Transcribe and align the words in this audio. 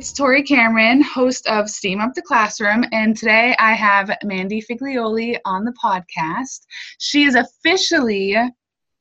it's 0.00 0.14
Tori 0.14 0.42
Cameron, 0.42 1.02
host 1.02 1.46
of 1.46 1.68
Steam 1.68 2.00
Up 2.00 2.14
the 2.14 2.22
Classroom, 2.22 2.86
and 2.90 3.14
today 3.14 3.54
I 3.58 3.74
have 3.74 4.10
Mandi 4.24 4.62
Figlioli 4.62 5.36
on 5.44 5.62
the 5.66 5.74
podcast. 5.74 6.60
She 6.96 7.24
is 7.24 7.34
officially 7.34 8.34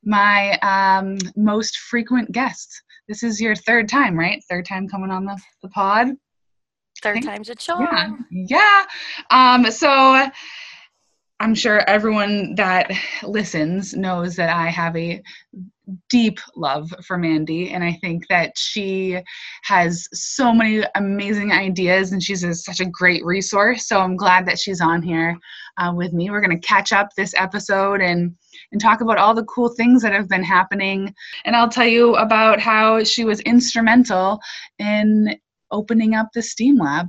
my 0.03 0.59
um, 0.59 1.17
most 1.37 1.77
frequent 1.77 2.33
guest. 2.33 2.83
This 3.07 3.23
is 3.23 3.39
your 3.39 3.55
third 3.55 3.87
time, 3.87 4.19
right? 4.19 4.43
Third 4.49 4.65
time 4.65 4.89
coming 4.89 5.09
on 5.09 5.23
the, 5.23 5.39
the 5.63 5.69
pod? 5.69 6.09
Third 7.01 7.23
time's 7.23 7.47
a 7.47 7.55
charm. 7.55 8.25
Yeah. 8.29 8.83
yeah. 9.29 9.55
Um, 9.55 9.71
so 9.71 10.29
I'm 11.39 11.55
sure 11.55 11.79
everyone 11.87 12.55
that 12.55 12.91
listens 13.23 13.93
knows 13.93 14.35
that 14.35 14.49
I 14.49 14.67
have 14.67 14.97
a 14.97 15.23
deep 16.09 16.39
love 16.55 16.93
for 17.05 17.17
Mandi, 17.17 17.71
and 17.71 17.83
I 17.83 17.93
think 17.93 18.27
that 18.29 18.53
she 18.57 19.19
has 19.63 20.07
so 20.13 20.53
many 20.53 20.83
amazing 20.95 21.51
ideas, 21.51 22.11
and 22.11 22.21
she's 22.21 22.43
a, 22.43 22.53
such 22.53 22.79
a 22.79 22.85
great 22.85 23.23
resource. 23.25 23.87
So 23.87 23.99
I'm 23.99 24.15
glad 24.15 24.45
that 24.47 24.59
she's 24.59 24.81
on 24.81 25.01
here 25.01 25.37
uh, 25.77 25.93
with 25.95 26.13
me. 26.13 26.29
We're 26.29 26.41
going 26.41 26.59
to 26.59 26.67
catch 26.67 26.91
up 26.91 27.09
this 27.15 27.33
episode 27.37 28.01
and 28.01 28.35
and 28.71 28.81
talk 28.81 29.01
about 29.01 29.17
all 29.17 29.33
the 29.33 29.45
cool 29.45 29.69
things 29.69 30.01
that 30.01 30.13
have 30.13 30.29
been 30.29 30.43
happening, 30.43 31.13
and 31.45 31.55
I'll 31.55 31.69
tell 31.69 31.87
you 31.87 32.15
about 32.15 32.59
how 32.59 33.03
she 33.03 33.25
was 33.25 33.39
instrumental 33.41 34.39
in 34.79 35.37
opening 35.71 36.15
up 36.15 36.27
the 36.33 36.41
STEAM 36.41 36.77
Lab, 36.77 37.07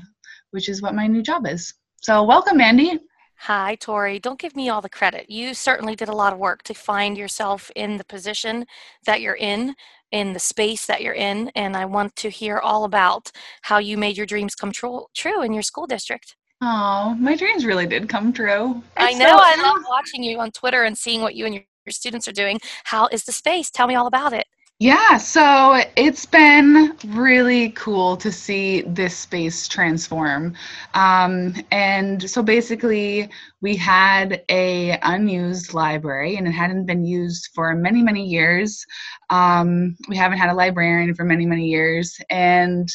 which 0.51 0.69
is 0.69 0.83
what 0.83 0.95
my 0.95 1.07
new 1.07 1.23
job 1.23 1.47
is. 1.47 1.75
So 2.03 2.23
welcome, 2.23 2.59
Mandi. 2.59 2.99
Hi, 3.45 3.75
Tori. 3.77 4.19
Don't 4.19 4.39
give 4.39 4.55
me 4.55 4.69
all 4.69 4.83
the 4.83 4.91
credit. 4.91 5.31
You 5.31 5.55
certainly 5.55 5.97
did 5.97 6.11
a 6.11 6.15
lot 6.15 6.35
of 6.35 6.39
work 6.39 6.63
to 6.65 6.75
find 6.75 7.17
yourself 7.17 7.71
in 7.75 7.97
the 7.97 8.05
position 8.05 8.67
that 9.07 9.23
you're 9.23 9.35
in, 9.35 9.75
in 10.13 10.35
the 10.35 10.39
space 10.39 10.85
that 10.85 11.01
you're 11.01 11.15
in, 11.15 11.51
and 11.55 11.75
I 11.75 11.87
want 11.87 12.17
to 12.17 12.29
hear 12.29 12.59
all 12.59 12.85
about 12.85 13.33
how 13.63 13.79
you 13.79 13.97
made 13.97 14.19
your 14.19 14.27
dreams 14.27 14.55
come 14.55 14.73
true, 14.73 15.07
true 15.15 15.41
in 15.41 15.55
your 15.55 15.63
school 15.63 15.87
district. 15.87 16.37
Oh, 16.61 17.17
my 17.19 17.35
dreams 17.35 17.65
really 17.65 17.87
did 17.87 18.11
come 18.11 18.31
true. 18.31 18.83
It's 18.99 19.15
I 19.17 19.19
know. 19.19 19.39
So- 19.39 19.43
I 19.43 19.57
love 19.63 19.85
watching 19.89 20.23
you 20.23 20.39
on 20.39 20.51
Twitter 20.51 20.83
and 20.83 20.99
seeing 20.99 21.23
what 21.23 21.35
you 21.35 21.47
and 21.47 21.55
your, 21.55 21.65
your 21.87 21.93
students 21.93 22.29
are 22.29 22.33
doing. 22.33 22.61
How 22.85 23.07
is 23.07 23.25
the 23.25 23.33
space? 23.33 23.71
Tell 23.71 23.87
me 23.87 23.95
all 23.95 24.07
about 24.07 24.35
it. 24.35 24.47
Yeah, 24.83 25.19
so 25.19 25.83
it's 25.95 26.25
been 26.25 26.97
really 27.09 27.69
cool 27.73 28.17
to 28.17 28.33
see 28.33 28.81
this 28.87 29.15
space 29.15 29.69
transform. 29.69 30.55
Um, 30.95 31.55
and 31.71 32.29
so 32.31 32.43
basically, 32.43 33.29
we 33.61 33.77
had 33.77 34.43
a 34.51 34.99
unused 35.03 35.75
library, 35.75 36.37
and 36.37 36.49
it 36.49 36.53
hadn't 36.53 36.87
been 36.87 37.05
used 37.05 37.51
for 37.55 37.75
many, 37.75 38.03
many 38.03 38.25
years. 38.25 38.83
Um, 39.29 39.97
we 40.09 40.17
haven't 40.17 40.39
had 40.39 40.49
a 40.49 40.55
librarian 40.55 41.15
for 41.15 41.25
many, 41.27 41.45
many 41.45 41.67
years, 41.67 42.19
and 42.31 42.89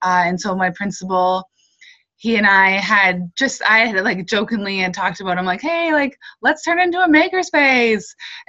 uh, 0.00 0.22
and 0.24 0.40
so 0.40 0.56
my 0.56 0.70
principal 0.70 1.50
he 2.16 2.36
and 2.36 2.46
I 2.46 2.70
had 2.70 3.30
just 3.36 3.62
I 3.62 3.80
had 3.80 4.02
like 4.04 4.26
jokingly 4.26 4.80
and 4.80 4.94
talked 4.94 5.20
about 5.20 5.38
him 5.38 5.44
like, 5.44 5.60
hey, 5.60 5.92
like 5.92 6.18
let's 6.42 6.62
turn 6.62 6.80
into 6.80 7.00
a 7.00 7.08
makerspace, 7.08 8.04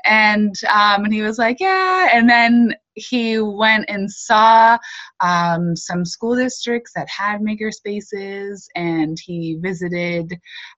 and 0.06 0.56
um, 0.70 1.04
and 1.04 1.14
he 1.14 1.22
was 1.22 1.38
like, 1.38 1.60
yeah, 1.60 2.10
and 2.14 2.30
then 2.30 2.76
he 2.94 3.40
went 3.40 3.86
and 3.90 4.10
saw 4.12 4.78
um, 5.20 5.76
some 5.76 6.06
school 6.06 6.36
districts 6.36 6.92
that 6.96 7.10
had 7.10 7.42
makerspaces, 7.42 8.68
and 8.76 9.18
he 9.24 9.58
visited 9.62 10.34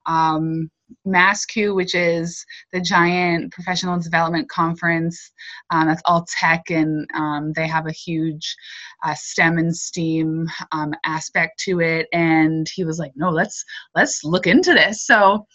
um, 0.06 0.70
MassCUE, 1.06 1.74
which 1.76 1.96
is 1.96 2.46
the 2.72 2.82
giant 2.82 3.52
professional 3.52 4.00
development 4.00 4.50
conference 4.50 5.32
um, 5.70 5.88
that's 5.88 6.02
all 6.06 6.26
tech, 6.28 6.70
and 6.70 7.08
um, 7.16 7.54
they 7.54 7.68
have 7.68 7.88
a 7.88 7.92
huge 7.92 8.56
uh, 9.04 9.14
STEM 9.16 9.58
and 9.58 9.76
STEAM 9.76 10.48
um, 10.72 10.94
aspect 11.06 11.60
to 11.62 11.80
it. 11.80 12.08
And 12.14 12.68
he 12.74 12.84
was 12.84 13.00
like, 13.00 13.12
"No, 13.16 13.30
let's 13.30 13.64
let's 13.96 14.24
look 14.24 14.48
into 14.48 14.74
this." 14.74 15.06
So, 15.06 15.46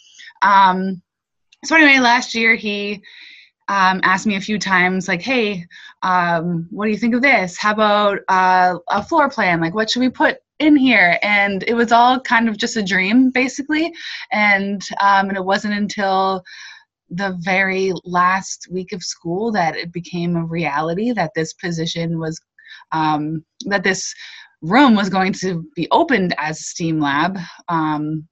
um, 0.43 1.03
so 1.65 1.77
anyway, 1.77 1.99
last 1.99 2.35
year 2.35 2.55
he 2.55 3.03
um, 3.69 4.01
asked 4.03 4.27
me 4.27 4.37
a 4.37 4.41
few 4.41 4.59
times, 4.59 5.09
like, 5.09 5.23
"Hey, 5.23 5.67
um, 6.03 6.69
what 6.71 6.87
do 6.87 6.91
you 6.91 6.99
think 6.99 7.15
of 7.15 7.23
this? 7.23 7.59
How 7.59 7.73
about 7.73 8.19
uh, 8.29 8.79
a 8.91 9.03
floor 9.03 9.29
plan? 9.31 9.61
Like, 9.61 9.75
what 9.75 9.91
should 9.91 10.01
we 10.01 10.11
put 10.11 10.39
in 10.61 10.77
here 10.77 11.19
and 11.23 11.65
it 11.67 11.75
was 11.75 11.91
all 11.91 12.21
kind 12.21 12.49
of 12.49 12.57
just 12.57 12.77
a 12.77 12.83
dream 12.83 13.31
basically. 13.31 13.93
And 14.33 14.83
um, 15.01 15.29
and 15.29 15.37
it 15.37 15.45
wasn't 15.45 15.75
until 15.75 16.43
the 17.11 17.37
very 17.41 17.93
last 18.05 18.69
week 18.71 18.93
of 18.93 19.03
school 19.03 19.53
that 19.53 19.77
it 19.77 19.93
became 19.93 20.37
a 20.37 20.45
reality 20.45 21.13
that 21.13 21.33
this 21.35 21.53
position 21.53 22.19
was 22.19 22.41
um, 22.93 23.45
that 23.67 23.85
this 23.85 24.15
room 24.65 24.97
was 24.97 25.11
going 25.11 25.33
to 25.35 25.65
be 25.77 25.87
opened 25.91 26.35
as 26.39 26.67
STEAM 26.67 26.99
lab, 26.99 27.39
um, 27.69 28.27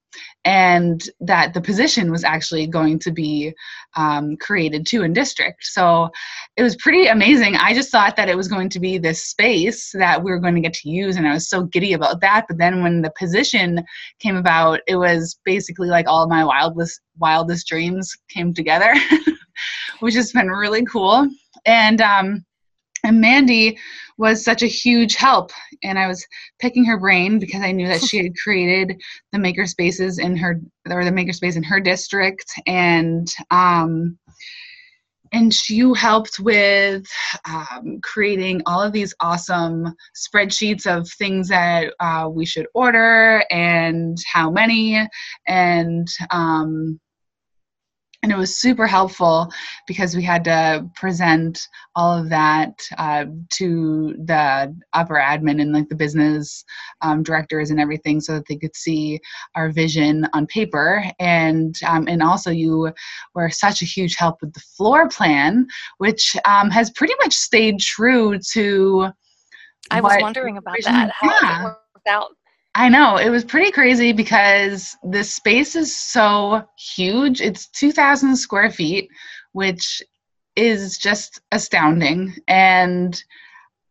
and 0.45 1.09
that 1.21 1.53
the 1.53 1.61
position 1.61 2.11
was 2.11 2.23
actually 2.23 2.67
going 2.67 2.99
to 2.99 3.11
be 3.11 3.53
um, 3.95 4.35
created 4.37 4.85
too 4.85 5.03
in 5.03 5.13
district. 5.13 5.63
So 5.63 6.09
it 6.57 6.63
was 6.63 6.75
pretty 6.75 7.07
amazing. 7.07 7.55
I 7.55 7.73
just 7.73 7.91
thought 7.91 8.15
that 8.15 8.29
it 8.29 8.37
was 8.37 8.47
going 8.47 8.69
to 8.69 8.79
be 8.79 8.97
this 8.97 9.25
space 9.25 9.91
that 9.93 10.23
we 10.23 10.31
were 10.31 10.39
going 10.39 10.55
to 10.55 10.61
get 10.61 10.73
to 10.73 10.89
use, 10.89 11.15
and 11.15 11.27
I 11.27 11.33
was 11.33 11.49
so 11.49 11.63
giddy 11.63 11.93
about 11.93 12.19
that. 12.21 12.45
But 12.47 12.57
then 12.57 12.83
when 12.83 13.01
the 13.01 13.13
position 13.17 13.83
came 14.19 14.35
about, 14.35 14.81
it 14.87 14.95
was 14.95 15.39
basically 15.45 15.87
like 15.87 16.07
all 16.07 16.27
my 16.27 16.43
wildest 16.43 17.01
wildest 17.19 17.67
dreams 17.67 18.15
came 18.29 18.53
together, 18.53 18.93
which 19.99 20.15
has 20.15 20.31
been 20.31 20.49
really 20.49 20.83
cool. 20.85 21.27
And 21.65 22.01
um, 22.01 22.45
and 23.03 23.19
Mandi 23.19 23.77
was 24.17 24.43
such 24.43 24.63
a 24.63 24.67
huge 24.67 25.15
help. 25.15 25.51
And 25.83 25.97
I 25.97 26.07
was 26.07 26.25
picking 26.59 26.85
her 26.85 26.97
brain 26.97 27.39
because 27.39 27.61
I 27.61 27.71
knew 27.71 27.87
that 27.87 28.03
she 28.03 28.17
had 28.17 28.37
created 28.37 29.01
the 29.31 29.39
maker 29.39 29.65
spaces 29.65 30.19
in 30.19 30.37
her 30.37 30.59
or 30.89 31.03
the 31.03 31.11
makerspace 31.11 31.55
in 31.55 31.63
her 31.63 31.79
district. 31.79 32.51
And 32.67 33.27
um, 33.51 34.17
and 35.33 35.51
you 35.67 35.95
helped 35.95 36.39
with 36.39 37.07
um, 37.49 37.99
creating 38.03 38.61
all 38.67 38.81
of 38.81 38.93
these 38.93 39.15
awesome 39.19 39.95
spreadsheets 40.15 40.85
of 40.85 41.09
things 41.09 41.49
that 41.49 41.91
uh, 41.99 42.29
we 42.31 42.45
should 42.45 42.67
order 42.75 43.43
and 43.49 44.15
how 44.31 44.51
many 44.51 45.05
and 45.47 46.07
um, 46.29 46.99
and 48.23 48.31
it 48.31 48.37
was 48.37 48.55
super 48.55 48.87
helpful 48.87 49.51
because 49.85 50.15
we 50.15 50.23
had 50.23 50.45
to 50.45 50.89
present 50.95 51.67
all 51.95 52.17
of 52.17 52.29
that 52.29 52.81
uh, 52.97 53.25
to 53.49 54.15
the 54.25 54.73
upper 54.93 55.15
admin 55.15 55.61
and 55.61 55.73
like 55.73 55.89
the 55.89 55.95
business 55.95 56.63
um, 57.01 57.21
directors 57.21 57.69
and 57.69 57.79
everything 57.79 58.21
so 58.21 58.33
that 58.33 58.47
they 58.47 58.55
could 58.55 58.75
see 58.75 59.19
our 59.55 59.69
vision 59.69 60.25
on 60.33 60.47
paper 60.47 61.03
and 61.19 61.75
um, 61.85 62.07
and 62.07 62.23
also 62.23 62.49
you 62.49 62.91
were 63.35 63.49
such 63.49 63.81
a 63.81 63.85
huge 63.85 64.15
help 64.15 64.41
with 64.41 64.53
the 64.53 64.59
floor 64.61 65.07
plan 65.09 65.67
which 65.97 66.35
um, 66.45 66.69
has 66.69 66.89
pretty 66.91 67.13
much 67.21 67.33
stayed 67.33 67.77
true 67.79 68.39
to 68.39 69.09
i 69.91 69.99
was 69.99 70.15
wondering 70.21 70.57
about 70.57 70.77
that 70.83 71.11
how 71.11 71.29
yeah. 71.41 71.59
it 71.59 71.63
worked 71.65 72.07
out 72.07 72.31
I 72.75 72.89
know 72.89 73.17
it 73.17 73.29
was 73.29 73.45
pretty 73.45 73.71
crazy 73.71 74.13
because 74.13 74.97
the 75.03 75.23
space 75.23 75.75
is 75.75 75.95
so 75.95 76.63
huge. 76.77 77.39
It's 77.39 77.67
2,000 77.67 78.35
square 78.35 78.71
feet, 78.71 79.09
which 79.51 80.01
is 80.55 80.97
just 80.97 81.41
astounding. 81.51 82.35
And 82.47 83.21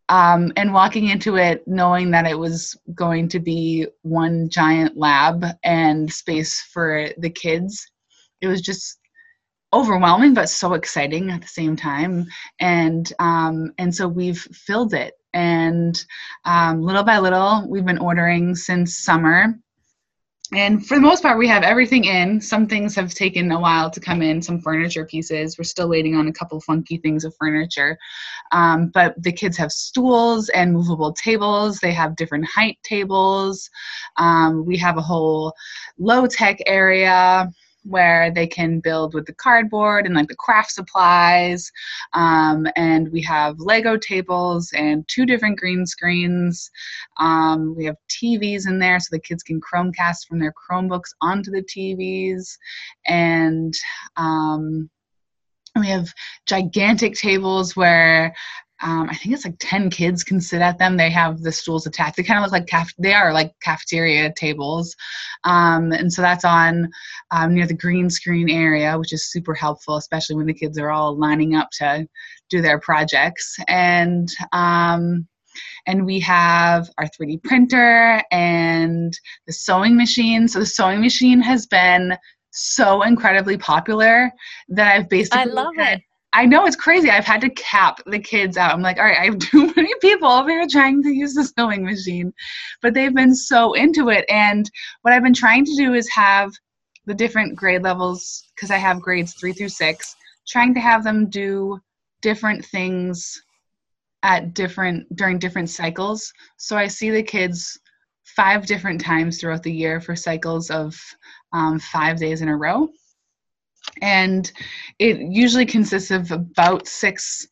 um, 0.08 0.52
and 0.56 0.74
walking 0.74 1.08
into 1.08 1.36
it 1.36 1.66
knowing 1.66 2.10
that 2.10 2.26
it 2.26 2.38
was 2.38 2.76
going 2.94 3.28
to 3.28 3.40
be 3.40 3.86
one 4.02 4.50
giant 4.50 4.96
lab 4.96 5.46
and 5.62 6.12
space 6.12 6.60
for 6.60 7.08
the 7.18 7.30
kids, 7.30 7.88
it 8.40 8.48
was 8.48 8.60
just 8.60 8.98
overwhelming 9.72 10.34
but 10.34 10.50
so 10.50 10.74
exciting 10.74 11.30
at 11.30 11.40
the 11.40 11.48
same 11.48 11.76
time. 11.76 12.26
And 12.58 13.10
um, 13.20 13.72
and 13.78 13.94
so 13.94 14.06
we've 14.08 14.40
filled 14.40 14.92
it 14.92 15.14
and 15.34 16.04
um, 16.44 16.82
little 16.82 17.04
by 17.04 17.18
little 17.18 17.66
we've 17.68 17.84
been 17.84 17.98
ordering 17.98 18.54
since 18.54 18.98
summer. 18.98 19.54
And 20.54 20.86
for 20.86 20.96
the 20.96 21.00
most 21.00 21.22
part 21.22 21.38
we 21.38 21.48
have 21.48 21.62
everything 21.62 22.04
in. 22.04 22.38
Some 22.38 22.66
things 22.66 22.94
have 22.94 23.14
taken 23.14 23.50
a 23.52 23.60
while 23.60 23.90
to 23.90 24.00
come 24.00 24.20
in 24.20 24.42
some 24.42 24.60
furniture 24.60 25.06
pieces. 25.06 25.56
We're 25.56 25.64
still 25.64 25.88
waiting 25.88 26.14
on 26.14 26.28
a 26.28 26.32
couple 26.32 26.60
funky 26.60 26.98
things 26.98 27.24
of 27.24 27.34
furniture. 27.38 27.96
Um, 28.52 28.90
but 28.92 29.14
the 29.22 29.32
kids 29.32 29.56
have 29.56 29.72
stools 29.72 30.50
and 30.50 30.74
movable 30.74 31.14
tables. 31.14 31.78
They 31.78 31.92
have 31.92 32.16
different 32.16 32.44
height 32.44 32.76
tables. 32.82 33.70
Um, 34.18 34.66
we 34.66 34.76
have 34.76 34.98
a 34.98 35.02
whole 35.02 35.54
low 35.98 36.26
tech 36.26 36.58
area 36.66 37.50
where 37.84 38.30
they 38.30 38.46
can 38.46 38.80
build 38.80 39.14
with 39.14 39.26
the 39.26 39.34
cardboard 39.34 40.06
and 40.06 40.14
like 40.14 40.28
the 40.28 40.36
craft 40.36 40.72
supplies. 40.72 41.70
Um, 42.12 42.66
and 42.76 43.10
we 43.10 43.20
have 43.22 43.58
Lego 43.58 43.96
tables 43.96 44.72
and 44.76 45.06
two 45.08 45.26
different 45.26 45.58
green 45.58 45.86
screens. 45.86 46.70
Um, 47.18 47.74
we 47.76 47.84
have 47.84 47.96
TVs 48.08 48.68
in 48.68 48.78
there 48.78 49.00
so 49.00 49.08
the 49.10 49.20
kids 49.20 49.42
can 49.42 49.60
Chromecast 49.60 50.26
from 50.28 50.38
their 50.38 50.52
Chromebooks 50.52 51.14
onto 51.20 51.50
the 51.50 51.62
TVs. 51.62 52.56
And 53.06 53.74
um, 54.16 54.88
we 55.78 55.88
have 55.88 56.12
gigantic 56.46 57.14
tables 57.14 57.74
where 57.74 58.34
um, 58.82 59.08
I 59.08 59.14
think 59.14 59.34
it's 59.34 59.44
like 59.44 59.56
10 59.60 59.90
kids 59.90 60.24
can 60.24 60.40
sit 60.40 60.60
at 60.60 60.78
them. 60.78 60.96
They 60.96 61.10
have 61.10 61.40
the 61.40 61.52
stools 61.52 61.86
attached. 61.86 62.16
They 62.16 62.22
kind 62.22 62.38
of 62.38 62.42
look 62.42 62.52
like 62.52 62.66
caf- 62.66 62.94
they 62.98 63.14
are 63.14 63.32
like 63.32 63.52
cafeteria 63.62 64.32
tables. 64.34 64.94
Um, 65.44 65.92
and 65.92 66.12
so 66.12 66.20
that's 66.20 66.44
on 66.44 66.90
um, 67.30 67.54
near 67.54 67.66
the 67.66 67.74
green 67.74 68.10
screen 68.10 68.50
area, 68.50 68.98
which 68.98 69.12
is 69.12 69.30
super 69.30 69.54
helpful, 69.54 69.96
especially 69.96 70.36
when 70.36 70.46
the 70.46 70.54
kids 70.54 70.78
are 70.78 70.90
all 70.90 71.16
lining 71.16 71.54
up 71.54 71.70
to 71.78 72.06
do 72.50 72.60
their 72.60 72.80
projects. 72.80 73.56
And 73.68 74.28
um, 74.52 75.26
and 75.86 76.06
we 76.06 76.18
have 76.20 76.88
our 76.98 77.06
3D 77.06 77.42
printer 77.42 78.22
and 78.30 79.18
the 79.46 79.52
sewing 79.52 79.96
machine. 79.96 80.48
So 80.48 80.60
the 80.60 80.66
sewing 80.66 81.00
machine 81.00 81.40
has 81.40 81.66
been 81.66 82.16
so 82.50 83.02
incredibly 83.02 83.56
popular 83.56 84.30
that 84.68 84.94
I've 84.94 85.08
basically 85.08 85.40
I 85.40 85.44
love 85.44 85.74
it. 85.76 86.02
I 86.34 86.46
know 86.46 86.64
it's 86.64 86.76
crazy. 86.76 87.10
I've 87.10 87.26
had 87.26 87.42
to 87.42 87.50
cap 87.50 88.00
the 88.06 88.18
kids 88.18 88.56
out. 88.56 88.72
I'm 88.72 88.80
like, 88.80 88.98
all 88.98 89.04
right, 89.04 89.18
I 89.18 89.24
have 89.26 89.38
too 89.50 89.72
many 89.76 89.92
people 90.00 90.28
over 90.28 90.50
here 90.50 90.66
trying 90.70 91.02
to 91.02 91.10
use 91.10 91.34
the 91.34 91.44
sewing 91.44 91.84
machine. 91.84 92.32
But 92.80 92.94
they've 92.94 93.14
been 93.14 93.34
so 93.34 93.74
into 93.74 94.08
it. 94.08 94.24
And 94.28 94.70
what 95.02 95.12
I've 95.12 95.22
been 95.22 95.34
trying 95.34 95.64
to 95.66 95.76
do 95.76 95.94
is 95.94 96.08
have 96.10 96.52
the 97.04 97.14
different 97.14 97.56
grade 97.56 97.82
levels, 97.82 98.44
because 98.54 98.70
I 98.70 98.78
have 98.78 99.02
grades 99.02 99.34
three 99.34 99.52
through 99.52 99.68
six, 99.68 100.16
trying 100.46 100.72
to 100.74 100.80
have 100.80 101.04
them 101.04 101.28
do 101.28 101.80
different 102.22 102.64
things 102.64 103.42
at 104.22 104.54
different 104.54 105.14
during 105.16 105.38
different 105.38 105.68
cycles. 105.68 106.32
So 106.56 106.76
I 106.76 106.86
see 106.86 107.10
the 107.10 107.22
kids 107.22 107.78
five 108.24 108.66
different 108.66 109.00
times 109.00 109.40
throughout 109.40 109.62
the 109.62 109.72
year 109.72 110.00
for 110.00 110.16
cycles 110.16 110.70
of 110.70 110.96
um, 111.52 111.78
five 111.78 112.18
days 112.18 112.40
in 112.40 112.48
a 112.48 112.56
row. 112.56 112.88
And 114.00 114.50
it 114.98 115.18
usually 115.20 115.66
consists 115.66 116.10
of 116.10 116.30
about 116.30 116.88
six 116.88 117.46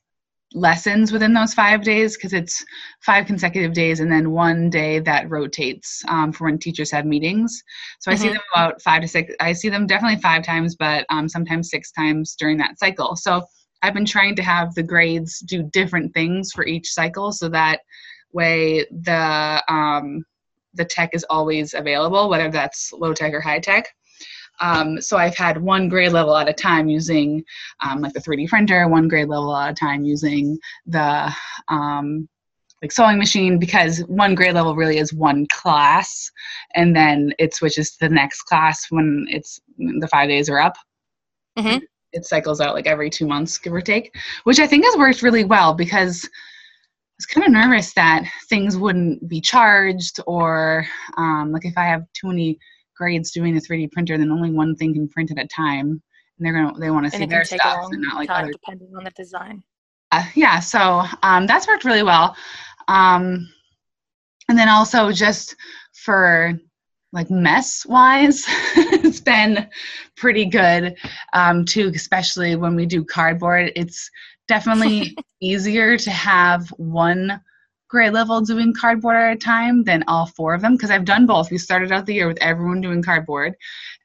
lessons 0.53 1.13
within 1.13 1.33
those 1.33 1.55
five 1.55 1.83
days 1.83 2.17
because 2.17 2.33
it's 2.33 2.65
five 3.03 3.25
consecutive 3.27 3.73
days 3.73 4.01
and 4.01 4.11
then 4.11 4.33
one 4.33 4.69
day 4.69 4.99
that 4.99 5.31
rotates 5.31 6.03
um, 6.09 6.33
for 6.33 6.45
when 6.45 6.59
teachers 6.59 6.91
have 6.91 7.07
meetings. 7.07 7.63
So 8.01 8.11
I 8.11 8.17
see 8.17 8.29
Mhm. 8.29 8.33
them 8.33 8.43
about 8.53 8.83
five 8.83 9.03
to 9.03 9.09
six. 9.09 9.33
I 9.39 9.53
see 9.53 9.69
them 9.69 9.87
definitely 9.87 10.21
five 10.21 10.43
times, 10.43 10.75
but 10.75 11.07
um, 11.09 11.29
sometimes 11.29 11.71
six 11.71 11.93
times 11.93 12.35
during 12.37 12.57
that 12.59 12.79
cycle. 12.79 13.15
So 13.15 13.43
I've 13.83 13.95
been 13.95 14.05
trying 14.05 14.35
to 14.37 14.43
have 14.43 14.75
the 14.75 14.83
grades 14.83 15.39
do 15.41 15.63
different 15.63 16.13
things 16.15 16.53
for 16.53 16.67
each 16.67 16.89
cycle 16.93 17.33
so 17.33 17.49
that 17.51 17.81
way 18.33 18.87
the 18.91 19.63
um, 19.69 20.25
the 20.75 20.85
tech 20.85 21.11
is 21.15 21.25
always 21.31 21.75
available, 21.75 22.29
whether 22.29 22.51
that's 22.51 22.93
low 22.93 23.13
tech 23.13 23.33
or 23.33 23.41
high 23.41 23.59
tech. 23.59 23.89
Um, 24.61 25.01
so 25.01 25.17
I've 25.17 25.37
had 25.37 25.61
one 25.61 25.89
grade 25.89 26.13
level 26.13 26.37
at 26.37 26.49
a 26.49 26.53
time 26.53 26.89
using 26.89 27.45
um, 27.81 28.01
like 28.01 28.13
the 28.13 28.21
3D 28.21 28.49
printer, 28.49 28.89
one 28.89 29.09
grade 29.09 29.29
level 29.29 29.57
at 29.57 29.71
a 29.71 29.75
time 29.75 30.05
using 30.05 30.59
the 30.87 31.33
um, 31.69 32.29
like 32.83 32.93
sewing 32.93 33.19
machine 33.19 33.59
because 33.59 34.01
one 34.01 34.35
grade 34.35 34.55
level 34.55 34.75
really 34.75 34.99
is 34.99 35.13
one 35.13 35.47
class, 35.53 36.31
and 36.75 36.95
then 36.95 37.33
it 37.39 37.55
switches 37.55 37.93
to 37.93 37.97
the 38.01 38.15
next 38.15 38.43
class 38.43 38.87
when 38.91 39.27
it's 39.29 39.61
the 39.79 40.09
five 40.11 40.29
days 40.29 40.49
are 40.49 40.59
up. 40.59 40.77
Mhm. 41.59 41.83
It 42.13 42.25
cycles 42.25 42.61
out 42.61 42.75
like 42.75 42.87
every 42.87 43.11
two 43.11 43.27
months, 43.27 43.59
give 43.59 43.73
or 43.73 43.81
take, 43.81 44.15
which 44.45 44.59
I 44.59 44.67
think 44.67 44.85
has 44.85 44.97
worked 44.97 45.23
really 45.23 45.45
well 45.45 45.75
because 45.75 46.25
I 46.25 47.17
was 47.19 47.27
kind 47.27 47.47
of 47.47 47.53
nervous 47.53 47.93
that 47.95 48.25
things 48.49 48.77
wouldn't 48.77 49.29
be 49.29 49.41
charged 49.41 50.21
or 50.27 50.87
um, 51.17 51.53
like 51.53 51.67
if 51.67 51.77
I 51.77 51.85
have 51.85 52.07
too 52.15 52.29
many 52.29 52.59
grades 53.01 53.31
doing 53.31 53.55
the 53.55 53.61
3D 53.61 53.91
printer, 53.91 54.19
then 54.19 54.31
only 54.31 54.51
one 54.51 54.77
thing 54.77 54.93
can 54.93 55.09
print 55.09 55.31
at 55.31 55.43
a 55.43 55.49
time, 55.49 55.89
and 55.89 56.01
they're 56.39 56.53
gonna 56.53 56.79
they 56.79 56.91
want 56.91 57.11
to 57.11 57.19
see 57.19 57.25
their 57.25 57.45
stuff 57.45 57.89
and 57.91 58.03
not 58.03 58.17
like 58.17 58.29
time 58.29 58.45
other. 58.45 58.53
depending 58.53 58.93
on 58.95 59.05
the 59.05 59.11
design. 59.13 59.63
Uh, 60.13 60.25
yeah, 60.35 60.61
so 60.61 61.05
um, 61.23 61.47
that's 61.47 61.67
worked 61.67 61.85
really 61.85 62.03
well, 62.03 62.37
um, 62.89 63.49
and 64.49 64.59
then 64.59 64.69
also 64.69 65.11
just 65.11 65.57
for 65.95 66.53
like 67.13 67.31
mess 67.31 67.87
wise, 67.87 68.45
it's 68.77 69.21
been 69.21 69.67
pretty 70.17 70.45
good 70.45 70.95
um, 71.33 71.65
too, 71.65 71.91
especially 71.95 72.55
when 72.55 72.77
we 72.77 72.85
do 72.85 73.03
cardboard. 73.03 73.73
It's 73.75 74.11
definitely 74.47 75.17
easier 75.41 75.97
to 75.97 76.11
have 76.11 76.69
one 76.77 77.41
grade 77.91 78.13
level 78.13 78.41
doing 78.41 78.73
cardboard 78.73 79.17
at 79.17 79.33
a 79.33 79.37
time 79.37 79.83
than 79.83 80.05
all 80.07 80.27
four 80.27 80.55
of 80.55 80.63
them 80.63 80.77
because 80.77 80.91
I've 80.91 81.05
done 81.05 81.27
both. 81.27 81.51
We 81.51 81.59
started 81.59 81.93
out 81.93 82.07
the 82.07 82.15
year 82.15 82.29
with 82.29 82.39
everyone 82.41 82.81
doing 82.81 83.03
cardboard, 83.03 83.55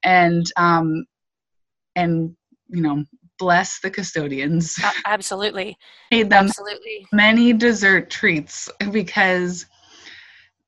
and 0.03 0.45
um, 0.57 1.05
and 1.95 2.35
you 2.67 2.81
know, 2.81 3.05
bless 3.37 3.79
the 3.79 3.91
custodians, 3.91 4.77
A- 4.83 5.09
absolutely. 5.09 5.77
made 6.11 6.29
them 6.29 6.45
Absolutely. 6.45 7.07
many 7.13 7.53
dessert 7.53 8.09
treats 8.09 8.69
because 8.91 9.65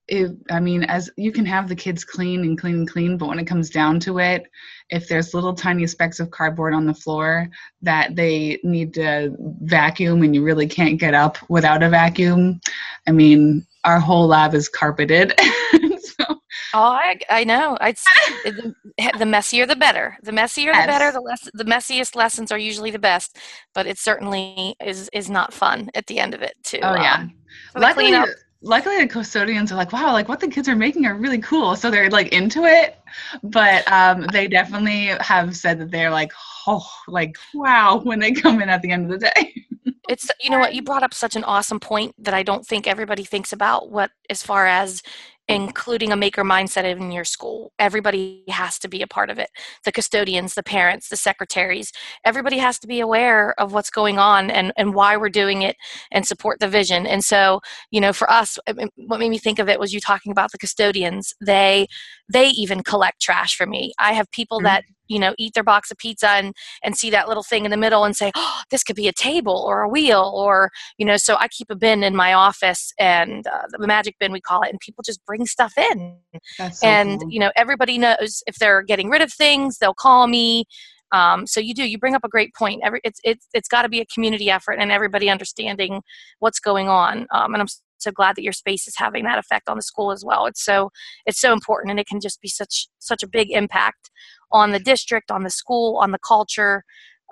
it, 0.08 0.32
I 0.50 0.60
mean, 0.60 0.84
as 0.84 1.10
you 1.18 1.32
can 1.32 1.46
have 1.46 1.68
the 1.68 1.76
kids 1.76 2.04
clean 2.04 2.42
and 2.42 2.58
clean 2.58 2.76
and 2.76 2.90
clean, 2.90 3.18
but 3.18 3.28
when 3.28 3.40
it 3.40 3.46
comes 3.46 3.70
down 3.70 4.00
to 4.02 4.20
it, 4.20 4.44
if 4.90 5.08
there's 5.08 5.34
little 5.34 5.54
tiny 5.54 5.86
specks 5.86 6.20
of 6.20 6.32
cardboard 6.32 6.74
on 6.74 6.86
the 6.86 6.94
floor 6.94 7.50
that 7.82 8.16
they 8.16 8.60
need 8.64 8.94
to 8.94 9.36
vacuum 9.62 10.24
and 10.24 10.34
you 10.34 10.44
really 10.44 10.68
can't 10.68 11.00
get 11.00 11.14
up 11.14 11.38
without 11.50 11.84
a 11.84 11.90
vacuum, 11.90 12.62
I 13.08 13.12
mean, 13.12 13.66
our 13.84 14.00
whole 14.00 14.28
lab 14.28 14.54
is 14.54 14.70
carpeted. 14.70 15.34
so, 16.00 16.26
Oh, 16.74 16.82
I, 16.82 17.18
I 17.30 17.44
know. 17.44 17.78
It's 17.82 18.04
the, 18.44 18.74
the 19.18 19.26
messier 19.26 19.66
the 19.66 19.76
better. 19.76 20.18
The 20.24 20.32
messier 20.32 20.74
the 20.74 20.88
better. 20.88 21.12
The 21.12 21.22
less 21.22 21.50
the 21.54 21.64
messiest 21.66 22.16
lessons 22.16 22.52
are 22.52 22.58
usually 22.58 22.92
the 22.92 23.00
best, 23.00 23.38
but 23.74 23.88
it 23.88 23.98
certainly 23.98 24.76
is 24.84 25.10
is 25.14 25.30
not 25.30 25.54
fun 25.54 25.90
at 25.96 26.08
the 26.08 26.20
end 26.20 26.34
of 26.34 26.42
it 26.42 26.56
too. 26.64 26.80
oh 26.84 26.90
uh, 26.90 26.96
yeah. 26.96 27.28
for 27.72 27.80
the 27.80 27.80
luckily. 27.80 28.14
Luckily 28.62 28.98
the 29.00 29.08
custodians 29.08 29.72
are 29.72 29.76
like, 29.76 29.92
wow, 29.92 30.14
like 30.14 30.28
what 30.28 30.40
the 30.40 30.48
kids 30.48 30.68
are 30.68 30.76
making 30.76 31.06
are 31.06 31.16
really 31.16 31.40
cool. 31.40 31.76
So 31.76 31.90
they're 31.90 32.10
like 32.10 32.30
into 32.30 32.66
it. 32.66 32.98
But 33.44 33.90
um, 33.92 34.28
they 34.32 34.48
definitely 34.48 35.08
have 35.22 35.56
said 35.56 35.80
that 35.80 35.92
they're 35.92 36.12
like, 36.12 36.32
oh, 36.66 36.88
like 37.08 37.36
wow, 37.54 37.98
when 38.04 38.20
they 38.20 38.32
come 38.32 38.62
in 38.62 38.70
at 38.70 38.82
the 38.82 38.92
end 38.92 39.12
of 39.12 39.20
the 39.20 39.32
day. 39.34 39.54
It's 40.10 40.32
you 40.40 40.50
know 40.50 40.60
what 40.60 40.74
you 40.74 40.82
brought 40.82 41.04
up 41.04 41.14
such 41.14 41.36
an 41.36 41.44
awesome 41.44 41.82
point 41.82 42.16
that 42.18 42.34
I 42.34 42.42
don't 42.42 42.66
think 42.66 42.88
everybody 42.88 43.26
thinks 43.26 43.52
about. 43.52 43.92
What 43.92 44.10
as 44.30 44.42
far 44.42 44.66
as 44.66 45.04
including 45.48 46.12
a 46.12 46.16
maker 46.18 46.44
mindset 46.44 46.84
in 46.84 47.12
your 47.12 47.24
school, 47.24 47.72
everybody 47.80 48.44
has 48.50 48.78
to 48.80 48.88
be 48.88 49.02
a 49.02 49.08
part 49.08 49.30
of 49.30 49.40
it. 49.40 49.50
The 49.86 49.92
custodians, 49.92 50.54
the 50.56 50.64
parents, 50.64 51.10
the 51.10 51.16
secretaries, 51.18 51.92
everybody 52.26 52.58
has 52.58 52.80
to 52.80 52.88
be 52.88 53.00
aware 53.00 53.54
of 53.60 53.74
what's 53.74 53.90
going 53.90 54.20
on 54.20 54.50
and 54.52 54.74
and 54.78 54.94
why 54.94 55.16
we're 55.18 55.30
doing 55.30 55.62
it 55.62 55.76
and 56.12 56.26
support 56.26 56.60
the 56.60 56.68
vision. 56.68 57.06
And 57.08 57.24
so 57.24 57.62
you 57.92 58.02
know, 58.02 58.14
for 58.14 58.30
us, 58.30 58.58
what 58.96 59.20
made 59.20 59.30
me 59.30 59.38
think 59.38 59.60
of 59.60 59.70
it 59.70 59.80
was 59.80 59.94
you 59.94 60.00
talking 60.00 60.32
about 60.32 60.52
the 60.52 60.58
custodians. 60.58 61.34
They 61.42 61.88
they 62.30 62.50
even 62.50 62.84
collect 62.84 63.22
trash 63.22 63.56
for 63.56 63.66
me. 63.66 63.94
I 64.00 64.14
have 64.14 64.30
people 64.32 64.60
Mhm. 64.60 64.64
that 64.64 64.84
you 65.08 65.20
know 65.20 65.34
eat 65.38 65.54
their 65.54 65.64
box 65.64 65.92
of 65.92 65.98
pizza 65.98 66.30
and 66.30 66.54
and 66.84 66.98
see 66.98 67.10
that 67.10 67.28
little 67.28 67.44
thing 67.44 67.66
in 67.66 67.72
the 67.72 67.78
middle 67.78 68.04
and 68.04 68.16
say 68.16 68.32
oh 68.36 68.62
this 68.72 68.84
could 68.84 68.96
be 68.96 69.08
a 69.08 69.14
table 69.14 69.64
or 69.68 69.82
a 69.82 69.90
wheel 69.90 70.32
or 70.36 70.70
you 70.98 71.06
know 71.06 71.18
so 71.18 71.36
i 71.40 71.48
keep 71.48 71.68
a 71.70 71.76
bin 71.76 72.04
in 72.04 72.16
my 72.16 72.34
office 72.34 72.94
and 73.00 73.48
uh, 73.48 73.64
the 73.78 73.88
magic 73.88 74.16
bin 74.20 74.32
we 74.32 74.42
call 74.42 74.62
it 74.64 74.70
and 74.70 74.80
people 74.80 75.04
just 75.06 75.24
bring 75.26 75.46
stuff 75.46 75.74
in. 75.78 76.18
That's 76.58 76.82
so 76.82 76.88
and 76.88 77.22
cool. 77.22 77.32
you 77.32 77.40
know 77.40 77.52
everybody 77.56 77.98
knows 77.98 78.44
if 78.48 78.56
they're 78.58 78.82
getting 78.84 79.10
rid 79.10 79.22
of 79.22 79.32
things 79.32 79.78
they'll 79.78 79.94
call 79.94 80.28
me. 80.28 80.66
Um, 81.14 81.48
so 81.48 81.62
you 81.62 81.74
do 81.74 81.88
you 81.88 81.98
bring 81.98 82.16
up 82.16 82.26
a 82.26 82.30
great 82.30 82.54
point. 82.54 82.82
Every, 82.84 83.00
it's 83.04 83.20
it's 83.24 83.48
it's 83.54 83.70
got 83.70 83.84
to 83.84 83.90
be 83.90 84.02
a 84.02 84.06
community 84.06 84.52
effort 84.52 84.74
and 84.74 84.92
everybody 84.92 85.30
understanding 85.30 86.02
what's 86.40 86.60
going 86.60 86.90
on 86.90 87.28
um, 87.32 87.54
and 87.54 87.62
i'm 87.62 87.68
so 88.00 88.12
glad 88.12 88.36
that 88.36 88.44
your 88.44 88.54
space 88.54 88.88
is 88.88 88.96
having 88.98 89.24
that 89.26 89.40
effect 89.40 89.68
on 89.68 89.78
the 89.78 89.82
school 89.82 90.12
as 90.12 90.24
well. 90.24 90.46
It's 90.46 90.64
so 90.64 90.92
it's 91.26 91.40
so 91.40 91.54
important 91.54 91.92
and 91.92 92.00
it 92.00 92.08
can 92.08 92.20
just 92.20 92.42
be 92.42 92.48
such 92.48 92.88
such 93.00 93.24
a 93.24 93.28
big 93.28 93.52
impact 93.52 94.10
on 94.52 94.72
the 94.72 94.80
district 94.80 95.32
on 95.32 95.44
the 95.44 95.50
school 95.50 95.98
on 95.98 96.12
the 96.12 96.20
culture 96.20 96.84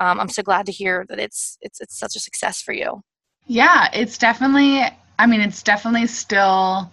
um, 0.01 0.19
i'm 0.19 0.29
so 0.29 0.43
glad 0.43 0.65
to 0.65 0.71
hear 0.71 1.05
that 1.09 1.19
it's 1.19 1.57
it's 1.61 1.79
it's 1.81 1.97
such 1.97 2.15
a 2.15 2.19
success 2.19 2.61
for 2.61 2.73
you 2.73 3.01
Yeah, 3.47 3.89
it's 3.93 4.17
definitely, 4.17 4.81
I 5.19 5.25
mean, 5.27 5.41
it's 5.41 5.61
definitely 5.61 6.07
still 6.07 6.91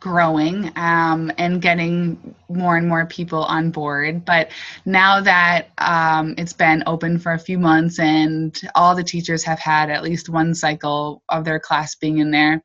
growing 0.00 0.72
um, 0.76 1.30
and 1.38 1.62
getting 1.62 2.34
more 2.48 2.76
and 2.76 2.88
more 2.88 3.06
people 3.06 3.44
on 3.44 3.70
board. 3.70 4.24
But 4.24 4.50
now 4.84 5.20
that 5.20 5.68
um, 5.78 6.34
it's 6.36 6.52
been 6.52 6.82
open 6.86 7.20
for 7.20 7.32
a 7.32 7.38
few 7.38 7.56
months 7.58 8.00
and 8.00 8.60
all 8.74 8.96
the 8.96 9.04
teachers 9.04 9.44
have 9.44 9.60
had 9.60 9.90
at 9.90 10.02
least 10.02 10.28
one 10.28 10.54
cycle 10.54 11.22
of 11.28 11.44
their 11.44 11.60
class 11.60 11.94
being 11.94 12.18
in 12.18 12.32
there, 12.32 12.62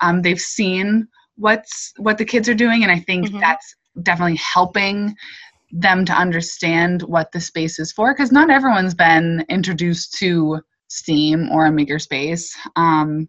um, 0.00 0.20
they've 0.20 0.40
seen 0.40 1.08
what's 1.36 1.92
what 1.96 2.18
the 2.18 2.24
kids 2.24 2.48
are 2.48 2.54
doing, 2.54 2.82
and 2.82 2.92
I 2.92 3.00
think 3.00 3.28
Mhm. 3.28 3.40
that's 3.40 3.74
definitely 4.02 4.36
helping 4.36 5.16
them 5.74 6.04
to 6.04 6.12
understand 6.12 7.02
what 7.02 7.32
the 7.32 7.40
space 7.40 7.78
is 7.80 7.92
for 7.92 8.14
because 8.14 8.30
not 8.30 8.48
everyone's 8.48 8.94
been 8.94 9.44
introduced 9.48 10.16
to 10.18 10.60
steam 10.88 11.50
or 11.50 11.66
a 11.66 11.70
makerspace 11.70 12.54
um, 12.76 13.28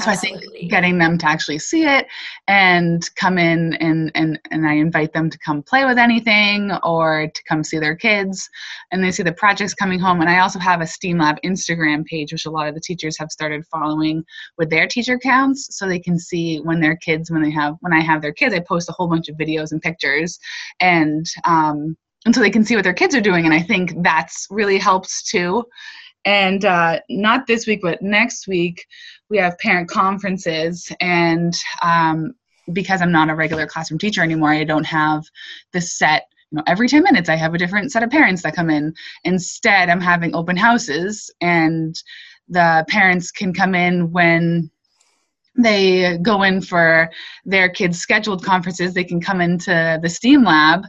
so 0.00 0.10
Absolutely. 0.10 0.46
I 0.46 0.50
think 0.52 0.70
getting 0.70 0.98
them 0.98 1.18
to 1.18 1.26
actually 1.26 1.58
see 1.58 1.84
it 1.84 2.06
and 2.46 3.02
come 3.16 3.36
in 3.36 3.74
and, 3.74 4.12
and, 4.14 4.38
and 4.52 4.66
I 4.66 4.74
invite 4.74 5.12
them 5.12 5.28
to 5.28 5.38
come 5.38 5.62
play 5.62 5.84
with 5.84 5.98
anything 5.98 6.70
or 6.84 7.26
to 7.26 7.44
come 7.48 7.64
see 7.64 7.80
their 7.80 7.96
kids 7.96 8.48
and 8.92 9.02
they 9.02 9.10
see 9.10 9.24
the 9.24 9.32
projects 9.32 9.74
coming 9.74 9.98
home. 9.98 10.20
And 10.20 10.30
I 10.30 10.38
also 10.38 10.60
have 10.60 10.80
a 10.80 10.86
STEAM 10.86 11.18
Lab 11.18 11.36
Instagram 11.44 12.04
page, 12.04 12.32
which 12.32 12.46
a 12.46 12.50
lot 12.50 12.68
of 12.68 12.74
the 12.74 12.80
teachers 12.80 13.18
have 13.18 13.32
started 13.32 13.64
following 13.66 14.22
with 14.56 14.70
their 14.70 14.86
teacher 14.86 15.14
accounts 15.14 15.76
so 15.76 15.86
they 15.86 16.00
can 16.00 16.18
see 16.18 16.58
when 16.58 16.80
their 16.80 16.96
kids, 16.96 17.30
when 17.30 17.42
they 17.42 17.50
have, 17.50 17.74
when 17.80 17.92
I 17.92 18.00
have 18.00 18.22
their 18.22 18.32
kids, 18.32 18.54
I 18.54 18.60
post 18.60 18.88
a 18.88 18.92
whole 18.92 19.08
bunch 19.08 19.28
of 19.28 19.36
videos 19.36 19.72
and 19.72 19.82
pictures 19.82 20.38
and, 20.80 21.26
um, 21.44 21.96
and 22.24 22.34
so 22.34 22.40
they 22.40 22.50
can 22.50 22.64
see 22.64 22.76
what 22.76 22.84
their 22.84 22.94
kids 22.94 23.14
are 23.14 23.20
doing. 23.20 23.46
And 23.46 23.54
I 23.54 23.60
think 23.60 23.94
that's 24.02 24.46
really 24.50 24.78
helps 24.78 25.22
too. 25.22 25.64
And 26.24 26.64
uh, 26.64 27.00
not 27.08 27.46
this 27.46 27.66
week, 27.66 27.80
but 27.82 28.02
next 28.02 28.46
week, 28.48 28.86
we 29.30 29.38
have 29.38 29.58
parent 29.58 29.88
conferences. 29.88 30.90
And 31.00 31.54
um, 31.82 32.34
because 32.72 33.00
I'm 33.00 33.12
not 33.12 33.30
a 33.30 33.34
regular 33.34 33.66
classroom 33.66 33.98
teacher 33.98 34.22
anymore, 34.22 34.52
I 34.52 34.64
don't 34.64 34.86
have 34.86 35.24
the 35.72 35.80
set. 35.80 36.24
You 36.50 36.56
know, 36.56 36.64
every 36.66 36.88
10 36.88 37.02
minutes 37.02 37.28
I 37.28 37.36
have 37.36 37.54
a 37.54 37.58
different 37.58 37.92
set 37.92 38.02
of 38.02 38.10
parents 38.10 38.42
that 38.42 38.56
come 38.56 38.70
in. 38.70 38.94
Instead, 39.24 39.90
I'm 39.90 40.00
having 40.00 40.34
open 40.34 40.56
houses, 40.56 41.30
and 41.40 41.94
the 42.48 42.84
parents 42.88 43.30
can 43.30 43.52
come 43.52 43.74
in 43.74 44.10
when 44.12 44.70
they 45.58 46.18
go 46.18 46.44
in 46.44 46.60
for 46.60 47.10
their 47.44 47.68
kids' 47.68 47.98
scheduled 47.98 48.44
conferences, 48.44 48.94
they 48.94 49.04
can 49.04 49.20
come 49.20 49.40
into 49.40 49.98
the 50.00 50.08
STEAM 50.08 50.44
lab 50.44 50.84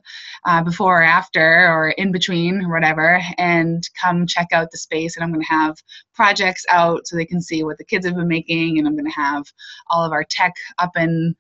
uh, 0.46 0.64
before 0.64 1.02
or 1.02 1.04
after 1.04 1.68
or 1.68 1.90
in 1.90 2.12
between 2.12 2.64
or 2.64 2.72
whatever 2.72 3.22
and 3.38 3.84
come 4.00 4.28
check 4.28 4.48
out 4.54 4.70
the 4.72 4.78
space. 4.78 5.16
And 5.16 5.24
I'm 5.24 5.34
going 5.34 5.42
to 5.42 5.48
have 5.48 5.76
projects 6.14 6.66
out 6.70 7.08
so 7.08 7.16
they 7.16 7.26
can 7.26 7.42
see 7.42 7.64
what 7.64 7.78
the 7.80 7.86
kids 7.86 8.06
have 8.06 8.16
been 8.16 8.28
making. 8.28 8.78
And 8.78 8.88
I'm 8.88 8.96
going 8.96 9.10
to 9.10 9.12
have 9.12 9.46
all 9.90 10.06
of 10.06 10.12
our 10.12 10.24
tech 10.24 10.54
up 10.78 10.92
and 10.96 11.36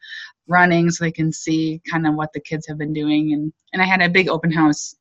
running 0.48 0.89
so 0.89 1.03
they 1.03 1.12
can 1.12 1.31
see 1.31 1.81
kind 1.89 2.07
of 2.07 2.15
what 2.15 2.33
the 2.33 2.39
kids 2.39 2.65
have 2.67 2.79
been 2.79 2.93
doing. 2.93 3.33
And, 3.33 3.53
and 3.74 3.81
I 3.81 3.86
had 3.86 4.01
a 4.01 4.09
big 4.09 4.27
open 4.27 4.51
house 4.51 4.95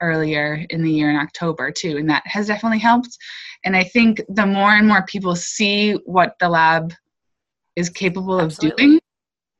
earlier 0.00 0.64
in 0.70 0.82
the 0.82 0.90
year 0.90 1.10
in 1.10 1.16
October 1.16 1.70
too, 1.70 1.96
and 1.98 2.08
that 2.10 2.26
has 2.26 2.46
definitely 2.46 2.78
helped. 2.78 3.16
And 3.64 3.76
I 3.76 3.84
think 3.84 4.20
the 4.28 4.46
more 4.46 4.70
and 4.70 4.88
more 4.88 5.04
people 5.06 5.36
see 5.36 5.92
what 6.04 6.34
the 6.40 6.48
lab 6.48 6.92
is 7.76 7.90
capable 7.90 8.40
Absolutely. 8.40 8.96
of 8.96 9.00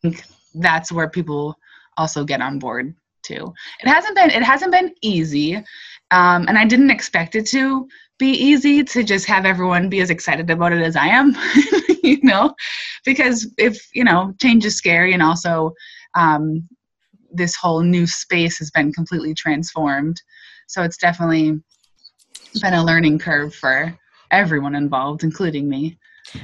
doing, 0.03 0.23
that's 0.55 0.93
where 0.93 1.09
people 1.09 1.57
also 1.97 2.25
get 2.25 2.41
on 2.41 2.59
board 2.59 2.95
too. 3.23 3.53
It 3.83 3.89
hasn't 3.89 4.15
been 4.15 4.31
it 4.31 4.43
hasn't 4.43 4.73
been 4.73 4.95
easy, 5.03 5.57
um, 6.11 6.47
and 6.49 6.59
I 6.59 6.65
didn't 6.65 6.91
expect 6.91 7.35
it 7.35 7.47
to 7.49 7.89
be 8.19 8.31
easy 8.31 8.85
to 8.85 9.03
just 9.03 9.27
have 9.27 9.45
everyone 9.45 9.89
be 9.89 10.01
as 10.01 10.11
excited 10.11 10.49
about 10.51 10.73
it 10.73 10.83
as 10.83 10.95
I 10.95 11.09
am, 11.09 11.35
you 12.03 12.21
know, 12.23 12.55
because 13.05 13.53
if 13.59 13.89
you 13.95 14.05
know 14.05 14.35
change 14.41 14.65
is 14.65 14.77
scary, 14.77 15.13
and 15.13 15.23
also 15.23 15.73
um, 16.15 16.69
this 17.33 17.57
whole 17.57 17.81
new 17.81 18.07
space 18.07 18.59
has 18.59 18.71
been 18.71 18.93
completely 18.93 19.35
transformed, 19.35 20.21
so 20.69 20.83
it's 20.83 20.99
definitely 20.99 21.61
been 22.61 22.75
a 22.75 22.85
learning 22.85 23.19
curve 23.19 23.55
for 23.55 23.99
everyone 24.31 24.75
involved, 24.75 25.25
including 25.25 25.69
me. 25.69 25.99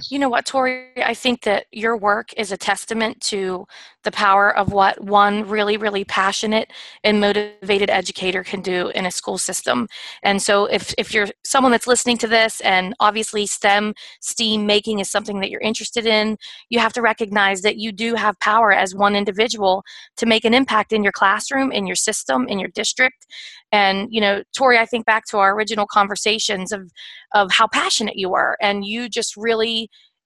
You 0.09 0.19
know 0.19 0.29
what, 0.29 0.47
Tori? 0.47 0.91
I 1.03 1.15
think 1.15 1.43
that 1.43 1.67
your 1.73 1.97
work 1.97 2.33
is 2.37 2.53
a 2.53 2.57
testament 2.57 3.21
to 3.23 3.67
the 4.05 4.11
power 4.11 4.55
of 4.55 4.73
what 4.73 5.03
one 5.03 5.47
really, 5.49 5.77
really 5.77 6.05
passionate 6.05 6.71
and 7.05 7.21
motivated 7.21 7.91
educator 7.91 8.43
can 8.43 8.63
do 8.63 8.89
in 8.89 9.07
a 9.07 9.11
school 9.11 9.39
system. 9.39 9.89
And 10.23 10.41
so, 10.41 10.65
if, 10.67 10.95
if 10.97 11.13
you're 11.13 11.29
someone 11.45 11.73
that's 11.73 11.87
listening 11.87 12.19
to 12.19 12.27
this, 12.27 12.61
and 12.61 12.95
obviously 13.01 13.47
STEM, 13.47 13.95
STEAM 14.21 14.67
making 14.67 15.01
is 15.01 15.11
something 15.11 15.41
that 15.41 15.51
you're 15.51 15.61
interested 15.61 16.07
in, 16.07 16.37
you 16.69 16.79
have 16.79 16.93
to 16.95 17.03
recognize 17.03 17.63
that 17.63 17.77
you 17.77 17.93
do 17.93 18.15
have 18.15 18.39
power 18.41 18.73
as 18.73 18.95
one 18.95 19.17
individual 19.17 19.83
to 20.17 20.27
make 20.27 20.45
an 20.45 20.55
impact 20.55 20.93
in 20.93 21.03
your 21.03 21.13
classroom, 21.13 21.73
in 21.73 21.87
your 21.87 21.97
system, 21.97 22.47
in 22.49 22.59
your 22.59 22.71
district. 22.71 23.27
And, 23.73 24.09
you 24.11 24.21
know, 24.21 24.43
Tori, 24.57 24.79
I 24.79 24.87
think 24.87 25.07
back 25.07 25.27
to 25.27 25.39
our 25.39 25.55
original 25.55 25.87
conversations 25.87 26.73
of, 26.73 26.91
of 27.33 27.53
how 27.53 27.69
passionate 27.69 28.17
you 28.17 28.31
were, 28.31 28.57
and 28.61 28.85
you 28.85 29.09
just 29.09 29.37
really 29.37 29.70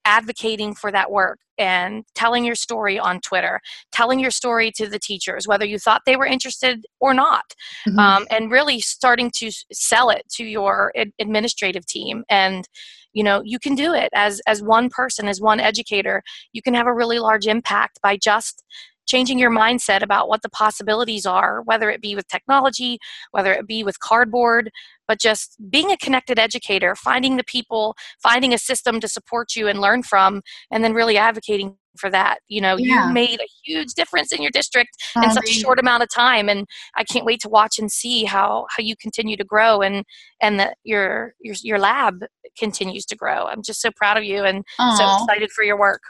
advocating 0.05 0.75
for 0.75 0.91
that 0.91 1.11
work 1.11 1.39
and 1.57 2.03
telling 2.13 2.45
your 2.45 2.55
story 2.55 2.99
on 2.99 3.19
Twitter, 3.21 3.59
telling 3.91 4.19
your 4.19 4.31
story 4.31 4.71
to 4.71 4.87
the 4.87 4.99
teachers, 4.99 5.47
whether 5.47 5.65
you 5.65 5.79
thought 5.79 6.01
they 6.05 6.15
were 6.15 6.25
interested 6.25 6.85
or 6.99 7.13
not, 7.13 7.55
mm-hmm. 7.87 7.97
um, 7.97 8.27
and 8.29 8.51
really 8.51 8.79
starting 8.79 9.31
to 9.31 9.51
sell 9.71 10.09
it 10.09 10.23
to 10.29 10.43
your 10.43 10.91
ad- 10.95 11.11
administrative 11.19 11.85
team. 11.85 12.23
And 12.29 12.67
you 13.13 13.23
know, 13.23 13.41
you 13.45 13.59
can 13.59 13.75
do 13.75 13.93
it 13.93 14.09
as 14.13 14.41
as 14.45 14.61
one 14.61 14.89
person, 14.89 15.29
as 15.29 15.39
one 15.39 15.61
educator. 15.61 16.21
You 16.51 16.61
can 16.61 16.73
have 16.73 16.85
a 16.85 16.93
really 16.93 17.17
large 17.17 17.47
impact 17.47 17.99
by 18.03 18.17
just 18.17 18.61
changing 19.05 19.39
your 19.39 19.51
mindset 19.51 20.01
about 20.01 20.27
what 20.27 20.41
the 20.41 20.49
possibilities 20.49 21.25
are, 21.25 21.61
whether 21.63 21.89
it 21.89 22.01
be 22.01 22.15
with 22.15 22.27
technology, 22.27 22.97
whether 23.31 23.53
it 23.53 23.67
be 23.67 23.83
with 23.83 23.99
cardboard, 23.99 24.71
but 25.07 25.19
just 25.19 25.57
being 25.69 25.91
a 25.91 25.97
connected 25.97 26.39
educator, 26.39 26.95
finding 26.95 27.37
the 27.37 27.43
people, 27.43 27.95
finding 28.21 28.53
a 28.53 28.57
system 28.57 28.99
to 28.99 29.07
support 29.07 29.55
you 29.55 29.67
and 29.67 29.79
learn 29.79 30.03
from, 30.03 30.41
and 30.71 30.83
then 30.83 30.93
really 30.93 31.17
advocating 31.17 31.77
for 31.97 32.09
that. 32.09 32.39
You 32.47 32.61
know, 32.61 32.77
yeah. 32.77 33.07
you 33.07 33.13
made 33.13 33.39
a 33.39 33.47
huge 33.63 33.93
difference 33.93 34.31
in 34.31 34.41
your 34.41 34.51
district 34.51 34.91
in 35.15 35.31
such 35.31 35.49
a 35.49 35.53
short 35.53 35.79
amount 35.79 36.03
of 36.03 36.09
time, 36.09 36.49
and 36.49 36.65
I 36.95 37.03
can't 37.03 37.25
wait 37.25 37.39
to 37.41 37.49
watch 37.49 37.79
and 37.79 37.91
see 37.91 38.25
how 38.25 38.65
how 38.75 38.83
you 38.83 38.95
continue 38.99 39.37
to 39.37 39.43
grow 39.43 39.81
and 39.81 40.03
and 40.41 40.59
that 40.59 40.77
your 40.83 41.33
your 41.39 41.55
your 41.61 41.79
lab 41.79 42.25
continues 42.57 43.05
to 43.05 43.15
grow. 43.15 43.45
I'm 43.45 43.61
just 43.61 43.81
so 43.81 43.91
proud 43.95 44.17
of 44.17 44.23
you 44.23 44.43
and 44.43 44.63
Aww. 44.79 44.97
so 44.97 45.23
excited 45.23 45.51
for 45.51 45.63
your 45.63 45.77
work. 45.77 46.01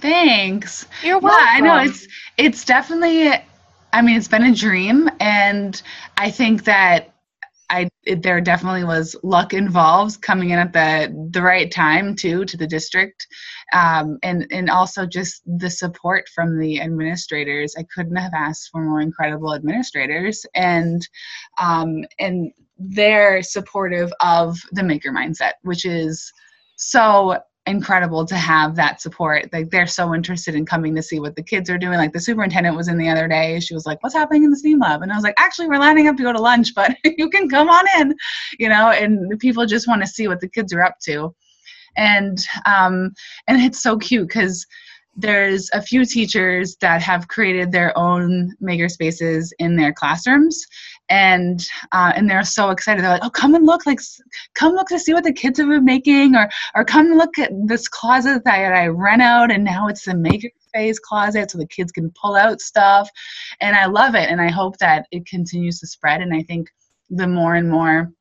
Thanks. 0.00 0.86
You're 1.02 1.18
welcome. 1.18 1.64
Yeah, 1.64 1.72
I 1.72 1.84
know 1.84 1.90
it's 1.90 2.06
it's 2.36 2.64
definitely 2.64 3.32
I 3.92 4.02
mean 4.02 4.16
it's 4.16 4.28
been 4.28 4.44
a 4.44 4.54
dream 4.54 5.08
and 5.20 5.80
I 6.16 6.30
think 6.30 6.64
that 6.64 7.14
I 7.70 7.88
it, 8.04 8.22
there 8.22 8.40
definitely 8.40 8.84
was 8.84 9.16
luck 9.22 9.52
involved 9.52 10.22
coming 10.22 10.50
in 10.50 10.58
at 10.58 10.72
the 10.72 11.28
the 11.32 11.42
right 11.42 11.70
time 11.70 12.14
too 12.14 12.44
to 12.44 12.56
the 12.56 12.66
district, 12.66 13.26
um, 13.72 14.18
and 14.22 14.46
and 14.52 14.70
also 14.70 15.06
just 15.06 15.42
the 15.46 15.70
support 15.70 16.28
from 16.34 16.58
the 16.58 16.80
administrators. 16.80 17.74
I 17.76 17.84
couldn't 17.94 18.16
have 18.16 18.34
asked 18.34 18.70
for 18.70 18.82
more 18.82 19.00
incredible 19.00 19.54
administrators, 19.54 20.46
and 20.54 21.06
um, 21.58 22.04
and 22.18 22.52
they're 22.78 23.42
supportive 23.42 24.12
of 24.20 24.58
the 24.72 24.84
maker 24.84 25.10
mindset, 25.10 25.54
which 25.62 25.84
is 25.84 26.32
so 26.76 27.38
incredible 27.66 28.24
to 28.26 28.36
have 28.36 28.76
that 28.76 29.00
support. 29.00 29.52
Like 29.52 29.70
they're 29.70 29.86
so 29.86 30.14
interested 30.14 30.54
in 30.54 30.64
coming 30.64 30.94
to 30.94 31.02
see 31.02 31.20
what 31.20 31.36
the 31.36 31.42
kids 31.42 31.68
are 31.68 31.78
doing. 31.78 31.98
Like 31.98 32.12
the 32.12 32.20
superintendent 32.20 32.76
was 32.76 32.88
in 32.88 32.98
the 32.98 33.08
other 33.08 33.28
day. 33.28 33.58
She 33.60 33.74
was 33.74 33.86
like, 33.86 34.02
"What's 34.02 34.14
happening 34.14 34.44
in 34.44 34.50
the 34.50 34.56
STEAM 34.56 34.78
lab?" 34.78 35.02
And 35.02 35.12
I 35.12 35.16
was 35.16 35.24
like, 35.24 35.34
"Actually, 35.38 35.68
we're 35.68 35.78
lining 35.78 36.08
up 36.08 36.16
to 36.16 36.22
go 36.22 36.32
to 36.32 36.40
lunch, 36.40 36.74
but 36.74 36.96
you 37.04 37.28
can 37.28 37.48
come 37.48 37.68
on 37.68 37.84
in." 37.98 38.14
You 38.58 38.68
know, 38.68 38.90
and 38.90 39.38
people 39.40 39.66
just 39.66 39.88
want 39.88 40.02
to 40.02 40.08
see 40.08 40.28
what 40.28 40.40
the 40.40 40.48
kids 40.48 40.72
are 40.72 40.82
up 40.82 40.96
to. 41.04 41.34
And 41.96 42.38
um, 42.66 43.12
and 43.46 43.60
it's 43.62 43.82
so 43.82 43.98
cute 43.98 44.28
because 44.28 44.66
there's 45.16 45.70
a 45.72 45.80
few 45.80 46.04
teachers 46.04 46.76
that 46.82 47.00
have 47.02 47.28
created 47.28 47.72
their 47.72 47.96
own 47.96 48.54
maker 48.60 48.88
spaces 48.88 49.52
in 49.58 49.74
their 49.74 49.92
classrooms 49.92 50.66
and 51.08 51.66
uh, 51.92 52.12
and 52.16 52.28
they're 52.28 52.42
so 52.42 52.70
excited. 52.70 53.02
They're 53.02 53.12
like 53.12 53.24
oh 53.24 53.30
come 53.30 53.54
and 53.54 53.66
look 53.66 53.86
like 53.86 54.00
come 54.54 54.74
look 54.74 54.88
to 54.88 54.98
see 54.98 55.14
what 55.14 55.24
the 55.24 55.32
kids 55.32 55.58
have 55.58 55.68
been 55.68 55.84
making 55.84 56.34
or 56.34 56.48
or 56.74 56.84
come 56.84 57.12
look 57.14 57.38
at 57.38 57.50
this 57.66 57.88
closet 57.88 58.42
that 58.44 58.72
i 58.72 58.86
rent 58.86 59.22
out 59.22 59.50
and 59.50 59.64
now 59.64 59.88
it's 59.88 60.04
the 60.04 60.16
maker 60.16 60.48
phase 60.72 60.98
closet 60.98 61.50
so 61.50 61.58
the 61.58 61.66
kids 61.66 61.92
can 61.92 62.12
pull 62.20 62.34
out 62.34 62.60
stuff. 62.60 63.08
And 63.60 63.76
i 63.76 63.86
love 63.86 64.14
it 64.14 64.28
and 64.30 64.40
i 64.40 64.50
hope 64.50 64.78
that 64.78 65.06
it 65.10 65.26
continues 65.26 65.80
to 65.80 65.86
spread 65.86 66.20
and 66.20 66.34
i 66.34 66.42
think 66.42 66.68
the 67.10 67.28
more 67.28 67.54
and 67.54 67.70
more 67.70 68.12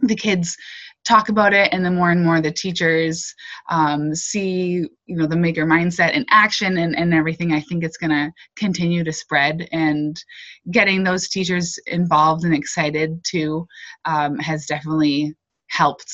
the 0.00 0.16
kids 0.16 0.56
talk 1.04 1.28
about 1.28 1.52
it 1.52 1.68
and 1.72 1.84
the 1.84 1.90
more 1.90 2.10
and 2.10 2.24
more 2.24 2.40
the 2.40 2.50
teachers 2.50 3.34
um, 3.68 4.14
see 4.14 4.88
you 5.06 5.16
know 5.16 5.26
the 5.26 5.36
maker 5.36 5.66
mindset 5.66 6.12
in 6.12 6.24
action 6.30 6.78
and, 6.78 6.96
and 6.96 7.12
everything 7.12 7.52
i 7.52 7.60
think 7.60 7.84
it's 7.84 7.96
going 7.96 8.10
to 8.10 8.32
continue 8.56 9.04
to 9.04 9.12
spread. 9.12 9.68
And 9.72 10.22
getting 10.70 11.04
those 11.04 11.28
teachers 11.28 11.78
involved 11.86 12.44
and 12.44 12.54
excited 12.54 13.22
too 13.24 13.66
um, 14.04 14.38
has 14.38 14.66
definitely 14.66 15.34
helped 15.68 16.12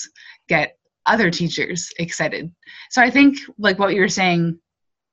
get 0.48 0.76
other 1.06 1.30
teachers 1.30 1.90
excited. 1.98 2.52
So 2.90 3.02
i 3.02 3.10
think 3.10 3.38
like 3.58 3.78
what 3.78 3.94
you 3.94 4.00
were 4.00 4.08
saying 4.08 4.58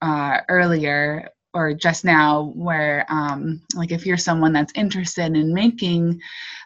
uh, 0.02 0.42
earlier 0.50 1.30
or 1.58 1.74
just 1.74 2.06
now 2.06 2.54
where 2.56 3.04
um, 3.10 3.60
like 3.76 3.92
if 3.92 4.06
you're 4.06 4.16
someone 4.16 4.54
that's 4.54 4.72
interested 4.76 5.36
in 5.36 5.54
making 5.54 6.22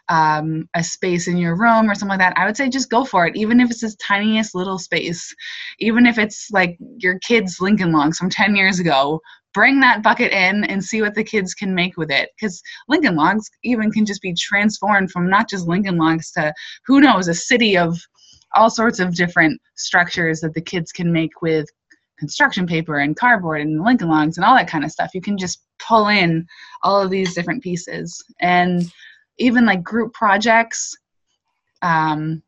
um, 0.08 0.68
a 0.74 0.84
space 0.84 1.28
in 1.28 1.38
your 1.38 1.56
room 1.56 1.90
or 1.90 1.94
something 1.94 2.18
like 2.18 2.18
that, 2.18 2.36
I 2.36 2.44
would 2.44 2.56
say 2.56 2.68
just 2.68 2.90
go 2.90 3.04
for 3.04 3.26
it. 3.26 3.34
Even 3.34 3.58
if 3.58 3.70
it's 3.70 3.80
this 3.80 3.96
tiniest 3.96 4.54
little 4.54 4.78
space, 4.78 5.34
even 5.78 6.04
if 6.04 6.18
it's 6.18 6.50
like 6.52 6.76
your 6.98 7.18
kids' 7.20 7.58
Lincoln 7.58 7.90
Logs 7.90 8.18
from 8.18 8.28
10 8.28 8.54
years 8.54 8.80
ago, 8.80 9.18
bring 9.54 9.80
that 9.80 10.02
bucket 10.02 10.30
in 10.32 10.64
and 10.64 10.84
see 10.84 11.00
what 11.00 11.14
the 11.14 11.24
kids 11.24 11.54
can 11.54 11.74
make 11.74 11.96
with 11.96 12.10
it. 12.10 12.28
Because 12.36 12.62
Lincoln 12.86 13.16
Logs 13.16 13.48
even 13.64 13.90
can 13.90 14.04
just 14.04 14.20
be 14.20 14.34
transformed 14.34 15.10
from 15.10 15.30
not 15.30 15.48
just 15.48 15.66
Lincoln 15.66 15.96
Logs 15.96 16.30
to 16.32 16.52
who 16.86 17.00
knows, 17.00 17.28
a 17.28 17.34
city 17.34 17.78
of 17.78 17.98
all 18.54 18.68
sorts 18.68 19.00
of 19.00 19.14
different 19.14 19.58
structures 19.76 20.40
that 20.40 20.52
the 20.52 20.60
kids 20.60 20.92
can 20.92 21.10
make 21.10 21.40
with 21.40 21.66
construction 22.22 22.68
paper 22.68 22.98
and 23.00 23.16
cardboard 23.16 23.62
and 23.62 23.82
Lincoln 23.82 24.08
Logs 24.08 24.36
and 24.36 24.44
all 24.44 24.54
that 24.54 24.68
kind 24.68 24.84
of 24.84 24.92
stuff. 24.92 25.10
You 25.12 25.20
can 25.20 25.36
just 25.36 25.64
pull 25.80 26.06
in 26.06 26.46
all 26.84 27.02
of 27.02 27.10
these 27.10 27.34
different 27.34 27.64
pieces. 27.64 28.24
And 28.38 28.84
even 29.38 29.66
like 29.66 29.82
group 29.82 30.14
projects, 30.14 30.96
um, 31.82 32.40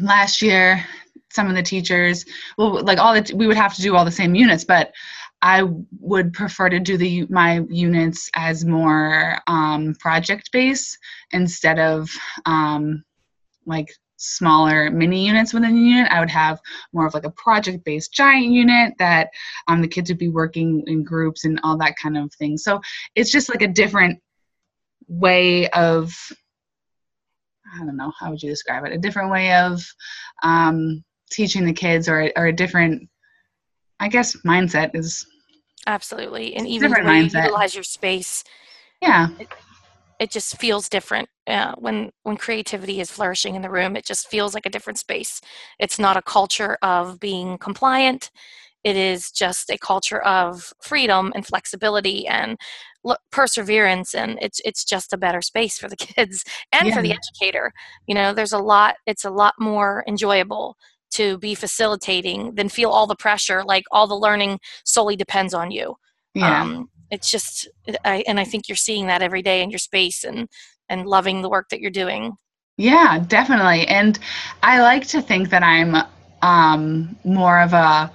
last 0.00 0.40
year, 0.40 0.82
some 1.30 1.46
of 1.46 1.54
the 1.54 1.62
teachers, 1.62 2.24
well, 2.56 2.82
like 2.82 2.98
all 2.98 3.12
the, 3.12 3.34
we 3.34 3.46
would 3.46 3.58
have 3.58 3.74
to 3.74 3.82
do 3.82 3.94
all 3.94 4.06
the 4.06 4.10
same 4.10 4.34
units, 4.34 4.64
but 4.64 4.94
I 5.42 5.64
would 6.00 6.32
prefer 6.32 6.70
to 6.70 6.80
do 6.80 6.96
the 6.96 7.26
my 7.28 7.60
units 7.68 8.30
as 8.34 8.64
more 8.64 9.36
um, 9.46 9.94
project 10.00 10.48
based 10.52 10.96
instead 11.32 11.78
of 11.78 12.08
um, 12.46 13.04
like 13.66 13.92
smaller 14.22 14.90
mini 14.90 15.26
units 15.26 15.52
within 15.52 15.74
the 15.74 15.80
unit. 15.80 16.10
I 16.10 16.20
would 16.20 16.30
have 16.30 16.60
more 16.92 17.06
of 17.06 17.14
like 17.14 17.24
a 17.24 17.30
project 17.30 17.84
based 17.84 18.12
giant 18.12 18.46
unit 18.46 18.94
that 18.98 19.30
um, 19.68 19.82
the 19.82 19.88
kids 19.88 20.10
would 20.10 20.18
be 20.18 20.28
working 20.28 20.84
in 20.86 21.02
groups 21.02 21.44
and 21.44 21.58
all 21.64 21.76
that 21.78 21.96
kind 22.00 22.16
of 22.16 22.32
thing. 22.34 22.56
So 22.56 22.80
it's 23.14 23.32
just 23.32 23.48
like 23.48 23.62
a 23.62 23.68
different 23.68 24.20
way 25.08 25.68
of 25.70 26.14
I 27.74 27.78
don't 27.78 27.96
know 27.96 28.12
how 28.18 28.30
would 28.30 28.42
you 28.42 28.50
describe 28.50 28.84
it? 28.84 28.92
A 28.92 28.98
different 28.98 29.30
way 29.30 29.54
of 29.54 29.82
um, 30.42 31.02
teaching 31.30 31.64
the 31.64 31.72
kids, 31.72 32.08
or 32.08 32.30
or 32.36 32.46
a 32.46 32.52
different, 32.52 33.08
I 33.98 34.08
guess, 34.08 34.36
mindset 34.46 34.90
is 34.94 35.26
absolutely, 35.86 36.54
and 36.54 36.66
even 36.66 36.92
mindset. 36.92 37.34
you 37.34 37.40
utilize 37.44 37.74
your 37.74 37.84
space. 37.84 38.44
Yeah, 39.00 39.28
it, 39.38 39.48
it 40.22 40.30
just 40.30 40.56
feels 40.56 40.88
different 40.88 41.28
uh, 41.48 41.74
when 41.76 42.12
when 42.22 42.36
creativity 42.36 43.00
is 43.00 43.10
flourishing 43.10 43.56
in 43.56 43.62
the 43.62 43.70
room. 43.70 43.96
It 43.96 44.06
just 44.06 44.28
feels 44.28 44.54
like 44.54 44.66
a 44.66 44.70
different 44.70 45.00
space. 45.00 45.40
It's 45.80 45.98
not 45.98 46.16
a 46.16 46.22
culture 46.22 46.78
of 46.80 47.18
being 47.18 47.58
compliant. 47.58 48.30
It 48.84 48.96
is 48.96 49.32
just 49.32 49.68
a 49.68 49.78
culture 49.78 50.20
of 50.20 50.72
freedom 50.80 51.32
and 51.34 51.44
flexibility 51.44 52.28
and 52.28 52.56
perseverance 53.32 54.14
and 54.14 54.38
it's 54.40 54.60
it's 54.64 54.84
just 54.84 55.12
a 55.12 55.18
better 55.18 55.42
space 55.42 55.76
for 55.76 55.88
the 55.88 55.96
kids 56.14 56.44
and 56.70 56.86
yeah. 56.86 56.94
for 56.94 57.02
the 57.02 57.10
educator 57.10 57.72
you 58.06 58.14
know 58.14 58.32
there's 58.32 58.52
a 58.52 58.58
lot 58.58 58.94
it's 59.06 59.24
a 59.24 59.30
lot 59.30 59.54
more 59.58 60.04
enjoyable 60.06 60.76
to 61.10 61.36
be 61.38 61.52
facilitating 61.56 62.54
than 62.54 62.68
feel 62.68 62.90
all 62.90 63.08
the 63.08 63.16
pressure 63.16 63.64
like 63.64 63.82
all 63.90 64.06
the 64.06 64.14
learning 64.14 64.60
solely 64.84 65.16
depends 65.16 65.52
on 65.52 65.72
you 65.72 65.96
yeah. 66.34 66.62
Um, 66.62 66.88
it's 67.12 67.30
just 67.30 67.68
I, 68.04 68.24
and 68.26 68.40
i 68.40 68.44
think 68.44 68.68
you're 68.68 68.76
seeing 68.76 69.06
that 69.06 69.22
every 69.22 69.42
day 69.42 69.62
in 69.62 69.70
your 69.70 69.78
space 69.78 70.24
and 70.24 70.48
and 70.88 71.06
loving 71.06 71.42
the 71.42 71.48
work 71.48 71.68
that 71.68 71.80
you're 71.80 71.90
doing 71.90 72.32
yeah 72.76 73.22
definitely 73.28 73.86
and 73.86 74.18
i 74.62 74.80
like 74.80 75.06
to 75.08 75.22
think 75.22 75.50
that 75.50 75.62
i'm 75.62 75.94
um 76.42 77.16
more 77.24 77.60
of 77.60 77.72
a 77.72 78.10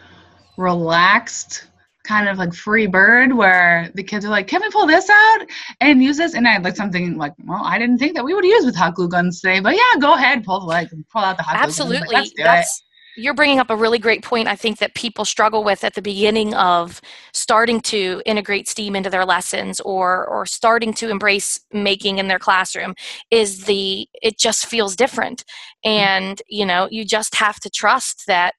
relaxed 0.58 1.68
kind 2.08 2.30
of 2.30 2.38
like 2.38 2.54
free 2.54 2.88
bird 2.88 3.36
where 3.36 3.92
the 3.96 4.02
kids 4.02 4.24
are 4.24 4.30
like, 4.30 4.48
can 4.48 4.62
we 4.62 4.70
pull 4.70 4.88
this 4.88 5.10
out 5.10 5.46
and 5.82 6.02
use 6.02 6.18
this? 6.18 6.34
And 6.36 6.48
I 6.48 6.54
had 6.54 6.64
like 6.64 6.78
something 6.78 7.18
like, 7.18 7.34
well, 7.46 7.62
I 7.64 7.78
didn't 7.78 7.98
think 7.98 8.16
that 8.16 8.24
we 8.24 8.34
would 8.34 8.46
use 8.46 8.66
with 8.66 8.76
hot 8.76 8.96
glue 8.96 9.10
guns 9.10 9.42
today, 9.42 9.60
but 9.60 9.76
yeah, 9.76 10.00
go 10.00 10.14
ahead, 10.14 10.46
pull 10.46 10.62
the 10.62 10.66
like 10.66 10.90
pull 11.12 11.22
out 11.22 11.36
the 11.36 11.44
hot 11.44 11.58
Absolutely. 11.58 11.98
glue 11.98 12.06
Absolutely. 12.06 12.44
Like, 12.46 12.56
That's, 12.56 12.84
you're 13.18 13.34
bringing 13.34 13.60
up 13.60 13.70
a 13.70 13.76
really 13.76 14.00
great 14.00 14.24
point 14.24 14.48
i 14.48 14.56
think 14.56 14.78
that 14.78 14.94
people 14.94 15.26
struggle 15.26 15.64
with 15.64 15.84
at 15.84 15.96
the 15.96 16.02
beginning 16.02 16.54
of 16.54 17.02
starting 17.34 17.82
to 17.82 18.22
integrate 18.26 18.68
steam 18.68 18.96
into 18.96 19.10
their 19.10 19.26
lessons 19.26 19.80
or 19.82 20.26
or 20.28 20.46
starting 20.46 20.94
to 20.94 21.10
embrace 21.10 21.60
making 21.74 22.20
in 22.20 22.28
their 22.28 22.40
classroom 22.40 22.94
is 23.32 23.66
the 23.66 24.08
it 24.14 24.38
just 24.38 24.68
feels 24.68 24.96
different 24.96 25.44
mm-hmm. 25.86 25.90
and 25.90 26.42
you 26.48 26.66
know 26.66 26.88
you 26.92 27.04
just 27.04 27.36
have 27.36 27.60
to 27.60 27.70
trust 27.70 28.24
that 28.28 28.54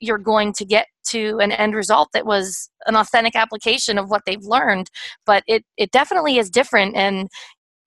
you're 0.00 0.18
going 0.18 0.52
to 0.54 0.64
get 0.64 0.86
to 1.04 1.38
an 1.40 1.52
end 1.52 1.74
result 1.74 2.08
that 2.14 2.24
was 2.24 2.70
an 2.86 2.96
authentic 2.96 3.36
application 3.36 3.98
of 3.98 4.08
what 4.08 4.22
they've 4.24 4.44
learned 4.44 4.90
but 5.26 5.44
it 5.46 5.64
it 5.76 5.90
definitely 5.90 6.38
is 6.38 6.50
different 6.50 6.96
and 6.96 7.28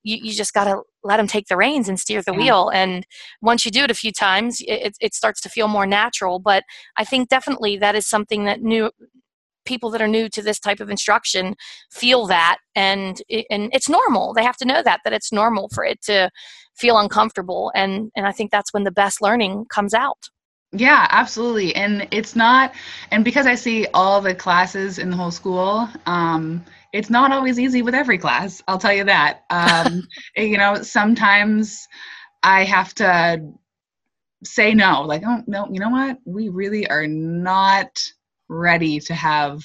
you, 0.04 0.17
you 0.21 0.34
just 0.34 0.54
got 0.54 0.65
to 0.65 0.82
let 1.04 1.18
them 1.18 1.28
take 1.28 1.48
the 1.48 1.58
reins 1.58 1.89
and 1.89 2.00
steer 2.00 2.22
the 2.22 2.32
yeah. 2.34 2.38
wheel. 2.38 2.70
And 2.70 3.06
once 3.42 3.66
you 3.66 3.72
do 3.72 3.84
it 3.84 3.92
a 3.92 3.96
few 3.96 4.12
times 4.12 4.62
it, 4.62 4.96
it 5.00 5.13
starts 5.13 5.42
to 5.42 5.50
feel 5.50 5.68
more 5.68 5.86
natural. 5.86 6.39
But 6.39 6.63
i 6.98 7.04
think 7.04 7.30
definitely 7.30 7.78
that 7.78 7.96
is 7.96 8.08
something 8.08 8.46
that 8.46 8.62
new 8.62 8.92
people 9.66 9.89
that 9.89 10.02
are 10.02 10.08
new 10.08 10.28
to 10.28 10.42
this 10.42 10.60
type 10.60 10.80
of 10.80 10.89
instruction 10.89 11.56
feel 11.92 12.26
that. 12.28 12.58
And 12.76 13.22
and 13.50 13.70
it's 13.74 13.89
normal. 13.89 14.34
They 14.34 14.44
have 14.44 14.58
to 14.58 14.66
know 14.66 14.84
that 14.84 15.02
that 15.04 15.13
it's 15.13 15.32
normal 15.32 15.70
for 15.74 15.86
it 15.86 16.02
to 16.04 16.30
feel 16.76 16.98
uncomfortable. 16.98 17.72
And 17.76 18.12
and 18.16 18.26
i 18.26 18.32
think 18.32 18.52
that's 18.52 18.74
when 18.74 18.84
the 18.84 18.92
best 18.92 19.22
learning 19.22 19.66
comes 19.70 19.94
out. 19.94 20.30
Yeah, 20.76 21.08
absolutely. 21.12 21.76
And 21.76 22.08
it's 22.10 22.36
not, 22.36 22.74
and 23.12 23.24
because 23.24 23.46
I 23.46 23.54
see 23.54 23.86
all 23.94 24.22
the 24.22 24.34
classes 24.34 24.98
in 24.98 25.12
the 25.12 25.16
whole 25.16 25.30
school, 25.30 25.88
um, 26.08 26.66
it's 26.93 27.10
not 27.10 27.32
always 27.32 27.60
easy 27.60 27.82
with 27.82 27.95
every 27.95 28.17
class. 28.17 28.62
I'll 28.67 28.77
tell 28.77 28.93
you 28.93 29.03
that. 29.06 29.41
Um, 29.53 30.08
you 30.36 30.58
know, 30.58 30.82
sometimes 30.82 31.88
I 32.43 32.63
have 32.63 32.93
to 32.95 33.51
say 34.43 34.73
no, 34.73 35.01
like, 35.01 35.23
oh, 35.25 35.43
no, 35.47 35.67
you 35.71 35.79
know 35.79 35.89
what? 35.89 36.17
We 36.25 36.49
really 36.49 36.88
are 36.88 37.08
not 37.08 38.01
ready 38.49 38.99
to 38.99 39.13
have 39.13 39.63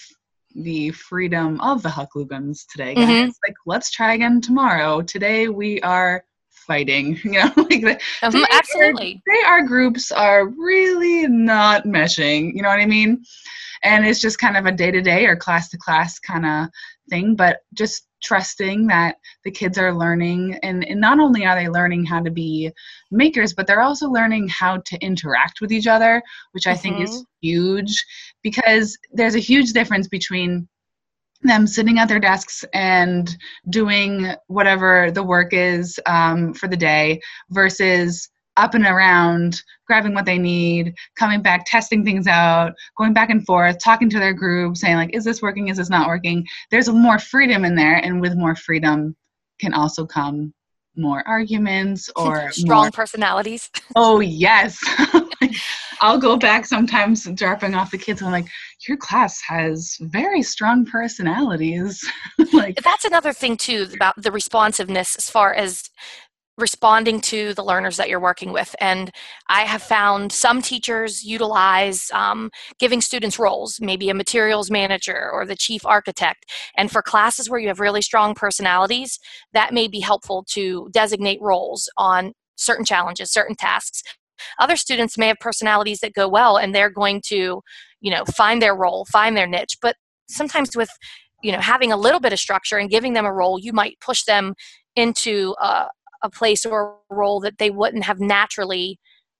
the 0.54 0.90
freedom 0.90 1.60
of 1.60 1.82
the 1.82 2.26
guns 2.28 2.66
today. 2.70 2.94
Mm-hmm. 2.94 3.30
Like, 3.46 3.54
let's 3.66 3.90
try 3.90 4.14
again 4.14 4.40
tomorrow. 4.40 5.02
Today 5.02 5.48
we 5.48 5.80
are 5.82 6.24
fighting 6.68 7.18
you 7.24 7.32
know 7.32 7.50
like 7.56 7.80
the, 7.80 7.98
um, 8.22 8.44
absolutely 8.50 9.22
they 9.26 9.42
our 9.46 9.62
groups 9.62 10.12
are 10.12 10.48
really 10.48 11.26
not 11.26 11.84
meshing 11.84 12.52
you 12.54 12.60
know 12.60 12.68
what 12.68 12.78
i 12.78 12.84
mean 12.84 13.24
and 13.82 14.04
it's 14.06 14.20
just 14.20 14.38
kind 14.38 14.56
of 14.56 14.66
a 14.66 14.72
day-to-day 14.72 15.24
or 15.24 15.34
class-to-class 15.34 16.18
kind 16.18 16.44
of 16.44 16.68
thing 17.08 17.34
but 17.34 17.60
just 17.74 18.06
trusting 18.22 18.86
that 18.86 19.16
the 19.44 19.50
kids 19.50 19.78
are 19.78 19.94
learning 19.94 20.58
and, 20.62 20.84
and 20.88 21.00
not 21.00 21.20
only 21.20 21.44
are 21.44 21.54
they 21.54 21.68
learning 21.68 22.04
how 22.04 22.20
to 22.20 22.30
be 22.30 22.70
makers 23.10 23.54
but 23.54 23.66
they're 23.66 23.82
also 23.82 24.08
learning 24.08 24.48
how 24.48 24.78
to 24.78 24.98
interact 24.98 25.60
with 25.60 25.72
each 25.72 25.86
other 25.86 26.22
which 26.52 26.66
i 26.66 26.72
mm-hmm. 26.72 26.80
think 26.80 27.00
is 27.00 27.10
mm-hmm. 27.10 27.22
huge 27.40 28.04
because 28.42 28.96
there's 29.12 29.34
a 29.34 29.40
huge 29.40 29.72
difference 29.72 30.08
between 30.08 30.68
them 31.42 31.66
sitting 31.66 31.98
at 31.98 32.08
their 32.08 32.18
desks 32.18 32.64
and 32.74 33.36
doing 33.70 34.34
whatever 34.48 35.10
the 35.12 35.22
work 35.22 35.52
is 35.52 36.00
um, 36.06 36.52
for 36.52 36.66
the 36.68 36.76
day 36.76 37.20
versus 37.50 38.28
up 38.58 38.74
and 38.74 38.84
around, 38.84 39.62
grabbing 39.86 40.14
what 40.14 40.26
they 40.26 40.38
need, 40.38 40.94
coming 41.16 41.40
back, 41.40 41.64
testing 41.66 42.04
things 42.04 42.26
out, 42.26 42.74
going 42.96 43.12
back 43.12 43.30
and 43.30 43.46
forth, 43.46 43.78
talking 43.82 44.10
to 44.10 44.18
their 44.18 44.34
group, 44.34 44.76
saying 44.76 44.96
like, 44.96 45.14
"Is 45.14 45.24
this 45.24 45.40
working? 45.40 45.68
Is 45.68 45.78
this 45.78 45.90
not 45.90 46.08
working?" 46.08 46.46
There's 46.70 46.88
more 46.88 47.18
freedom 47.18 47.64
in 47.64 47.74
there, 47.74 47.96
and 47.96 48.20
with 48.20 48.36
more 48.36 48.54
freedom 48.54 49.16
can 49.58 49.72
also 49.72 50.06
come 50.06 50.52
more 50.98 51.26
arguments 51.26 52.10
or 52.16 52.50
strong 52.52 52.84
more, 52.84 52.90
personalities. 52.90 53.70
Oh 53.96 54.20
yes. 54.20 54.78
I'll 56.00 56.18
go 56.18 56.36
back 56.36 56.66
sometimes 56.66 57.24
dropping 57.34 57.74
off 57.74 57.90
the 57.90 57.98
kids. 57.98 58.22
I'm 58.22 58.30
like, 58.30 58.46
your 58.86 58.96
class 58.96 59.40
has 59.40 59.96
very 60.00 60.42
strong 60.42 60.84
personalities. 60.84 62.04
like 62.52 62.80
that's 62.82 63.04
another 63.04 63.32
thing 63.32 63.56
too 63.56 63.88
about 63.94 64.20
the 64.20 64.30
responsiveness 64.30 65.16
as 65.16 65.30
far 65.30 65.54
as 65.54 65.90
responding 66.58 67.20
to 67.20 67.54
the 67.54 67.64
learners 67.64 67.96
that 67.96 68.08
you're 68.08 68.20
working 68.20 68.52
with. 68.52 68.74
And 68.80 69.10
I 69.48 69.62
have 69.62 69.82
found 69.82 70.32
some 70.32 70.60
teachers 70.60 71.24
utilize 71.24 72.10
um, 72.12 72.50
giving 72.78 73.00
students 73.00 73.38
roles, 73.38 73.80
maybe 73.80 74.10
a 74.10 74.14
materials 74.14 74.70
manager 74.70 75.30
or 75.32 75.46
the 75.46 75.56
chief 75.56 75.86
architect. 75.86 76.44
And 76.76 76.90
for 76.90 77.00
classes 77.00 77.48
where 77.48 77.60
you 77.60 77.68
have 77.68 77.80
really 77.80 78.02
strong 78.02 78.34
personalities, 78.34 79.18
that 79.52 79.72
may 79.72 79.88
be 79.88 80.00
helpful 80.00 80.44
to 80.50 80.88
designate 80.92 81.40
roles 81.40 81.88
on 81.96 82.32
certain 82.56 82.84
challenges, 82.84 83.32
certain 83.32 83.54
tasks. 83.54 84.02
Other 84.58 84.76
students 84.76 85.16
may 85.16 85.28
have 85.28 85.38
personalities 85.40 86.00
that 86.00 86.12
go 86.12 86.28
well 86.28 86.56
and 86.56 86.74
they're 86.74 86.90
going 86.90 87.22
to, 87.26 87.62
you 88.00 88.10
know, 88.10 88.24
find 88.24 88.60
their 88.60 88.74
role, 88.74 89.04
find 89.06 89.36
their 89.36 89.46
niche. 89.46 89.78
But 89.80 89.96
sometimes 90.28 90.76
with 90.76 90.90
you 91.42 91.52
know 91.52 91.60
having 91.60 91.92
a 91.92 91.96
little 91.96 92.20
bit 92.20 92.32
of 92.32 92.38
structure 92.38 92.78
and 92.78 92.90
giving 92.90 93.12
them 93.12 93.24
a 93.24 93.32
role 93.32 93.58
you 93.58 93.72
might 93.72 93.98
push 94.00 94.24
them 94.24 94.54
into 94.96 95.54
a, 95.60 95.86
a 96.22 96.30
place 96.30 96.64
or 96.66 96.98
a 97.10 97.14
role 97.14 97.40
that 97.40 97.58
they 97.58 97.70
wouldn't 97.70 98.04
have 98.04 98.20
naturally 98.20 98.98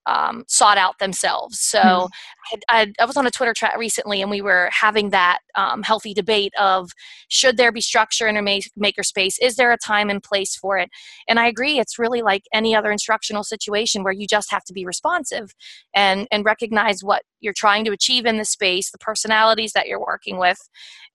um, 0.09 0.45
sought 0.49 0.79
out 0.79 0.99
themselves. 0.99 1.61
So 1.61 1.81
mm-hmm. 1.81 2.59
I, 2.71 2.93
I, 2.99 3.05
was 3.05 3.19
on 3.19 3.27
a 3.27 3.31
Twitter 3.31 3.53
chat 3.53 3.79
recently, 3.79 4.23
and 4.23 4.31
we 4.31 4.41
were 4.41 4.71
having 4.73 5.11
that 5.11 5.41
um, 5.55 5.83
healthy 5.83 6.15
debate 6.15 6.55
of 6.59 6.91
should 7.29 7.59
there 7.59 7.71
be 7.71 7.83
structure 7.83 8.27
in 8.27 8.37
a 8.37 8.43
makerspace? 8.43 9.35
Is 9.41 9.57
there 9.57 9.71
a 9.71 9.77
time 9.77 10.09
and 10.09 10.23
place 10.23 10.57
for 10.57 10.79
it? 10.79 10.89
And 11.29 11.39
I 11.39 11.47
agree, 11.47 11.79
it's 11.79 11.99
really 11.99 12.23
like 12.23 12.45
any 12.55 12.75
other 12.75 12.91
instructional 12.91 13.45
situation 13.45 14.03
where 14.03 14.13
you 14.13 14.27
just 14.27 14.51
have 14.51 14.65
to 14.65 14.73
be 14.73 14.87
responsive 14.87 15.53
and 15.95 16.27
and 16.31 16.45
recognize 16.45 17.05
what 17.05 17.23
you're 17.41 17.53
trying 17.53 17.85
to 17.85 17.93
achieve 17.93 18.25
in 18.25 18.39
the 18.39 18.45
space, 18.47 18.91
the 18.91 18.99
personalities 18.99 19.73
that 19.73 19.89
you're 19.89 20.01
working 20.01 20.39
with. 20.39 20.59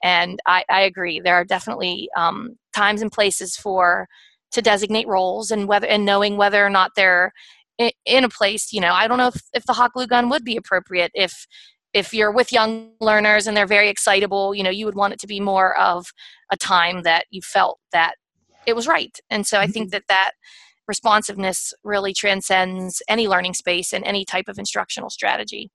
And 0.03 0.39
I, 0.45 0.65
I 0.69 0.81
agree, 0.81 1.19
there 1.19 1.35
are 1.35 1.45
definitely 1.45 2.09
um, 2.15 2.57
times 2.75 3.01
and 3.01 3.11
places 3.11 3.55
for 3.55 4.07
to 4.53 4.61
designate 4.61 5.07
roles 5.07 5.51
and 5.51 5.67
whether 5.67 5.87
and 5.87 6.05
knowing 6.05 6.37
whether 6.37 6.65
or 6.65 6.69
not 6.69 6.91
they're 6.95 7.31
in 8.05 8.23
a 8.23 8.29
place 8.29 8.71
you 8.71 8.79
know 8.79 8.93
i 8.93 9.07
don't 9.07 9.17
know 9.17 9.27
if, 9.27 9.41
if 9.53 9.65
the 9.65 9.73
hot 9.73 9.91
glue 9.93 10.07
gun 10.07 10.29
would 10.29 10.43
be 10.43 10.55
appropriate 10.55 11.11
if 11.13 11.47
if 11.93 12.13
you're 12.13 12.31
with 12.31 12.51
young 12.51 12.89
learners 12.99 13.45
and 13.45 13.55
they're 13.55 13.67
very 13.67 13.87
excitable, 13.87 14.55
you 14.55 14.63
know, 14.63 14.69
you 14.71 14.85
would 14.85 14.95
want 14.95 15.13
it 15.13 15.19
to 15.19 15.27
be 15.27 15.39
more 15.39 15.77
of 15.77 16.07
a 16.51 16.57
time 16.57 17.03
that 17.03 17.25
you 17.29 17.41
felt 17.41 17.79
that 17.91 18.15
it 18.65 18.75
was 18.75 18.87
right. 18.87 19.15
And 19.29 19.45
so 19.45 19.59
I 19.59 19.67
think 19.67 19.87
Mm-hmm. 19.87 19.91
that 19.91 20.03
that 20.09 20.31
responsiveness 20.87 21.73
really 21.83 22.13
transcends 22.13 23.01
any 23.07 23.27
learning 23.27 23.53
space 23.53 23.93
and 23.93 24.03
any 24.05 24.25
type 24.25 24.47
of 24.47 24.57
instructional 24.57 25.09
strategy. 25.09 25.71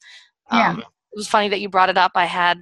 Yeah. 0.53 0.71
Um, 0.71 0.79
it 0.81 1.17
was 1.17 1.29
funny 1.29 1.49
that 1.49 1.61
you 1.61 1.69
brought 1.69 1.89
it 1.89 1.97
up. 1.97 2.13
I 2.15 2.27
had 2.27 2.59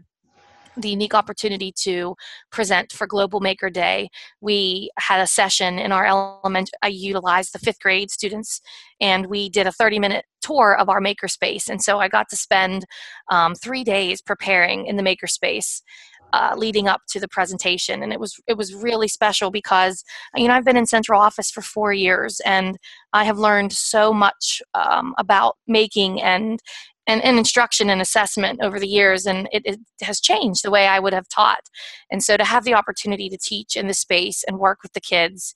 the 0.77 0.91
unique 0.91 1.15
opportunity 1.15 1.73
to 1.83 2.15
present 2.51 2.93
for 2.93 3.07
Global 3.07 3.41
Maker 3.41 3.71
Day. 3.71 4.09
We 4.41 4.91
had 4.99 5.21
a 5.21 5.27
session 5.27 5.79
in 5.79 5.93
our 5.93 6.05
element. 6.07 6.71
I 6.83 6.89
utilized 6.89 7.53
the 7.53 7.59
fifth 7.59 7.81
grade 7.81 8.11
students, 8.11 8.61
and 9.01 9.27
we 9.27 9.49
did 9.49 9.67
a 9.67 9.73
30 9.73 9.99
minute 9.99 10.25
tour 10.41 10.77
of 10.79 10.89
our 10.89 11.01
makerspace. 11.01 11.69
And 11.69 11.83
so 11.83 11.99
I 11.99 12.09
got 12.09 12.29
to 12.31 12.37
spend 12.37 12.85
um, 13.31 13.55
three 13.55 13.85
days 13.85 14.21
preparing 14.21 14.87
in 14.87 14.97
the 14.97 15.03
makerspace. 15.03 15.83
Uh, 16.33 16.55
leading 16.57 16.89
up 16.89 17.01
to 17.09 17.21
the 17.21 17.29
presentation 17.29 18.03
and 18.03 18.13
it 18.13 18.19
was 18.19 18.35
it 18.49 18.59
was 18.59 18.75
really 18.75 19.07
special 19.07 19.53
because 19.53 20.03
you 20.35 20.49
know 20.49 20.55
I've 20.55 20.65
been 20.65 20.77
in 20.77 20.85
central 20.85 21.21
office 21.21 21.53
for 21.53 21.63
four 21.63 21.93
years 21.93 22.41
and 22.45 22.77
I 23.13 23.23
have 23.23 23.39
learned 23.39 23.73
so 23.73 24.13
much 24.13 24.61
um, 24.75 25.15
about 25.19 25.57
making 25.69 26.21
and 26.21 26.59
and, 27.07 27.23
and 27.23 27.39
instruction 27.39 27.91
and 27.91 28.01
assessment 28.01 28.61
over 28.63 28.79
the 28.79 28.87
years 28.87 29.27
and 29.27 29.49
it, 29.53 29.63
it 29.65 29.79
has 30.03 30.21
changed 30.21 30.65
the 30.65 30.71
way 30.71 30.87
i 30.87 30.99
would 30.99 31.13
have 31.13 31.29
taught 31.29 31.69
and 32.11 32.23
so 32.23 32.37
to 32.37 32.45
have 32.45 32.65
the 32.65 32.75
opportunity 32.75 33.29
to 33.29 33.39
teach 33.39 33.77
in 33.77 33.87
the 33.87 33.95
space 33.95 34.45
and 34.47 34.59
work 34.59 34.79
with 34.83 34.93
the 34.93 35.01
kids 35.01 35.55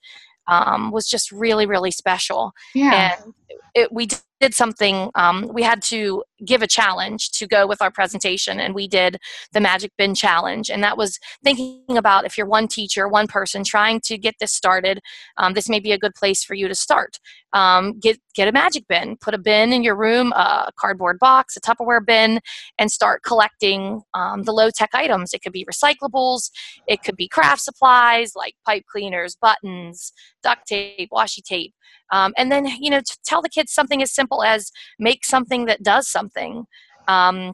um, 0.49 0.91
was 0.91 1.07
just 1.09 1.31
really 1.31 1.67
really 1.67 1.91
special 1.91 2.53
Yeah. 2.75 3.17
and 3.23 3.35
it, 3.75 3.93
we 3.93 4.09
did 4.41 4.55
something 4.55 5.11
um, 5.17 5.51
we 5.53 5.63
had 5.63 5.83
to 5.83 6.25
give 6.47 6.63
a 6.63 6.67
challenge 6.67 7.31
to 7.31 7.47
go 7.47 7.67
with 7.67 7.83
our 7.83 7.91
presentation 7.91 8.59
and 8.59 8.75
we 8.75 8.89
did 8.89 9.19
the 9.53 9.61
magic 9.61 9.93
bin 9.99 10.15
challenge 10.15 10.71
and 10.71 10.83
that 10.83 10.97
was 10.97 11.19
thinking 11.45 11.97
about 11.97 12.25
if 12.25 12.39
you're 12.39 12.47
one 12.47 12.67
teacher 12.67 13.07
one 13.07 13.27
person 13.27 13.63
trying 13.63 14.01
to 14.01 14.17
get 14.17 14.35
this 14.41 14.53
started 14.53 15.01
um, 15.37 15.53
this 15.53 15.69
may 15.69 15.79
be 15.79 15.93
a 15.93 15.99
good 15.99 16.15
place 16.15 16.43
for 16.43 16.55
you 16.55 16.69
to 16.69 16.75
start. 16.75 17.19
Um, 17.53 17.99
get 17.99 18.19
get 18.35 18.47
a 18.47 18.53
magic 18.53 18.85
bin 18.89 19.17
put 19.21 19.35
a 19.35 19.39
bin 19.39 19.73
in 19.73 19.83
your 19.83 19.97
room 19.97 20.33
a 20.33 20.71
cardboard 20.77 21.19
box 21.19 21.57
a 21.57 21.61
tupperware 21.61 22.05
bin 22.05 22.41
and 22.79 22.91
start 22.91 23.23
collecting 23.25 24.03
um, 24.15 24.45
the 24.45 24.53
low 24.53 24.71
tech 24.71 24.91
items. 24.95 25.35
It 25.35 25.43
could 25.43 25.53
be 25.53 25.67
recyclables 25.71 26.51
it 26.87 27.03
could 27.03 27.17
be 27.17 27.29
craft 27.29 27.63
supplies 27.63 28.33
like 28.37 28.55
pipe 28.65 28.85
cleaners 28.91 29.37
buttons 29.37 30.13
duct 30.43 30.67
tape 30.67 31.11
washi 31.13 31.43
tape. 31.43 31.75
Um, 32.13 32.33
and 32.37 32.51
then 32.51 32.67
you 32.81 32.91
know 32.91 33.01
tell 33.25 33.43
the 33.43 33.49
kids 33.49 33.73
something 33.73 34.03
as 34.03 34.13
simple 34.13 34.43
as 34.43 34.71
make 34.99 35.25
something 35.25 35.67
that 35.67 35.83
does 35.83 36.09
something. 36.09 36.65
Um, 37.09 37.53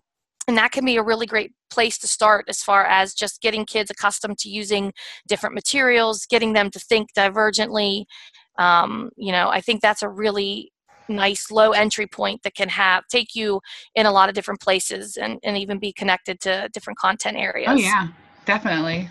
and 0.48 0.56
that 0.56 0.70
can 0.70 0.84
be 0.84 0.96
a 0.96 1.02
really 1.02 1.26
great 1.26 1.52
place 1.70 1.98
to 1.98 2.06
start 2.06 2.44
as 2.48 2.62
far 2.62 2.84
as 2.84 3.14
just 3.14 3.40
getting 3.40 3.64
kids 3.64 3.90
accustomed 3.90 4.38
to 4.38 4.48
using 4.48 4.92
different 5.26 5.54
materials 5.54 6.26
getting 6.26 6.52
them 6.52 6.70
to 6.70 6.78
think 6.78 7.12
divergently. 7.16 8.04
Um, 8.58 9.10
you 9.18 9.32
know 9.32 9.50
i 9.50 9.60
think 9.60 9.82
that's 9.82 10.02
a 10.02 10.08
really 10.08 10.72
nice 11.08 11.50
low 11.50 11.72
entry 11.72 12.06
point 12.06 12.42
that 12.42 12.54
can 12.54 12.68
have 12.68 13.06
take 13.08 13.34
you 13.34 13.60
in 13.94 14.06
a 14.06 14.10
lot 14.10 14.28
of 14.28 14.34
different 14.34 14.60
places 14.60 15.16
and, 15.16 15.38
and 15.42 15.56
even 15.56 15.78
be 15.78 15.92
connected 15.92 16.40
to 16.40 16.68
different 16.72 16.98
content 16.98 17.36
areas. 17.36 17.68
Oh 17.70 17.76
yeah, 17.76 18.08
definitely. 18.44 19.08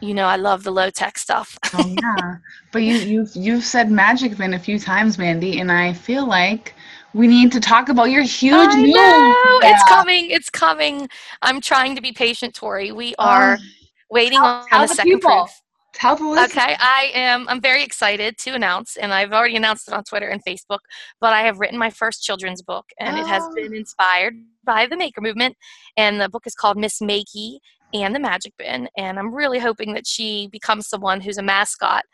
You 0.00 0.12
know 0.14 0.26
i 0.26 0.36
love 0.36 0.64
the 0.64 0.70
low 0.70 0.90
tech 0.90 1.16
stuff 1.18 1.56
Oh 1.72 1.94
yeah. 2.02 2.36
but 2.72 2.82
you 2.82 2.94
you've 2.96 3.30
you've 3.34 3.64
said 3.64 3.90
magic 3.90 4.36
bin 4.36 4.54
a 4.54 4.58
few 4.58 4.78
times, 4.78 5.18
Mandi, 5.18 5.60
and 5.60 5.70
I 5.72 5.92
feel 5.92 6.26
like 6.26 6.74
we 7.14 7.26
need 7.26 7.52
to 7.52 7.60
talk 7.60 7.88
about 7.88 8.10
your 8.10 8.22
huge 8.22 8.52
I 8.74 8.82
news. 8.82 8.94
know, 8.94 9.60
it's 9.62 9.84
coming 9.88 10.30
it's 10.30 10.50
coming 10.50 11.08
i'm 11.42 11.60
trying 11.60 11.94
to 11.94 12.02
be 12.02 12.12
patient 12.12 12.54
tori 12.54 12.90
we 12.92 13.14
oh, 13.18 13.24
are 13.24 13.56
Oh, 13.60 13.64
waiting 14.10 14.38
tell- 14.38 14.46
on 14.46 14.68
tell 14.68 14.80
the, 14.82 14.86
the 14.88 14.94
second 14.94 15.12
people. 15.12 15.30
proof 15.30 15.50
tell 15.94 16.16
the 16.16 16.24
listeners. 16.26 16.50
Okay, 16.50 16.74
I 16.80 17.12
am. 17.14 17.48
I'm 17.48 17.60
very 17.60 17.84
excited 17.84 18.36
to 18.38 18.50
announce, 18.50 18.96
and 18.96 19.14
I've 19.14 19.32
already 19.32 19.54
announced 19.54 19.86
it 19.86 19.94
on 19.94 20.02
Twitter 20.02 20.26
and 20.28 20.44
Facebook. 20.44 20.80
But 21.20 21.32
I 21.32 21.42
have 21.42 21.60
written 21.60 21.78
my 21.78 21.88
first 21.88 22.24
children's 22.24 22.62
book, 22.62 22.84
and 22.98 23.16
it 23.16 23.24
has 23.28 23.44
Oh. 23.44 23.54
been 23.54 23.72
inspired 23.72 24.34
by 24.64 24.86
the 24.86 24.96
Maker 24.96 25.20
movement. 25.20 25.54
And 25.96 26.20
the 26.20 26.28
book 26.28 26.48
is 26.48 26.54
called 26.56 26.76
Miss 26.76 26.98
Makey 27.00 27.58
and 27.94 28.14
the 28.14 28.20
Magic 28.20 28.52
Bin. 28.58 28.88
And 28.98 29.18
I'm 29.18 29.34
really 29.34 29.58
hoping 29.58 29.94
that 29.94 30.06
she 30.06 30.48
becomes 30.48 30.88
someone 30.88 31.20
who's 31.20 31.38
a 31.38 31.42
mascot 31.42 32.04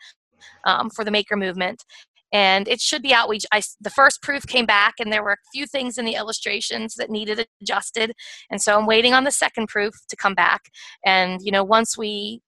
um, 0.65 0.89
for 0.89 1.03
the 1.03 1.11
Maker 1.11 1.35
movement. 1.35 1.83
And 2.33 2.67
it 2.69 2.79
should 2.79 3.01
be 3.01 3.13
out. 3.13 3.27
We, 3.27 3.39
I, 3.51 3.61
the 3.81 3.89
first 3.89 4.21
proof 4.21 4.47
came 4.47 4.65
back, 4.65 4.93
and 4.99 5.11
there 5.11 5.21
were 5.21 5.33
a 5.33 5.49
few 5.53 5.65
things 5.65 5.97
in 5.97 6.05
the 6.05 6.15
illustrations 6.15 6.95
that 6.95 7.09
needed 7.09 7.45
adjusted. 7.61 8.13
And 8.49 8.61
so 8.61 8.79
I'm 8.79 8.85
waiting 8.85 9.13
on 9.13 9.25
the 9.25 9.31
second 9.31 9.67
proof 9.67 9.93
to 10.07 10.15
come 10.15 10.33
back. 10.33 10.61
And 11.05 11.41
you 11.41 11.51
know, 11.51 11.63
once 11.63 11.97
we 11.97 12.41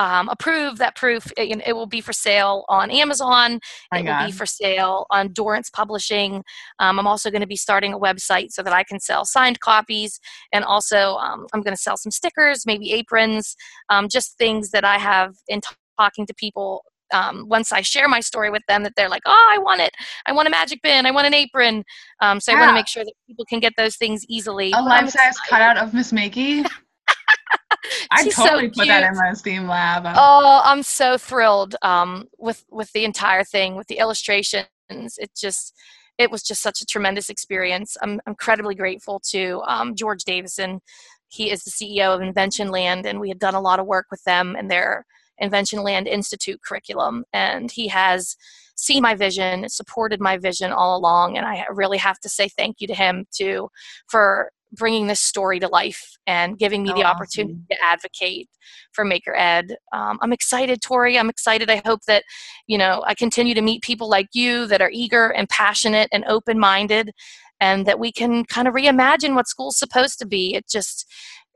um, 0.00 0.30
approve 0.30 0.78
that 0.78 0.96
proof, 0.96 1.30
it, 1.36 1.60
it 1.66 1.74
will 1.74 1.86
be 1.86 2.00
for 2.00 2.14
sale 2.14 2.64
on 2.70 2.90
Amazon. 2.90 3.60
My 3.92 3.98
it 3.98 4.06
will 4.06 4.26
be 4.26 4.32
for 4.32 4.46
sale 4.46 5.04
on 5.10 5.30
Dorrance 5.34 5.68
Publishing. 5.68 6.42
Um, 6.78 6.98
I'm 6.98 7.06
also 7.06 7.30
going 7.30 7.42
to 7.42 7.46
be 7.46 7.56
starting 7.56 7.92
a 7.92 7.98
website 7.98 8.50
so 8.50 8.62
that 8.62 8.72
I 8.72 8.82
can 8.82 8.98
sell 8.98 9.26
signed 9.26 9.60
copies, 9.60 10.18
and 10.54 10.64
also 10.64 11.16
um, 11.16 11.46
I'm 11.52 11.60
going 11.60 11.76
to 11.76 11.82
sell 11.82 11.98
some 11.98 12.10
stickers, 12.10 12.64
maybe 12.64 12.92
aprons, 12.92 13.54
um, 13.90 14.08
just 14.08 14.38
things 14.38 14.70
that 14.70 14.86
I 14.86 14.96
have 14.96 15.34
in 15.48 15.60
t- 15.60 15.68
talking 15.98 16.26
to 16.26 16.34
people. 16.34 16.82
Um, 17.12 17.46
once 17.48 17.70
I 17.70 17.82
share 17.82 18.08
my 18.08 18.20
story 18.20 18.48
with 18.48 18.62
them, 18.68 18.84
that 18.84 18.94
they're 18.96 19.10
like, 19.10 19.22
"Oh, 19.26 19.52
I 19.54 19.58
want 19.58 19.82
it! 19.82 19.90
I 20.24 20.32
want 20.32 20.48
a 20.48 20.50
magic 20.50 20.80
bin! 20.82 21.04
I 21.04 21.10
want 21.10 21.26
an 21.26 21.34
apron!" 21.34 21.84
Um, 22.22 22.40
so 22.40 22.54
I 22.54 22.58
want 22.58 22.70
to 22.70 22.74
make 22.74 22.88
sure 22.88 23.04
that 23.04 23.12
people 23.26 23.44
can 23.44 23.60
get 23.60 23.74
those 23.76 23.96
things 23.96 24.24
easily. 24.30 24.72
A 24.72 24.80
life 24.80 25.10
size 25.10 25.36
cutout 25.46 25.76
of 25.76 25.92
Miss 25.92 26.10
Makey. 26.10 26.66
I'd 28.10 28.24
She's 28.24 28.36
so 28.36 28.44
totally 28.44 28.68
put 28.68 28.88
that 28.88 29.10
in 29.10 29.16
my 29.16 29.32
Steam 29.32 29.66
lab. 29.66 30.04
Oh, 30.06 30.60
I'm 30.64 30.82
so 30.82 31.16
thrilled 31.16 31.76
um, 31.82 32.28
with 32.38 32.64
with 32.70 32.92
the 32.92 33.04
entire 33.04 33.44
thing, 33.44 33.76
with 33.76 33.86
the 33.88 33.98
illustrations. 33.98 34.66
It 34.90 35.30
just 35.36 35.74
it 36.18 36.30
was 36.30 36.42
just 36.42 36.62
such 36.62 36.82
a 36.82 36.86
tremendous 36.86 37.30
experience. 37.30 37.96
I'm 38.02 38.20
incredibly 38.26 38.74
grateful 38.74 39.20
to 39.30 39.62
um, 39.66 39.94
George 39.94 40.24
Davison. 40.24 40.80
He 41.28 41.50
is 41.50 41.64
the 41.64 41.70
CEO 41.70 42.14
of 42.14 42.20
Inventionland, 42.20 43.06
and 43.06 43.20
we 43.20 43.28
had 43.28 43.38
done 43.38 43.54
a 43.54 43.60
lot 43.60 43.80
of 43.80 43.86
work 43.86 44.06
with 44.10 44.22
them 44.24 44.56
and 44.58 44.70
their 44.70 45.06
Inventionland 45.42 46.06
Institute 46.06 46.60
curriculum. 46.62 47.24
And 47.32 47.70
he 47.70 47.88
has 47.88 48.36
seen 48.76 49.02
my 49.02 49.14
vision, 49.14 49.68
supported 49.68 50.20
my 50.20 50.36
vision 50.36 50.72
all 50.72 50.98
along, 50.98 51.36
and 51.36 51.46
I 51.46 51.64
really 51.72 51.98
have 51.98 52.18
to 52.20 52.28
say 52.28 52.48
thank 52.48 52.80
you 52.80 52.86
to 52.88 52.94
him 52.94 53.26
too 53.32 53.68
for 54.08 54.50
bringing 54.72 55.06
this 55.06 55.20
story 55.20 55.58
to 55.60 55.68
life 55.68 56.16
and 56.26 56.58
giving 56.58 56.82
me 56.82 56.90
So 56.90 56.94
the 56.94 57.04
opportunity 57.04 57.54
awesome. 57.54 57.66
to 57.70 57.76
advocate 57.84 58.48
for 58.92 59.04
Maker 59.04 59.34
Ed. 59.34 59.76
Um, 59.92 60.18
I'm 60.22 60.32
excited, 60.32 60.80
Tori. 60.80 61.18
I'm 61.18 61.30
excited. 61.30 61.70
I 61.70 61.82
hope 61.84 62.00
that, 62.06 62.24
you 62.66 62.78
know, 62.78 63.02
I 63.06 63.14
continue 63.14 63.54
to 63.54 63.62
meet 63.62 63.82
people 63.82 64.08
like 64.08 64.28
you 64.32 64.66
that 64.66 64.80
are 64.80 64.90
eager 64.92 65.28
and 65.28 65.48
passionate 65.48 66.08
and 66.12 66.24
open 66.26 66.58
minded, 66.58 67.10
and 67.58 67.84
that 67.86 67.98
we 67.98 68.10
can 68.12 68.44
kind 68.44 68.68
of 68.68 68.74
reimagine 68.74 69.34
what 69.34 69.48
school's 69.48 69.78
supposed 69.78 70.18
to 70.18 70.26
be. 70.26 70.54
It 70.54 70.68
just, 70.68 71.06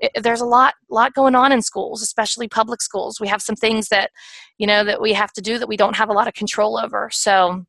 it, 0.00 0.22
there's 0.22 0.40
a 0.40 0.46
lot, 0.46 0.74
lot 0.90 1.14
going 1.14 1.34
on 1.34 1.52
in 1.52 1.62
schools, 1.62 2.02
especially 2.02 2.48
public 2.48 2.82
schools. 2.82 3.20
We 3.20 3.28
have 3.28 3.40
some 3.40 3.56
things 3.56 3.88
that, 3.88 4.10
you 4.58 4.66
know, 4.66 4.84
that 4.84 5.00
we 5.00 5.12
have 5.12 5.32
to 5.32 5.40
do 5.40 5.58
that 5.58 5.68
we 5.68 5.76
don't 5.76 5.96
have 5.96 6.10
a 6.10 6.12
lot 6.12 6.28
of 6.28 6.34
control 6.34 6.76
over. 6.78 7.08
So, 7.12 7.64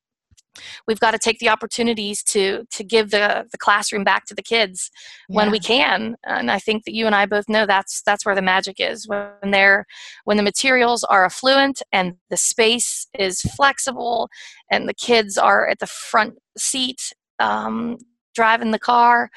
we've 0.87 0.99
got 0.99 1.11
to 1.11 1.19
take 1.19 1.39
the 1.39 1.49
opportunities 1.49 2.23
to 2.23 2.65
to 2.71 2.83
give 2.83 3.11
the 3.11 3.45
the 3.51 3.57
classroom 3.57 4.03
back 4.03 4.25
to 4.25 4.35
the 4.35 4.41
kids 4.41 4.91
when 5.27 5.51
we 5.51 5.59
can. 5.59 6.15
And 6.25 6.51
i 6.51 6.59
think 6.59 6.83
that 6.85 6.93
you 6.93 7.05
and 7.05 7.15
i 7.15 7.25
both 7.25 7.49
know 7.49 7.65
that's 7.65 8.01
that's 8.03 8.25
where 8.25 8.35
the 8.35 8.41
magic 8.41 8.79
is. 8.79 9.07
When 9.07 9.51
they're 9.51 9.85
when 10.25 10.37
the 10.37 10.43
materials 10.43 11.03
are 11.03 11.25
affluent 11.25 11.81
and 11.91 12.15
the 12.29 12.37
space 12.37 13.07
is 13.17 13.41
flexible 13.41 14.29
and 14.71 14.87
the 14.87 14.93
kids 14.93 15.37
are 15.37 15.67
at 15.67 15.79
the 15.79 15.87
front 15.87 16.35
seat 16.57 17.13
um, 17.39 17.97
driving 18.33 18.71
the 18.71 18.79
car 18.79 19.29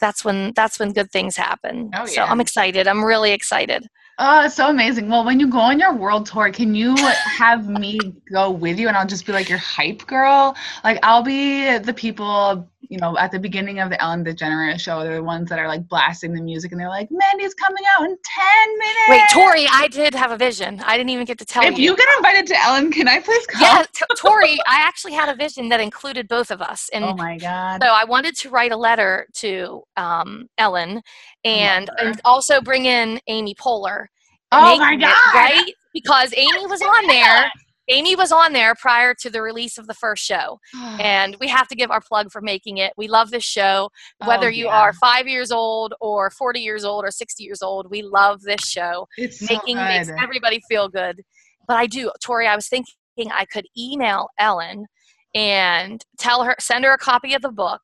that's 0.00 0.24
when 0.24 0.52
that's 0.54 0.78
when 0.78 0.92
good 0.92 1.10
things 1.10 1.36
happen. 1.36 1.90
Oh, 1.94 2.04
so 2.06 2.22
i'm 2.22 2.40
excited. 2.40 2.86
I'm 2.88 3.04
really 3.04 3.32
excited 3.32 3.86
Oh, 4.18 4.44
it's 4.44 4.54
so 4.54 4.68
amazing. 4.68 5.08
Well, 5.08 5.24
when 5.24 5.40
you 5.40 5.48
go 5.48 5.58
on 5.58 5.80
your 5.80 5.92
world 5.92 6.26
tour, 6.26 6.50
can 6.52 6.74
you 6.74 6.94
have 6.96 7.68
me 7.68 7.98
go 8.32 8.50
with 8.50 8.78
you 8.78 8.86
and 8.86 8.96
I'll 8.96 9.06
just 9.06 9.26
be 9.26 9.32
like 9.32 9.48
your 9.48 9.58
hype 9.58 10.06
girl? 10.06 10.54
Like 10.84 11.00
I'll 11.02 11.22
be 11.22 11.78
the 11.78 11.92
people, 11.92 12.68
you 12.80 12.98
know, 12.98 13.18
at 13.18 13.32
the 13.32 13.40
beginning 13.40 13.80
of 13.80 13.90
the 13.90 14.00
Ellen 14.00 14.24
DeGeneres 14.24 14.78
show, 14.80 15.02
they're 15.02 15.16
the 15.16 15.22
ones 15.22 15.48
that 15.48 15.58
are 15.58 15.66
like 15.66 15.88
blasting 15.88 16.32
the 16.32 16.40
music 16.42 16.70
and 16.70 16.80
they're 16.80 16.88
like, 16.88 17.08
Mandi's 17.10 17.54
coming 17.54 17.82
out 17.98 18.04
in 18.04 18.16
10 18.16 18.78
minutes. 18.78 18.96
wait 19.10 19.22
tori 19.32 19.66
i 19.72 19.88
did 19.88 20.14
have 20.14 20.30
a 20.30 20.36
vision 20.36 20.80
i 20.86 20.96
didn't 20.96 21.10
even 21.10 21.24
get 21.24 21.38
to 21.38 21.44
tell 21.44 21.64
you. 21.64 21.70
If 21.70 21.78
you 21.78 21.96
get 21.96 22.06
invited 22.18 22.46
to 22.48 22.62
Ellen, 22.62 22.92
can 22.92 23.08
I 23.08 23.18
please 23.20 23.46
come? 23.48 23.62
yeah 23.62 23.84
t- 23.92 24.04
tori 24.16 24.58
i 24.68 24.76
actually 24.76 25.12
had 25.14 25.28
a 25.28 25.34
vision 25.34 25.68
that 25.70 25.80
included 25.80 26.28
both 26.28 26.50
of 26.52 26.62
us 26.62 26.88
and 26.92 27.04
Oh 27.04 27.16
my 27.16 27.36
God. 27.38 27.82
So 27.82 27.88
I 27.88 28.04
wanted 28.04 28.36
to 28.36 28.50
write 28.50 28.70
a 28.72 28.76
letter 28.76 29.26
to 29.34 29.82
um, 29.96 30.46
Ellen 30.58 31.02
and, 31.44 31.90
and 31.98 32.20
also 32.24 32.60
bring 32.60 32.86
in 32.86 33.20
Amy 33.28 33.54
Poehler. 33.54 34.03
Oh 34.54 34.78
my 34.78 34.96
God. 34.96 35.34
right? 35.34 35.72
Because 35.92 36.32
Amy 36.36 36.66
was 36.66 36.82
on 36.82 37.06
there 37.06 37.50
Amy 37.88 38.16
was 38.16 38.32
on 38.32 38.52
there 38.52 38.74
prior 38.74 39.14
to 39.20 39.28
the 39.28 39.42
release 39.42 39.76
of 39.76 39.86
the 39.86 39.94
first 39.94 40.24
show, 40.24 40.58
and 41.00 41.36
we 41.40 41.48
have 41.48 41.68
to 41.68 41.74
give 41.74 41.90
our 41.90 42.00
plug 42.00 42.30
for 42.30 42.40
making 42.40 42.78
it. 42.78 42.92
We 42.96 43.08
love 43.08 43.30
this 43.30 43.44
show, 43.44 43.90
oh, 44.22 44.26
whether 44.28 44.46
Oh, 44.46 44.50
you 44.50 44.68
are 44.68 44.92
five 44.94 45.26
years 45.26 45.50
old 45.52 45.94
or 46.00 46.30
40 46.30 46.60
years 46.60 46.84
old 46.84 47.04
or 47.04 47.10
60 47.10 47.42
years 47.44 47.62
old. 47.62 47.90
We 47.90 48.02
love 48.02 48.42
this 48.42 48.66
show. 48.66 49.06
It's 49.18 49.40
so 49.40 49.54
Making 49.54 49.76
makes 49.76 50.08
good. 50.08 50.16
everybody 50.22 50.60
feel 50.68 50.88
good. 50.88 51.22
But 51.66 51.76
I 51.76 51.86
do, 51.86 52.10
Tori, 52.22 52.46
I 52.46 52.56
was 52.56 52.68
thinking 52.68 52.94
I 53.32 53.44
could 53.46 53.66
email 53.76 54.28
Ellen 54.38 54.86
and 55.34 56.02
tell 56.18 56.44
her, 56.44 56.54
send 56.60 56.84
her 56.84 56.92
a 56.92 56.98
copy 56.98 57.34
of 57.34 57.42
the 57.42 57.50
book 57.50 57.80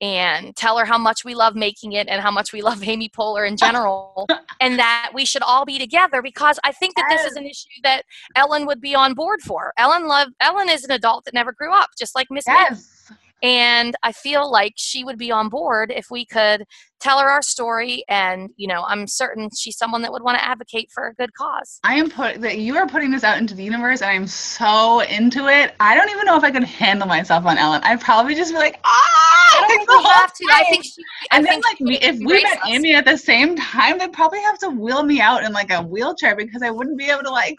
and 0.00 0.56
tell 0.56 0.78
her 0.78 0.84
how 0.84 0.98
much 0.98 1.24
we 1.24 1.34
love 1.34 1.54
making 1.54 1.92
it 1.92 2.08
and 2.08 2.22
how 2.22 2.30
much 2.30 2.52
we 2.52 2.62
love 2.62 2.82
Amy 2.82 3.08
Poehler 3.08 3.46
in 3.46 3.56
general 3.56 4.26
and 4.60 4.78
that 4.78 5.10
we 5.14 5.24
should 5.24 5.42
all 5.42 5.64
be 5.64 5.78
together 5.78 6.22
because 6.22 6.58
I 6.64 6.72
think 6.72 6.94
that 6.96 7.06
this 7.10 7.24
is 7.24 7.36
an 7.36 7.44
issue 7.44 7.68
that 7.82 8.04
Ellen 8.34 8.66
would 8.66 8.80
be 8.80 8.94
on 8.94 9.14
board 9.14 9.40
for. 9.42 9.72
Ellen 9.76 10.06
love 10.06 10.28
Ellen 10.40 10.68
is 10.68 10.84
an 10.84 10.90
adult 10.90 11.24
that 11.26 11.34
never 11.34 11.52
grew 11.52 11.72
up, 11.72 11.90
just 11.98 12.14
like 12.14 12.28
Miss. 12.30 12.44
Yes. 12.46 12.99
And 13.42 13.94
I 14.02 14.12
feel 14.12 14.50
like 14.50 14.74
she 14.76 15.04
would 15.04 15.18
be 15.18 15.30
on 15.30 15.48
board 15.48 15.92
if 15.94 16.06
we 16.10 16.26
could 16.26 16.64
tell 17.00 17.18
her 17.18 17.28
our 17.28 17.42
story. 17.42 18.04
And 18.08 18.50
you 18.56 18.68
know, 18.68 18.84
I'm 18.86 19.06
certain 19.06 19.48
she's 19.56 19.76
someone 19.76 20.02
that 20.02 20.12
would 20.12 20.22
want 20.22 20.38
to 20.38 20.44
advocate 20.44 20.90
for 20.92 21.08
a 21.08 21.14
good 21.14 21.32
cause. 21.34 21.80
I 21.84 21.94
am 21.94 22.10
put 22.10 22.40
that 22.42 22.58
you 22.58 22.76
are 22.76 22.86
putting 22.86 23.10
this 23.10 23.24
out 23.24 23.38
into 23.38 23.54
the 23.54 23.64
universe, 23.64 24.02
and 24.02 24.10
I'm 24.10 24.26
so 24.26 25.00
into 25.00 25.48
it. 25.48 25.74
I 25.80 25.94
don't 25.94 26.10
even 26.10 26.26
know 26.26 26.36
if 26.36 26.44
I 26.44 26.50
could 26.50 26.64
handle 26.64 27.08
myself 27.08 27.46
on 27.46 27.58
Ellen. 27.58 27.80
I'd 27.84 28.00
probably 28.00 28.34
just 28.34 28.52
be 28.52 28.58
like, 28.58 28.78
ah, 28.84 29.56
I 29.56 29.60
don't 29.60 29.68
think 29.68 29.90
we 29.90 30.04
have 30.04 30.34
to. 30.34 30.46
I 30.52 30.64
think 30.70 30.84
she. 30.84 31.02
I 31.32 31.36
and 31.36 31.46
then 31.46 31.60
like 31.62 31.78
she 31.78 32.04
if 32.04 32.18
we 32.18 32.42
met 32.42 32.58
us. 32.58 32.68
Amy 32.68 32.94
at 32.94 33.04
the 33.04 33.16
same 33.16 33.56
time, 33.56 33.98
they'd 33.98 34.12
probably 34.12 34.40
have 34.40 34.58
to 34.58 34.70
wheel 34.70 35.02
me 35.02 35.20
out 35.20 35.42
in 35.42 35.52
like 35.52 35.70
a 35.70 35.82
wheelchair 35.82 36.36
because 36.36 36.62
I 36.62 36.70
wouldn't 36.70 36.98
be 36.98 37.06
able 37.10 37.22
to 37.22 37.30
like. 37.30 37.56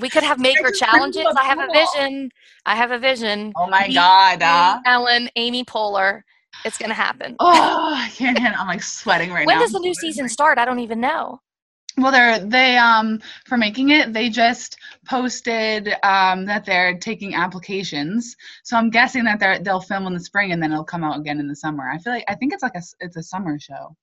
We 0.00 0.08
could 0.08 0.22
have 0.22 0.38
maker 0.38 0.70
challenges. 0.70 1.26
I 1.36 1.44
have 1.44 1.58
a 1.58 1.68
vision. 1.72 2.30
I 2.64 2.76
have 2.76 2.90
a 2.90 2.98
vision. 2.98 3.52
Oh 3.56 3.68
my 3.68 3.88
Me, 3.88 3.94
god! 3.94 4.42
Uh, 4.42 4.80
Ellen, 4.84 5.28
Amy 5.36 5.64
Poehler. 5.64 6.22
It's 6.64 6.78
gonna 6.78 6.94
happen. 6.94 7.36
oh, 7.40 7.94
I 7.94 8.08
can't 8.10 8.38
handle. 8.38 8.60
I'm 8.60 8.66
like 8.66 8.82
sweating 8.82 9.30
right 9.30 9.46
when 9.46 9.54
now. 9.54 9.60
When 9.60 9.66
does 9.66 9.72
the 9.72 9.80
new 9.80 9.94
season 9.94 10.28
start? 10.28 10.58
I 10.58 10.64
don't 10.64 10.80
even 10.80 11.00
know. 11.00 11.40
Well, 11.98 12.12
they're 12.12 12.38
they 12.38 12.76
um 12.76 13.20
for 13.46 13.56
making 13.56 13.90
it. 13.90 14.12
They 14.12 14.28
just 14.28 14.76
posted 15.06 15.94
um 16.02 16.44
that 16.46 16.64
they're 16.64 16.98
taking 16.98 17.34
applications. 17.34 18.36
So 18.64 18.76
I'm 18.76 18.90
guessing 18.90 19.24
that 19.24 19.40
they're 19.40 19.58
they'll 19.58 19.80
film 19.80 20.06
in 20.06 20.14
the 20.14 20.20
spring 20.20 20.52
and 20.52 20.62
then 20.62 20.72
it'll 20.72 20.84
come 20.84 21.04
out 21.04 21.18
again 21.18 21.40
in 21.40 21.48
the 21.48 21.56
summer. 21.56 21.88
I 21.88 21.98
feel 21.98 22.12
like 22.12 22.24
I 22.28 22.34
think 22.34 22.52
it's 22.52 22.62
like 22.62 22.74
a, 22.74 22.82
it's 23.00 23.16
a 23.16 23.22
summer 23.22 23.58
show 23.58 23.96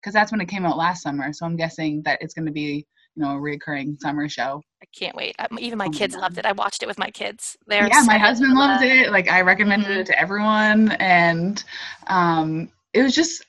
because 0.00 0.12
that's 0.12 0.30
when 0.30 0.40
it 0.40 0.48
came 0.48 0.66
out 0.66 0.76
last 0.76 1.02
summer. 1.02 1.32
So 1.32 1.46
I'm 1.46 1.56
guessing 1.56 2.02
that 2.02 2.20
it's 2.20 2.34
going 2.34 2.46
to 2.46 2.52
be 2.52 2.86
you 3.18 3.24
know 3.24 3.32
a 3.32 3.40
recurring 3.40 3.96
summer 4.00 4.28
show. 4.28 4.62
I 4.80 4.86
can't 4.96 5.16
wait. 5.16 5.34
Even 5.58 5.78
my 5.78 5.86
Oh 5.86 5.90
my 5.90 5.98
kids 5.98 6.14
God. 6.14 6.22
loved 6.22 6.38
it. 6.38 6.46
I 6.46 6.52
watched 6.52 6.82
it 6.82 6.86
with 6.86 6.98
my 6.98 7.10
kids. 7.10 7.56
They're 7.66 7.88
yeah, 7.88 8.02
my 8.06 8.16
husband 8.18 8.54
loved 8.54 8.82
that. 8.82 9.06
it. 9.06 9.10
Like 9.10 9.28
I 9.28 9.40
recommended 9.40 9.88
Mhm. 9.90 10.00
it 10.00 10.06
to 10.06 10.18
everyone, 10.18 10.92
and 10.92 11.62
um 12.06 12.70
it 12.94 13.02
was 13.02 13.14
just 13.14 13.44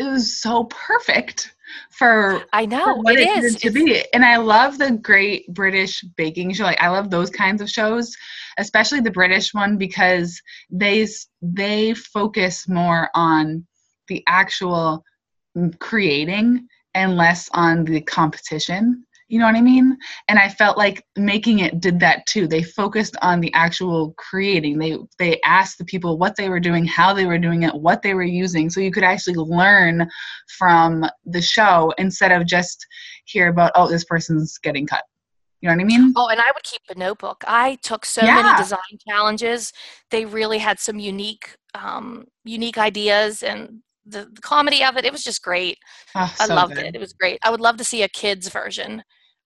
it 0.00 0.04
was 0.04 0.36
so 0.36 0.64
perfect 0.64 1.54
for 1.90 2.40
I 2.52 2.66
for 2.66 2.92
know 2.92 2.94
what 2.94 3.14
it 3.14 3.20
it 3.20 3.28
is. 3.38 3.54
needed 3.54 3.62
to 3.62 3.70
be. 3.70 4.04
And 4.14 4.24
I 4.24 4.36
love 4.36 4.78
the 4.78 4.92
Great 4.92 5.46
British 5.54 6.02
Baking 6.16 6.52
Show. 6.54 6.64
Like 6.64 6.80
I 6.82 6.88
love 6.88 7.10
those 7.10 7.30
kinds 7.30 7.62
of 7.62 7.70
shows, 7.70 8.16
especially 8.58 9.00
the 9.00 9.10
British 9.10 9.54
one 9.54 9.76
because 9.78 10.40
they 10.70 11.06
they 11.40 11.94
focus 11.94 12.68
more 12.68 13.10
on 13.14 13.64
the 14.08 14.24
actual 14.26 15.04
mm, 15.56 15.78
creating 15.78 16.66
and 16.98 17.16
less 17.16 17.48
on 17.52 17.84
the 17.84 18.00
competition. 18.02 19.04
You 19.28 19.38
know 19.38 19.44
what 19.44 19.56
I 19.56 19.60
mean? 19.60 19.96
And 20.28 20.38
I 20.38 20.48
felt 20.48 20.78
like 20.78 21.04
making 21.16 21.58
it 21.58 21.80
did 21.80 22.00
that 22.00 22.24
too. 22.26 22.46
They 22.46 22.62
focused 22.62 23.14
on 23.20 23.40
the 23.40 23.52
actual 23.52 24.14
creating. 24.16 24.78
They 24.78 24.96
they 25.18 25.38
asked 25.44 25.76
the 25.76 25.84
people 25.84 26.16
what 26.16 26.34
they 26.36 26.48
were 26.48 26.60
doing, 26.60 26.86
how 26.86 27.12
they 27.12 27.26
were 27.26 27.38
doing 27.38 27.64
it, 27.64 27.74
what 27.74 28.00
they 28.00 28.14
were 28.14 28.22
using, 28.22 28.70
so 28.70 28.80
you 28.80 28.90
could 28.90 29.04
actually 29.04 29.36
learn 29.36 30.08
from 30.58 31.04
the 31.26 31.42
show 31.42 31.92
instead 31.98 32.32
of 32.32 32.46
just 32.46 32.86
hear 33.26 33.48
about 33.48 33.72
oh 33.74 33.86
this 33.86 34.04
person's 34.04 34.56
getting 34.58 34.86
cut. 34.86 35.04
You 35.60 35.68
know 35.68 35.74
what 35.74 35.82
I 35.82 35.84
mean? 35.84 36.14
Oh, 36.16 36.28
and 36.28 36.40
I 36.40 36.50
would 36.54 36.62
keep 36.62 36.82
a 36.88 36.94
notebook. 36.94 37.44
I 37.46 37.74
took 37.82 38.06
so 38.06 38.24
Yeah. 38.24 38.36
many 38.36 38.56
design 38.56 38.78
challenges. 39.06 39.72
They 40.10 40.24
really 40.24 40.58
had 40.58 40.78
some 40.78 40.98
unique, 40.98 41.56
um, 41.74 42.26
unique 42.44 42.78
ideas, 42.78 43.42
and 43.42 43.82
the, 44.08 44.28
the 44.32 44.40
comedy 44.40 44.82
of 44.84 44.96
it. 44.96 45.04
It 45.04 45.12
was 45.12 45.22
just 45.22 45.42
great. 45.42 45.78
Oh, 46.14 46.34
I 46.40 46.46
so 46.46 46.54
loved 46.54 46.74
good. 46.74 46.86
it. 46.86 46.94
It 46.94 47.00
was 47.00 47.12
great. 47.12 47.38
I 47.44 47.50
would 47.50 47.60
love 47.60 47.76
to 47.78 47.84
see 47.84 48.02
a 48.02 48.08
kids 48.08 48.48
version 48.48 49.02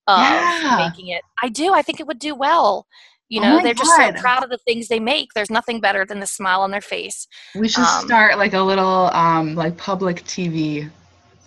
of 0.07 0.17
Yeah. 0.19 0.77
making 0.89 1.09
it. 1.09 1.21
I 1.41 1.49
do. 1.49 1.73
I 1.73 1.81
think 1.81 1.99
it 1.99 2.07
would 2.07 2.19
do 2.19 2.35
well. 2.35 2.85
You 3.29 3.39
Oh 3.39 3.43
know, 3.43 3.55
my 3.57 3.63
they're 3.63 3.73
just 3.73 3.95
so 3.95 4.11
proud 4.13 4.43
of 4.43 4.49
the 4.49 4.59
things 4.59 4.87
they 4.87 4.99
make. 4.99 5.29
There's 5.33 5.49
nothing 5.49 5.79
better 5.79 6.05
than 6.05 6.19
the 6.19 6.27
smile 6.27 6.61
on 6.61 6.71
their 6.71 6.81
face. 6.81 7.27
We 7.55 7.67
should 7.67 7.83
um, 7.83 8.05
start 8.05 8.37
like 8.37 8.53
a 8.53 8.61
little 8.61 9.09
um 9.13 9.55
like 9.55 9.77
public 9.77 10.23
TV 10.25 10.89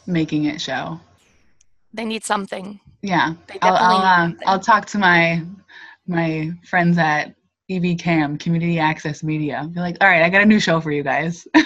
making 0.07 0.47
it 0.47 0.61
show. 0.61 0.99
They 1.93 2.05
need 2.05 2.25
something. 2.25 2.81
Yeah. 3.03 3.35
They 3.47 3.59
I'll 3.63 3.77
I'll, 3.77 3.97
uh. 3.99 4.33
I'll 4.47 4.61
talk 4.61 4.87
to 4.87 4.99
my 4.99 5.43
my 6.09 6.51
friends 6.65 6.99
at 6.99 7.35
EV 7.71 7.99
Cam 7.99 8.39
Community 8.39 8.79
Access 8.79 9.23
Media. 9.23 9.69
Be 9.73 9.81
like, 9.81 9.97
all 10.01 10.09
right, 10.09 10.23
I 10.23 10.31
got 10.31 10.43
a 10.43 10.47
new 10.47 10.61
show 10.61 10.81
for 10.81 10.93
you 10.93 11.03
guys. 11.03 11.47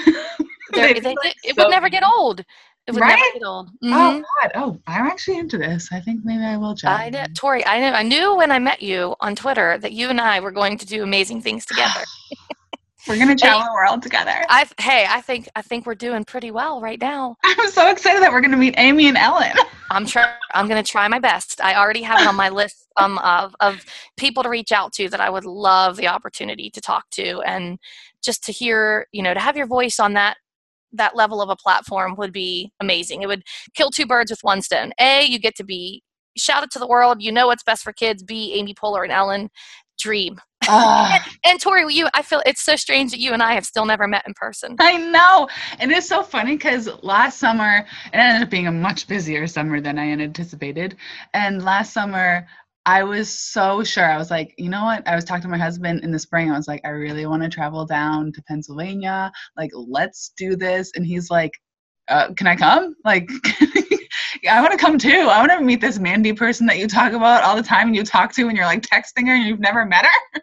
They're- 0.73 0.95
They'd 0.95 1.03
they, 1.03 1.11
be 1.11 1.17
like, 1.23 1.37
it 1.45 1.55
so 1.57 1.65
would 1.65 1.71
never 1.71 1.89
get 1.89 2.03
old. 2.05 2.41
It 2.87 2.93
would 2.93 3.01
Right? 3.03 3.11
never 3.19 3.33
get 3.35 3.45
old. 3.47 3.69
Mhm. 3.85 3.93
Oh 3.93 4.25
God! 4.43 4.53
Oh, 4.55 4.79
I'm 4.87 5.07
actually 5.07 5.39
into 5.39 5.59
this. 5.59 5.91
I 5.93 6.01
think 6.01 6.25
maybe 6.25 6.43
I 6.43 6.57
will 6.57 6.75
try. 6.75 7.05
I 7.07 7.11
know, 7.11 7.25
Tori. 7.37 7.65
I 7.67 7.79
know. 7.79 7.93
I 7.93 8.03
knew 8.03 8.35
when 8.35 8.51
I 8.51 8.59
met 8.59 8.83
you 8.83 9.15
on 9.21 9.37
Twitter 9.37 9.79
that 9.79 9.93
you 9.93 10.09
and 10.09 10.21
I 10.21 10.41
were 10.41 10.51
going 10.51 10.79
to 10.79 10.87
do 10.87 11.03
amazing 11.03 11.43
things 11.43 11.65
together. 11.67 12.01
We're 13.09 13.19
gonna 13.19 13.35
travel 13.37 13.61
the 13.63 13.73
world 13.73 14.03
together. 14.03 14.45
I 14.51 14.67
hey, 14.79 15.07
I 15.09 15.21
think 15.23 15.49
I 15.57 15.63
think 15.63 15.87
we're 15.87 15.95
doing 15.95 16.23
pretty 16.23 16.51
well 16.51 16.83
right 16.83 17.01
now. 17.01 17.37
I'm 17.45 17.71
so 17.71 17.91
excited 17.91 18.23
that 18.23 18.31
we're 18.31 18.43
gonna 18.43 18.59
meet 18.59 18.75
Amy 18.77 19.09
and 19.09 19.17
Ellen. 19.17 19.53
I'm 19.91 20.05
try 20.05 20.35
I'm 20.53 20.69
going 20.69 20.83
to 20.83 20.89
try 20.89 21.09
my 21.09 21.19
best. 21.19 21.61
I 21.63 21.75
already 21.77 22.03
have 22.03 22.21
it 22.21 22.27
on 22.29 22.37
my 22.37 22.49
list 22.51 22.87
um, 22.97 23.19
of 23.19 23.57
of 23.61 23.85
people 24.17 24.43
to 24.45 24.49
reach 24.49 24.71
out 24.71 24.93
to 24.95 25.09
that 25.09 25.21
I 25.21 25.31
would 25.31 25.45
love 25.47 25.97
the 25.97 26.09
opportunity 26.09 26.71
to 26.71 26.81
talk 26.81 27.09
to 27.13 27.41
and 27.41 27.79
just 28.23 28.45
to 28.45 28.53
hear, 28.53 29.07
you 29.13 29.23
know, 29.23 29.33
to 29.35 29.41
have 29.41 29.57
your 29.57 29.67
voice 29.67 29.99
on 29.99 30.13
that 30.13 30.37
that 30.93 31.17
level 31.17 31.41
of 31.41 31.49
a 31.49 31.57
platform 31.57 32.15
would 32.17 32.33
be 32.33 32.73
amazing. 32.81 33.23
It 33.23 33.27
would 33.27 33.43
kill 33.75 33.91
two 33.91 34.07
birds 34.07 34.31
with 34.31 34.41
one 34.43 34.63
stone. 34.63 34.93
A, 34.99 35.25
you 35.25 35.39
get 35.39 35.55
to 35.57 35.65
be 35.65 36.03
shout 36.37 36.63
it 36.63 36.71
to 36.73 36.79
the 36.79 36.87
world. 36.87 37.23
You 37.23 37.33
know 37.33 37.49
what's 37.49 37.63
best 37.63 37.83
for 37.83 37.93
kids. 37.93 38.23
B, 38.23 38.55
Amy 38.55 38.75
Poehler 38.75 39.03
and 39.03 39.13
Ellen 39.13 39.51
dream. 39.99 40.41
Ugh, 40.69 41.21
And 41.45 41.61
Tori, 41.61 41.93
you, 41.95 42.09
I 42.15 42.23
feel 42.23 42.43
it's 42.45 42.63
so 42.63 42.77
strange 42.77 43.11
that 43.13 43.21
you 43.21 43.33
and 43.33 43.43
I 43.43 43.55
have 43.55 43.65
still 43.65 43.87
never 43.87 44.07
met 44.07 44.25
in 44.27 44.35
person. 44.35 44.77
I 44.79 44.97
know, 44.99 45.49
and 45.79 45.91
it's 45.91 46.09
so 46.09 46.23
funny 46.23 46.53
because 46.57 46.89
last 47.03 47.39
summer 47.39 47.87
it 48.13 48.17
ended 48.17 48.43
up 48.43 48.51
being 48.51 48.67
a 48.67 48.73
much 48.73 49.07
busier 49.07 49.47
summer 49.47 49.81
than 49.81 49.99
I 49.99 50.07
had 50.07 50.21
anticipated. 50.21 50.97
And 51.33 51.65
last 51.65 51.93
summer, 51.93 52.47
I 52.87 53.03
was 53.03 53.29
so 53.39 53.85
sure. 53.85 54.05
I 54.05 54.17
was 54.17 54.31
like, 54.31 54.55
you 54.57 54.71
know 54.71 54.85
what? 54.85 55.07
I 55.07 55.15
was 55.15 55.25
talking 55.25 55.43
to 55.43 55.49
my 55.49 55.59
husband 55.59 56.03
in 56.03 56.11
the 56.11 56.19
spring. 56.19 56.51
I 56.51 56.57
was 56.57 56.67
like, 56.67 56.81
I 56.85 56.89
really 56.91 57.27
want 57.27 57.43
to 57.43 57.49
travel 57.49 57.85
down 57.85 58.33
to 58.33 58.43
Pennsylvania. 58.43 59.31
Like, 59.57 59.71
let's 59.75 60.33
do 60.37 60.57
this. 60.57 60.93
And 60.95 61.07
he's 61.07 61.31
like, 61.31 61.53
uh, 62.09 62.33
can 62.35 62.47
I 62.47 62.57
come? 62.57 62.97
Like, 63.05 63.29
I 64.51 64.61
want 64.61 64.73
to 64.73 64.79
come 64.79 64.99
too. 64.99 65.29
I 65.31 65.39
want 65.39 65.53
to 65.53 65.61
meet 65.61 65.81
this 65.81 65.99
Mandi 65.99 66.33
person 66.33 66.67
that 66.67 66.79
you 66.79 66.89
talk 66.89 67.13
about 67.13 67.45
all 67.45 67.55
the 67.55 67.63
time 67.63 67.89
and 67.89 67.97
you 67.97 68.03
talk 68.03 68.33
to 68.35 68.49
and 68.49 68.57
you're 68.57 68.67
like 68.67 68.83
texting 68.83 69.27
her 69.27 69.35
and 69.35 69.47
you've 69.47 69.61
never 69.61 69.85
met 69.85 70.07
her. 70.07 70.43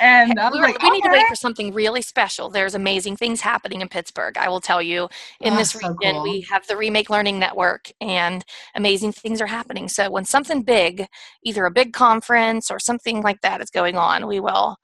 And 0.00 0.38
I 0.38 0.48
was 0.48 0.54
we, 0.54 0.60
were- 0.60 0.66
like, 0.68 0.82
we 0.82 0.90
need 0.90 1.02
to 1.02 1.10
wait 1.10 1.26
for 1.28 1.34
something 1.34 1.72
really 1.72 2.02
special. 2.02 2.50
There's 2.50 2.74
amazing 2.74 3.16
things 3.16 3.40
happening 3.40 3.80
in 3.80 3.88
Pittsburgh. 3.88 4.36
I 4.38 4.48
will 4.48 4.60
tell 4.60 4.82
you. 4.82 5.08
In 5.40 5.54
Oh, 5.54 5.56
this 5.56 5.72
so 5.72 5.78
region, 5.88 6.14
cool. 6.16 6.22
we 6.22 6.40
have 6.42 6.66
the 6.66 6.76
Remake 6.76 7.10
Learning 7.10 7.38
Network, 7.38 7.90
and 8.00 8.44
amazing 8.74 9.12
things 9.12 9.40
are 9.40 9.46
happening. 9.46 9.88
So 9.88 10.10
when 10.10 10.24
something 10.24 10.62
big, 10.62 11.06
either 11.42 11.64
a 11.66 11.70
big 11.70 11.92
conference 11.92 12.70
or 12.70 12.78
something 12.78 13.22
like 13.22 13.40
that 13.42 13.60
is 13.60 13.70
going 13.70 13.96
on, 13.96 14.26
we 14.26 14.40
will 14.40 14.76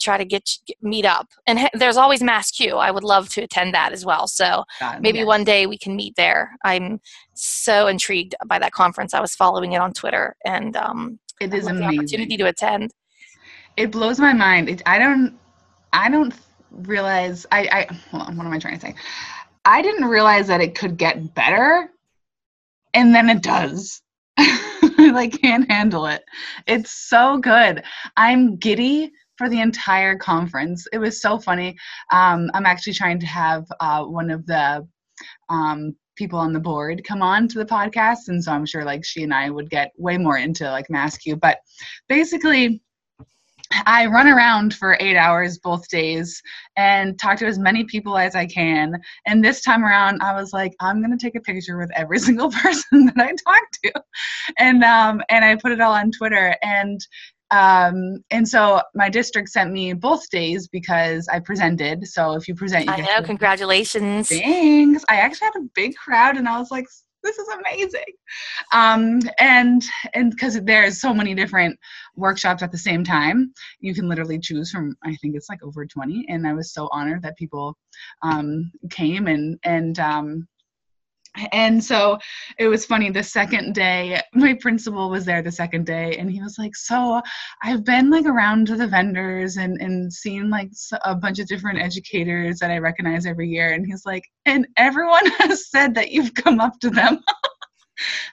try 0.00 0.16
to 0.16 0.24
get, 0.24 0.48
meet 0.80 1.04
up. 1.04 1.26
And 1.46 1.58
he- 1.58 1.68
there's 1.74 1.98
always 1.98 2.22
MassCUE. 2.22 2.78
I 2.78 2.90
would 2.90 3.04
love 3.04 3.28
to 3.30 3.42
attend 3.42 3.74
that 3.74 3.92
as 3.92 4.04
well. 4.04 4.26
So 4.26 4.64
God, 4.80 5.02
maybe 5.02 5.18
yes. 5.18 5.26
one 5.26 5.44
day 5.44 5.66
we 5.66 5.76
can 5.76 5.94
meet 5.94 6.14
there. 6.16 6.56
I'm 6.64 7.00
so 7.34 7.86
intrigued 7.86 8.34
by 8.46 8.58
that 8.58 8.72
conference. 8.72 9.12
I 9.12 9.20
was 9.20 9.34
following 9.34 9.72
it 9.72 9.80
on 9.80 9.92
Twitter, 9.92 10.36
and 10.46 10.74
um, 10.76 11.18
It 11.40 11.52
is 11.52 11.64
love 11.66 11.80
opportunity 11.82 12.36
to 12.38 12.46
attend. 12.46 12.92
It 13.80 13.90
blows 13.90 14.20
my 14.20 14.34
mind. 14.34 14.68
It, 14.68 14.82
I 14.84 14.98
don't, 14.98 15.38
I 15.94 16.10
don't 16.10 16.34
realize. 16.70 17.46
I, 17.50 17.60
I, 17.72 17.94
hold 18.10 18.24
on. 18.24 18.36
What 18.36 18.44
am 18.44 18.52
I 18.52 18.58
trying 18.58 18.78
to 18.78 18.80
say? 18.80 18.94
I 19.64 19.80
didn't 19.80 20.04
realize 20.04 20.46
that 20.48 20.60
it 20.60 20.74
could 20.74 20.98
get 20.98 21.34
better, 21.34 21.88
and 22.92 23.14
then 23.14 23.30
it 23.30 23.42
does. 23.42 24.02
I 24.36 25.10
like 25.14 25.40
can't 25.40 25.70
handle 25.70 26.04
it. 26.04 26.22
It's 26.66 26.90
so 26.90 27.38
good. 27.38 27.82
I'm 28.18 28.56
giddy 28.56 29.12
for 29.38 29.48
the 29.48 29.62
entire 29.62 30.14
conference. 30.18 30.86
It 30.92 30.98
was 30.98 31.22
so 31.22 31.38
funny. 31.38 31.74
Um, 32.12 32.50
I'm 32.52 32.66
actually 32.66 32.92
trying 32.92 33.18
to 33.20 33.26
have 33.26 33.64
uh, 33.80 34.04
one 34.04 34.30
of 34.30 34.44
the 34.44 34.86
um, 35.48 35.96
people 36.16 36.38
on 36.38 36.52
the 36.52 36.60
board 36.60 37.02
come 37.08 37.22
on 37.22 37.48
to 37.48 37.58
the 37.58 37.64
podcast, 37.64 38.28
and 38.28 38.44
so 38.44 38.52
I'm 38.52 38.66
sure 38.66 38.84
like 38.84 39.06
she 39.06 39.22
and 39.22 39.32
I 39.32 39.48
would 39.48 39.70
get 39.70 39.92
way 39.96 40.18
more 40.18 40.36
into 40.36 40.70
like 40.70 40.88
MassCUE. 40.88 41.40
But 41.40 41.60
basically, 42.10 42.82
I 43.86 44.06
run 44.06 44.26
around 44.26 44.74
for 44.74 44.96
eight 45.00 45.16
hours 45.16 45.58
both 45.58 45.88
days 45.88 46.42
and 46.76 47.18
talk 47.18 47.38
to 47.38 47.46
as 47.46 47.58
many 47.58 47.84
people 47.84 48.18
as 48.18 48.34
I 48.34 48.46
can. 48.46 49.00
And 49.26 49.44
this 49.44 49.62
time 49.62 49.84
around, 49.84 50.22
I 50.22 50.34
was 50.34 50.52
like, 50.52 50.74
I'm 50.80 51.00
gonna 51.00 51.18
take 51.18 51.34
a 51.34 51.40
picture 51.40 51.78
with 51.78 51.90
every 51.94 52.18
single 52.30 52.50
person 52.50 53.06
that 53.06 53.18
I 53.18 53.34
talk 53.46 53.62
to, 53.84 53.92
and 54.58 54.82
um, 54.84 55.22
and 55.28 55.44
I 55.44 55.56
put 55.56 55.72
it 55.72 55.80
all 55.80 55.92
on 55.92 56.10
Twitter. 56.10 56.56
And 56.62 57.00
um, 57.52 58.22
and 58.30 58.46
so 58.46 58.80
my 58.94 59.08
district 59.08 59.48
sent 59.48 59.72
me 59.72 59.92
both 59.92 60.28
days 60.30 60.68
because 60.68 61.26
I 61.28 61.40
presented. 61.40 62.06
So 62.06 62.34
if 62.34 62.46
you 62.46 62.54
present, 62.54 62.86
you 62.86 62.92
I 62.92 63.00
know. 63.00 63.22
Congratulations. 63.24 64.28
Thanks. 64.28 65.04
I 65.08 65.16
actually 65.16 65.46
had 65.46 65.62
a 65.62 65.68
big 65.74 65.96
crowd, 65.96 66.36
and 66.36 66.48
I 66.48 66.58
was 66.58 66.70
like, 66.70 66.86
this 67.22 67.38
is 67.38 67.48
amazing. 67.48 68.04
Um, 68.72 69.20
and 69.38 69.82
and 70.14 70.30
because 70.30 70.60
there's 70.62 71.00
so 71.00 71.12
many 71.12 71.34
different 71.34 71.78
workshops 72.16 72.62
at 72.62 72.72
the 72.72 72.78
same 72.78 73.04
time. 73.04 73.52
You 73.80 73.94
can 73.94 74.08
literally 74.08 74.38
choose 74.38 74.70
from 74.70 74.96
i 75.04 75.14
think 75.16 75.36
it's 75.36 75.48
like 75.48 75.62
over 75.62 75.86
20 75.86 76.26
and 76.28 76.46
i 76.46 76.52
was 76.52 76.72
so 76.72 76.88
honored 76.92 77.22
that 77.22 77.36
people 77.36 77.76
um, 78.22 78.70
came 78.90 79.26
and 79.26 79.58
and 79.64 79.98
um, 79.98 80.48
and 81.52 81.82
so 81.82 82.18
it 82.58 82.66
was 82.66 82.84
funny 82.84 83.10
the 83.10 83.22
second 83.22 83.74
day 83.74 84.20
my 84.34 84.54
principal 84.54 85.08
was 85.10 85.24
there 85.24 85.42
the 85.42 85.52
second 85.52 85.86
day 85.86 86.16
and 86.18 86.30
he 86.30 86.42
was 86.42 86.58
like 86.58 86.74
so 86.74 87.20
i've 87.62 87.84
been 87.84 88.10
like 88.10 88.26
around 88.26 88.66
to 88.66 88.76
the 88.76 88.86
vendors 88.86 89.56
and 89.56 89.80
and 89.80 90.12
seen 90.12 90.50
like 90.50 90.70
a 91.04 91.14
bunch 91.14 91.38
of 91.38 91.46
different 91.46 91.78
educators 91.78 92.58
that 92.58 92.70
i 92.70 92.78
recognize 92.78 93.26
every 93.26 93.48
year 93.48 93.72
and 93.72 93.86
he's 93.86 94.04
like 94.04 94.24
and 94.46 94.66
everyone 94.76 95.26
has 95.38 95.70
said 95.70 95.94
that 95.94 96.10
you've 96.10 96.34
come 96.34 96.60
up 96.60 96.78
to 96.80 96.90
them. 96.90 97.18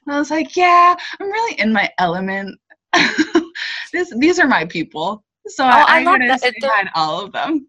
And 0.06 0.16
i 0.16 0.20
was 0.20 0.32
like 0.32 0.56
yeah 0.56 0.96
i'm 1.20 1.30
really 1.30 1.60
in 1.60 1.74
my 1.74 1.90
element. 1.98 2.58
This 3.94 4.14
these 4.18 4.38
are 4.38 4.48
my 4.48 4.66
people 4.66 5.24
so 5.48 5.64
oh, 5.64 5.68
I, 5.68 6.00
am 6.00 6.06
gonna 6.06 6.38
say 6.38 6.52
hi 6.62 6.84
to 6.84 6.92
all 6.94 7.22
of 7.22 7.32
them 7.32 7.68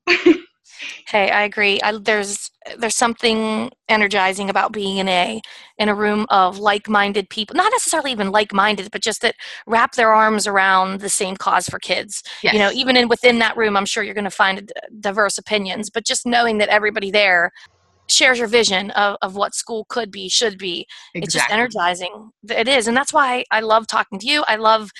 Hey, 1.06 1.30
I 1.30 1.42
agree. 1.42 1.80
I, 1.82 1.96
there's 1.98 2.50
there's 2.78 2.94
something 2.94 3.70
energizing 3.88 4.50
about 4.50 4.72
being 4.72 4.98
in 4.98 5.08
a 5.08 5.40
in 5.78 5.88
a 5.88 5.94
room 5.94 6.26
of 6.28 6.58
like-minded 6.58 7.30
people. 7.30 7.56
Not 7.56 7.72
necessarily 7.72 8.12
even 8.12 8.30
like-minded, 8.30 8.90
but 8.90 9.02
just 9.02 9.22
that 9.22 9.36
wrap 9.66 9.94
their 9.94 10.12
arms 10.12 10.46
around 10.46 11.00
the 11.00 11.08
same 11.08 11.36
cause 11.36 11.66
for 11.66 11.78
kids. 11.78 12.22
Yes. 12.42 12.52
You 12.52 12.58
know, 12.60 12.70
even 12.72 12.96
in 12.96 13.08
within 13.08 13.38
that 13.38 13.56
room, 13.56 13.76
I'm 13.76 13.86
sure 13.86 14.02
you're 14.02 14.14
going 14.14 14.24
to 14.24 14.30
find 14.30 14.72
diverse 15.00 15.38
opinions. 15.38 15.90
But 15.90 16.04
just 16.04 16.26
knowing 16.26 16.58
that 16.58 16.68
everybody 16.68 17.10
there 17.10 17.52
shares 18.08 18.38
your 18.38 18.48
vision 18.48 18.90
of, 18.92 19.16
of 19.22 19.36
what 19.36 19.54
school 19.54 19.84
could 19.88 20.10
be, 20.10 20.28
should 20.28 20.58
be, 20.58 20.86
exactly. 21.14 21.20
it's 21.22 21.34
just 21.34 21.50
energizing. 21.50 22.30
It 22.48 22.68
is, 22.68 22.88
and 22.88 22.96
that's 22.96 23.12
why 23.12 23.44
I 23.50 23.60
love 23.60 23.86
talking 23.86 24.18
to 24.18 24.26
you. 24.26 24.44
I 24.48 24.56
love 24.56 24.90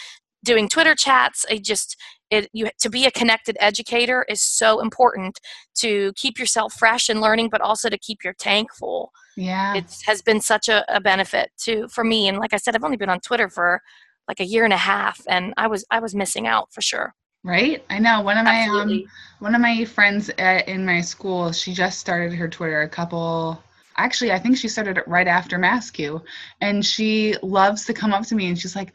doing 0.44 0.68
Twitter 0.68 0.94
chats. 0.94 1.44
I 1.50 1.58
just 1.58 1.96
it 2.30 2.48
you 2.52 2.68
to 2.80 2.90
be 2.90 3.06
a 3.06 3.10
connected 3.10 3.56
educator 3.60 4.24
is 4.28 4.40
so 4.40 4.80
important 4.80 5.38
to 5.76 6.12
keep 6.14 6.38
yourself 6.38 6.74
fresh 6.74 7.08
and 7.08 7.20
learning 7.20 7.48
but 7.48 7.60
also 7.60 7.88
to 7.88 7.98
keep 7.98 8.24
your 8.24 8.34
tank 8.34 8.72
full. 8.72 9.12
Yeah. 9.36 9.74
It 9.76 9.94
has 10.06 10.20
been 10.22 10.40
such 10.40 10.68
a, 10.68 10.84
a 10.94 11.00
benefit 11.00 11.50
to 11.64 11.88
for 11.88 12.04
me 12.04 12.28
and 12.28 12.38
like 12.38 12.52
i 12.52 12.56
said 12.56 12.74
i've 12.74 12.84
only 12.84 12.96
been 12.96 13.08
on 13.08 13.20
twitter 13.20 13.48
for 13.48 13.80
like 14.26 14.40
a 14.40 14.44
year 14.44 14.64
and 14.64 14.72
a 14.72 14.78
half 14.78 15.20
and 15.28 15.54
i 15.56 15.66
was 15.66 15.84
i 15.90 16.00
was 16.00 16.14
missing 16.14 16.46
out 16.46 16.72
for 16.72 16.82
sure. 16.82 17.14
Right? 17.44 17.84
I 17.88 18.00
know. 18.00 18.20
One 18.20 18.36
of 18.36 18.44
my 18.44 18.64
um 18.64 19.04
one 19.38 19.54
of 19.54 19.60
my 19.60 19.84
friends 19.84 20.30
at, 20.38 20.68
in 20.68 20.84
my 20.84 21.00
school 21.00 21.52
she 21.52 21.72
just 21.72 21.98
started 21.98 22.32
her 22.34 22.48
twitter 22.48 22.82
a 22.82 22.88
couple 22.88 23.62
actually 23.96 24.32
i 24.32 24.38
think 24.38 24.56
she 24.56 24.68
started 24.68 24.98
it 24.98 25.08
right 25.08 25.28
after 25.28 25.58
MassCUE 25.58 26.22
and 26.60 26.84
she 26.84 27.36
loves 27.42 27.84
to 27.86 27.94
come 27.94 28.12
up 28.12 28.26
to 28.26 28.34
me 28.34 28.48
and 28.48 28.58
she's 28.58 28.76
like 28.76 28.92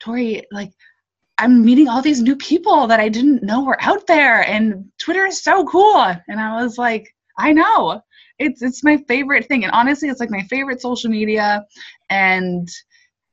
tori 0.00 0.44
like 0.52 0.72
I'm 1.38 1.64
meeting 1.64 1.88
all 1.88 2.02
these 2.02 2.22
new 2.22 2.36
people 2.36 2.86
that 2.86 3.00
I 3.00 3.08
didn't 3.08 3.42
know 3.42 3.64
were 3.64 3.82
out 3.82 4.06
there 4.06 4.42
and 4.42 4.86
Twitter 4.98 5.26
is 5.26 5.42
so 5.42 5.64
cool. 5.66 6.04
And 6.28 6.40
I 6.40 6.62
was 6.62 6.78
like, 6.78 7.12
I 7.38 7.52
know. 7.52 8.00
It's 8.38 8.62
it's 8.62 8.84
my 8.84 8.98
favorite 9.08 9.46
thing. 9.46 9.64
And 9.64 9.72
honestly, 9.72 10.08
it's 10.08 10.20
like 10.20 10.30
my 10.30 10.42
favorite 10.42 10.80
social 10.80 11.10
media 11.10 11.64
and 12.10 12.68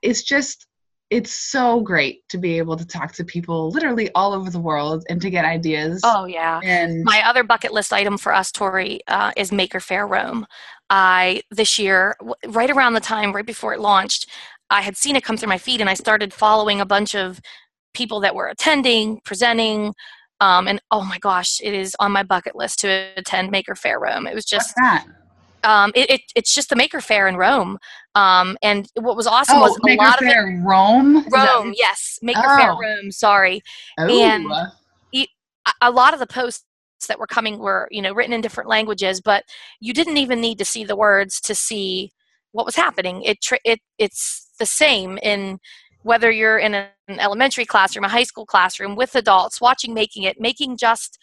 it's 0.01 0.23
just 0.23 0.67
it's 1.11 1.33
so 1.33 1.81
great 1.81 2.27
to 2.29 2.37
be 2.37 2.57
able 2.57 2.77
to 2.77 2.87
talk 2.87 3.11
to 3.11 3.25
people 3.25 3.69
literally 3.69 4.09
all 4.15 4.31
over 4.33 4.49
the 4.49 4.59
world 4.59 5.03
and 5.09 5.21
to 5.21 5.29
get 5.29 5.43
ideas. 5.43 5.99
Oh 6.05 6.25
yeah. 6.25 6.61
And 6.63 7.03
my 7.03 7.21
other 7.27 7.43
bucket 7.43 7.73
list 7.73 7.91
item 7.91 8.17
for 8.17 8.33
us, 8.33 8.51
Tori, 8.51 9.01
uh, 9.07 9.31
is 9.35 9.51
Maker 9.51 9.81
Faire 9.81 10.07
Rome. 10.07 10.47
I 10.89 11.41
this 11.51 11.77
year, 11.77 12.15
right 12.47 12.69
around 12.69 12.93
the 12.93 13.01
time, 13.01 13.33
right 13.33 13.45
before 13.45 13.73
it 13.73 13.81
launched, 13.81 14.27
I 14.69 14.81
had 14.81 14.95
seen 14.95 15.17
it 15.17 15.23
come 15.23 15.35
through 15.35 15.49
my 15.49 15.57
feed, 15.57 15.81
and 15.81 15.89
I 15.89 15.95
started 15.95 16.33
following 16.33 16.79
a 16.79 16.85
bunch 16.85 17.13
of 17.13 17.41
people 17.93 18.19
that 18.21 18.35
were 18.35 18.47
attending, 18.47 19.21
presenting, 19.25 19.93
um, 20.39 20.67
and 20.67 20.81
oh 20.91 21.03
my 21.03 21.19
gosh, 21.19 21.59
it 21.61 21.73
is 21.73 21.95
on 21.99 22.11
my 22.11 22.23
bucket 22.23 22.55
list 22.55 22.79
to 22.79 23.09
attend 23.15 23.51
Maker 23.51 23.75
Faire 23.75 23.99
Rome. 23.99 24.25
It 24.27 24.33
was 24.33 24.45
just 24.45 24.73
um, 25.63 25.91
it, 25.95 26.09
it, 26.09 26.21
it's 26.35 26.53
just 26.53 26.69
the 26.69 26.75
Maker 26.75 27.01
Faire 27.01 27.27
in 27.27 27.35
Rome. 27.35 27.77
Um, 28.15 28.57
and 28.61 28.87
what 28.95 29.15
was 29.15 29.27
awesome 29.27 29.57
oh, 29.57 29.61
was 29.61 29.77
a 29.77 29.79
Maker 29.83 30.03
lot 30.03 30.19
Faire 30.19 30.47
of 30.47 30.55
it, 30.55 30.63
Rome. 30.63 31.25
Rome, 31.29 31.73
yes, 31.77 32.19
Maker 32.21 32.41
oh. 32.43 32.57
Faire 32.57 32.75
Rome. 32.75 33.11
Sorry, 33.11 33.61
oh. 33.99 34.07
and 34.07 34.47
it, 35.11 35.29
a 35.81 35.91
lot 35.91 36.13
of 36.13 36.19
the 36.19 36.27
posts 36.27 36.65
that 37.07 37.19
were 37.19 37.27
coming 37.27 37.59
were 37.59 37.87
you 37.91 38.01
know 38.01 38.13
written 38.13 38.33
in 38.33 38.41
different 38.41 38.69
languages, 38.69 39.21
but 39.21 39.43
you 39.79 39.93
didn't 39.93 40.17
even 40.17 40.41
need 40.41 40.57
to 40.57 40.65
see 40.65 40.83
the 40.83 40.95
words 40.95 41.39
to 41.41 41.55
see 41.55 42.11
what 42.51 42.65
was 42.65 42.75
happening. 42.75 43.21
It 43.23 43.37
it 43.63 43.79
it's 43.97 44.49
the 44.59 44.65
same 44.65 45.17
in 45.19 45.59
whether 46.03 46.31
you're 46.31 46.57
in 46.57 46.73
an 46.73 46.89
elementary 47.09 47.65
classroom, 47.65 48.05
a 48.05 48.09
high 48.09 48.23
school 48.23 48.45
classroom 48.45 48.95
with 48.95 49.15
adults, 49.15 49.61
watching 49.61 49.93
Making 49.93 50.23
It, 50.23 50.39
making 50.39 50.77
just 50.77 51.17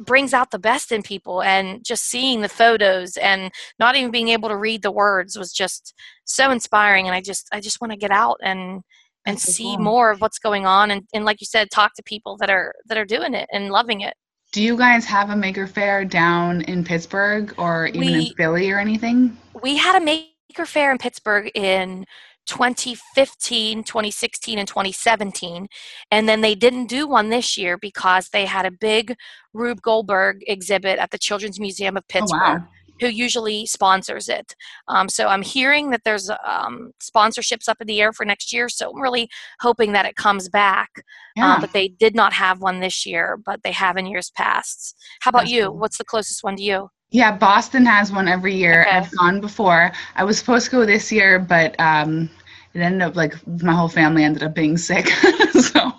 brings 0.00 0.32
out 0.32 0.50
the 0.50 0.58
best 0.58 0.92
in 0.92 1.02
people 1.02 1.42
and 1.42 1.84
just 1.84 2.04
seeing 2.04 2.40
the 2.40 2.48
photos 2.48 3.16
and 3.16 3.50
not 3.78 3.96
even 3.96 4.10
being 4.10 4.28
able 4.28 4.48
to 4.48 4.56
read 4.56 4.82
the 4.82 4.92
words 4.92 5.36
was 5.36 5.52
just 5.52 5.94
so 6.24 6.50
inspiring. 6.50 7.06
And 7.06 7.14
i 7.14 7.20
just 7.20 7.48
i 7.52 7.60
just 7.60 7.80
want 7.80 7.92
to 7.92 7.98
get 7.98 8.10
out 8.10 8.38
and 8.42 8.82
and 9.26 9.36
That's 9.36 9.54
see 9.54 9.74
cool. 9.76 9.78
more 9.78 10.10
of 10.10 10.20
what's 10.20 10.38
going 10.38 10.66
on 10.66 10.90
and, 10.90 11.02
and 11.12 11.24
like 11.24 11.40
you 11.40 11.46
said 11.46 11.70
talk 11.70 11.94
to 11.94 12.02
people 12.02 12.36
that 12.38 12.50
are 12.50 12.72
that 12.86 12.96
are 12.96 13.04
doing 13.04 13.34
it 13.34 13.48
and 13.52 13.70
loving 13.70 14.02
it. 14.02 14.14
Do 14.52 14.62
you 14.62 14.76
guys 14.76 15.04
have 15.04 15.30
a 15.30 15.36
maker 15.36 15.66
fair 15.66 16.04
down 16.04 16.62
in 16.62 16.82
pittsburgh 16.82 17.52
or 17.58 17.88
even 17.88 18.00
we, 18.00 18.28
in 18.28 18.34
philly 18.34 18.70
or 18.70 18.78
anything? 18.78 19.36
We 19.62 19.76
had 19.76 20.00
a 20.00 20.04
maker 20.04 20.64
fair 20.64 20.90
in 20.90 20.98
pittsburgh 20.98 21.50
in 21.54 22.06
2015, 22.48 23.84
2016, 23.84 24.58
and 24.58 24.66
2017. 24.66 25.68
And 26.10 26.28
then 26.28 26.40
they 26.40 26.54
didn't 26.54 26.86
do 26.86 27.06
one 27.06 27.28
this 27.28 27.56
year 27.56 27.78
because 27.78 28.30
they 28.30 28.46
had 28.46 28.66
a 28.66 28.70
big 28.70 29.14
Rube 29.52 29.82
Goldberg 29.82 30.42
exhibit 30.46 30.98
at 30.98 31.10
the 31.10 31.18
Children's 31.18 31.60
Museum 31.60 31.96
of 31.96 32.08
Pittsburgh. 32.08 32.40
Oh, 32.42 32.54
wow. 32.54 32.68
Who 33.00 33.06
usually 33.06 33.64
sponsors 33.64 34.28
it? 34.28 34.56
Um, 34.88 35.08
so 35.08 35.28
I'm 35.28 35.42
hearing 35.42 35.90
that 35.90 36.02
there's 36.04 36.28
um, 36.44 36.90
sponsorships 37.00 37.68
up 37.68 37.76
in 37.80 37.86
the 37.86 38.00
air 38.00 38.12
for 38.12 38.24
next 38.26 38.52
year. 38.52 38.68
So 38.68 38.90
I'm 38.90 39.00
really 39.00 39.28
hoping 39.60 39.92
that 39.92 40.04
it 40.04 40.16
comes 40.16 40.48
back. 40.48 40.90
Um, 40.96 41.02
yeah. 41.36 41.54
Um, 41.54 41.60
but 41.60 41.72
they 41.72 41.86
did 41.86 42.16
not 42.16 42.32
have 42.32 42.60
one 42.60 42.80
this 42.80 43.06
year, 43.06 43.38
but 43.46 43.62
they 43.62 43.70
have 43.70 43.96
in 43.96 44.06
years 44.06 44.32
past. 44.36 44.96
How 45.20 45.28
about 45.28 45.42
That's 45.42 45.52
you? 45.52 45.66
Cool. 45.66 45.78
What's 45.78 45.98
the 45.98 46.04
closest 46.04 46.42
one 46.42 46.56
to 46.56 46.62
you? 46.62 46.90
Yeah, 47.10 47.36
Boston 47.36 47.86
has 47.86 48.12
one 48.12 48.28
every 48.28 48.54
year. 48.54 48.82
Okay. 48.82 48.90
I've 48.90 49.10
gone 49.16 49.40
before. 49.40 49.92
I 50.14 50.24
was 50.24 50.38
supposed 50.38 50.66
to 50.66 50.70
go 50.70 50.84
this 50.84 51.10
year, 51.10 51.38
but 51.38 51.78
um, 51.80 52.28
it 52.74 52.80
ended 52.80 53.02
up 53.02 53.16
like 53.16 53.34
my 53.62 53.72
whole 53.74 53.88
family 53.88 54.24
ended 54.24 54.42
up 54.42 54.54
being 54.54 54.76
sick. 54.76 55.08
so 55.52 55.92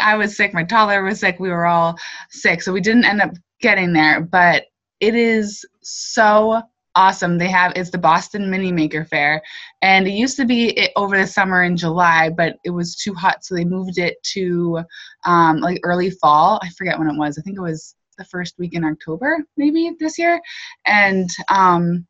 I 0.00 0.16
was 0.16 0.36
sick, 0.36 0.54
my 0.54 0.62
toddler 0.62 1.02
was 1.02 1.20
sick, 1.20 1.40
we 1.40 1.48
were 1.48 1.66
all 1.66 1.98
sick. 2.30 2.62
So 2.62 2.72
we 2.72 2.80
didn't 2.80 3.04
end 3.04 3.20
up 3.22 3.32
getting 3.60 3.92
there, 3.92 4.20
but 4.20 4.66
it 5.00 5.16
is 5.16 5.64
so 5.82 6.62
awesome. 6.94 7.38
They 7.38 7.48
have 7.48 7.72
it's 7.74 7.90
the 7.90 7.98
Boston 7.98 8.48
Mini 8.48 8.70
Maker 8.70 9.04
Faire, 9.04 9.42
and 9.82 10.06
it 10.06 10.12
used 10.12 10.36
to 10.36 10.46
be 10.46 10.90
over 10.94 11.18
the 11.18 11.26
summer 11.26 11.64
in 11.64 11.76
July, 11.76 12.30
but 12.30 12.56
it 12.64 12.70
was 12.70 12.94
too 12.94 13.14
hot, 13.14 13.44
so 13.44 13.56
they 13.56 13.64
moved 13.64 13.98
it 13.98 14.22
to 14.34 14.80
um, 15.24 15.60
like 15.60 15.80
early 15.82 16.10
fall. 16.10 16.60
I 16.62 16.70
forget 16.70 16.98
when 16.98 17.08
it 17.10 17.18
was. 17.18 17.36
I 17.36 17.42
think 17.42 17.58
it 17.58 17.62
was 17.62 17.95
the 18.18 18.24
first 18.24 18.58
week 18.58 18.74
in 18.74 18.84
October, 18.84 19.44
maybe 19.56 19.92
this 19.98 20.18
year, 20.18 20.40
and 20.86 21.30
um, 21.48 22.06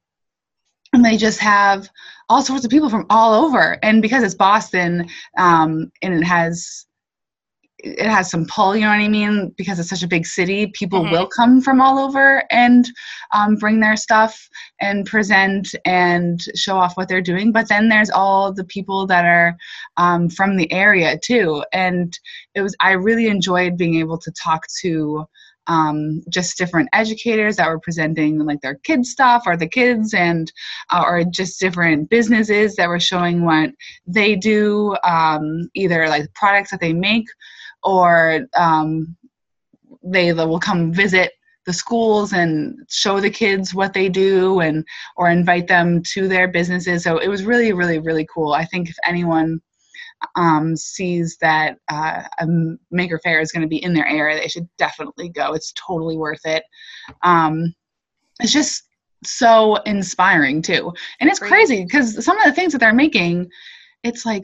and 0.92 1.04
they 1.04 1.16
just 1.16 1.40
have 1.40 1.88
all 2.28 2.42
sorts 2.42 2.64
of 2.64 2.70
people 2.70 2.90
from 2.90 3.06
all 3.10 3.44
over. 3.44 3.78
And 3.82 4.02
because 4.02 4.22
it's 4.22 4.34
boston 4.34 5.08
um, 5.38 5.90
and 6.02 6.14
it 6.14 6.24
has 6.24 6.86
it 7.78 8.08
has 8.08 8.30
some 8.30 8.46
pull 8.46 8.74
you 8.74 8.82
know 8.82 8.88
what 8.88 8.94
i 8.94 9.08
mean? 9.08 9.52
Because 9.58 9.78
it's 9.78 9.90
such 9.90 10.02
a 10.02 10.08
big 10.08 10.26
city 10.26 10.68
people 10.68 11.02
mm-hmm. 11.02 11.12
will 11.12 11.26
come 11.26 11.60
from 11.60 11.80
all 11.80 11.98
over 11.98 12.42
and 12.50 12.88
um, 13.34 13.56
bring 13.56 13.80
their 13.80 13.96
stuff 13.96 14.48
and 14.80 15.04
present 15.04 15.74
and 15.84 16.40
show 16.54 16.76
off 16.76 16.96
what 16.96 17.08
they're 17.08 17.20
doing. 17.20 17.52
But 17.52 17.68
then 17.68 17.88
there's 17.88 18.10
all 18.10 18.52
the 18.52 18.64
people 18.64 19.06
that 19.08 19.26
are 19.26 19.56
um, 19.98 20.30
from 20.30 20.56
the 20.56 20.72
area 20.72 21.18
too. 21.18 21.62
And 21.72 22.18
it 22.54 22.62
was 22.62 22.74
i 22.80 22.92
really 22.92 23.26
enjoyed 23.26 23.76
being 23.76 23.96
able 23.96 24.18
to 24.18 24.32
talk 24.32 24.66
to 24.80 25.26
um, 25.66 26.22
just 26.28 26.58
different 26.58 26.88
educators 26.92 27.56
that 27.56 27.68
were 27.68 27.80
presenting 27.80 28.38
like 28.38 28.60
their 28.60 28.76
kids 28.76 29.10
stuff 29.10 29.44
or 29.46 29.56
the 29.56 29.68
kids 29.68 30.14
and 30.14 30.52
uh, 30.90 31.02
or 31.04 31.24
just 31.24 31.60
different 31.60 32.08
businesses 32.10 32.76
that 32.76 32.88
were 32.88 33.00
showing 33.00 33.44
what 33.44 33.70
they 34.06 34.36
do 34.36 34.96
um, 35.04 35.68
either 35.74 36.08
like 36.08 36.32
products 36.34 36.70
that 36.70 36.80
they 36.80 36.92
make 36.92 37.26
or 37.82 38.46
um, 38.56 39.16
they 40.02 40.32
will 40.32 40.60
come 40.60 40.92
visit 40.92 41.32
the 41.66 41.72
schools 41.72 42.32
and 42.32 42.78
show 42.88 43.18
the 43.18 43.30
kids 43.30 43.74
what 43.74 43.92
they 43.92 44.08
do 44.08 44.60
and 44.60 44.84
or 45.16 45.28
invite 45.28 45.66
them 45.66 46.00
to 46.00 46.28
their 46.28 46.46
businesses. 46.46 47.02
So 47.02 47.18
it 47.18 47.28
was 47.28 47.44
really 47.44 47.72
really 47.72 47.98
really 47.98 48.26
cool. 48.32 48.52
I 48.52 48.64
think 48.64 48.88
if 48.88 48.96
anyone 49.04 49.60
um, 50.34 50.76
sees 50.76 51.36
that 51.40 51.78
uh, 51.88 52.22
a 52.38 52.46
maker 52.90 53.20
faire 53.22 53.40
is 53.40 53.52
going 53.52 53.62
to 53.62 53.68
be 53.68 53.82
in 53.82 53.92
their 53.92 54.06
area 54.06 54.40
they 54.40 54.48
should 54.48 54.68
definitely 54.78 55.28
go 55.28 55.52
it's 55.52 55.72
totally 55.72 56.16
worth 56.16 56.44
it. 56.44 56.64
Um, 57.22 57.74
it's 58.40 58.52
just 58.52 58.84
so 59.24 59.76
inspiring 59.82 60.62
too. 60.62 60.92
And 61.20 61.28
it's 61.30 61.38
crazy 61.38 61.84
because 61.84 62.24
some 62.24 62.38
of 62.38 62.44
the 62.44 62.52
things 62.52 62.72
that 62.72 62.78
they're 62.78 62.94
making 62.94 63.48
it's 64.02 64.24
like 64.24 64.42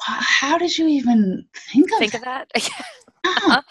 how 0.00 0.58
did 0.58 0.76
you 0.76 0.88
even 0.88 1.44
think 1.54 1.92
of 1.92 1.98
think 1.98 2.12
that? 2.12 2.50
of 2.56 2.62
that 2.62 2.70
uh-huh 3.24 3.62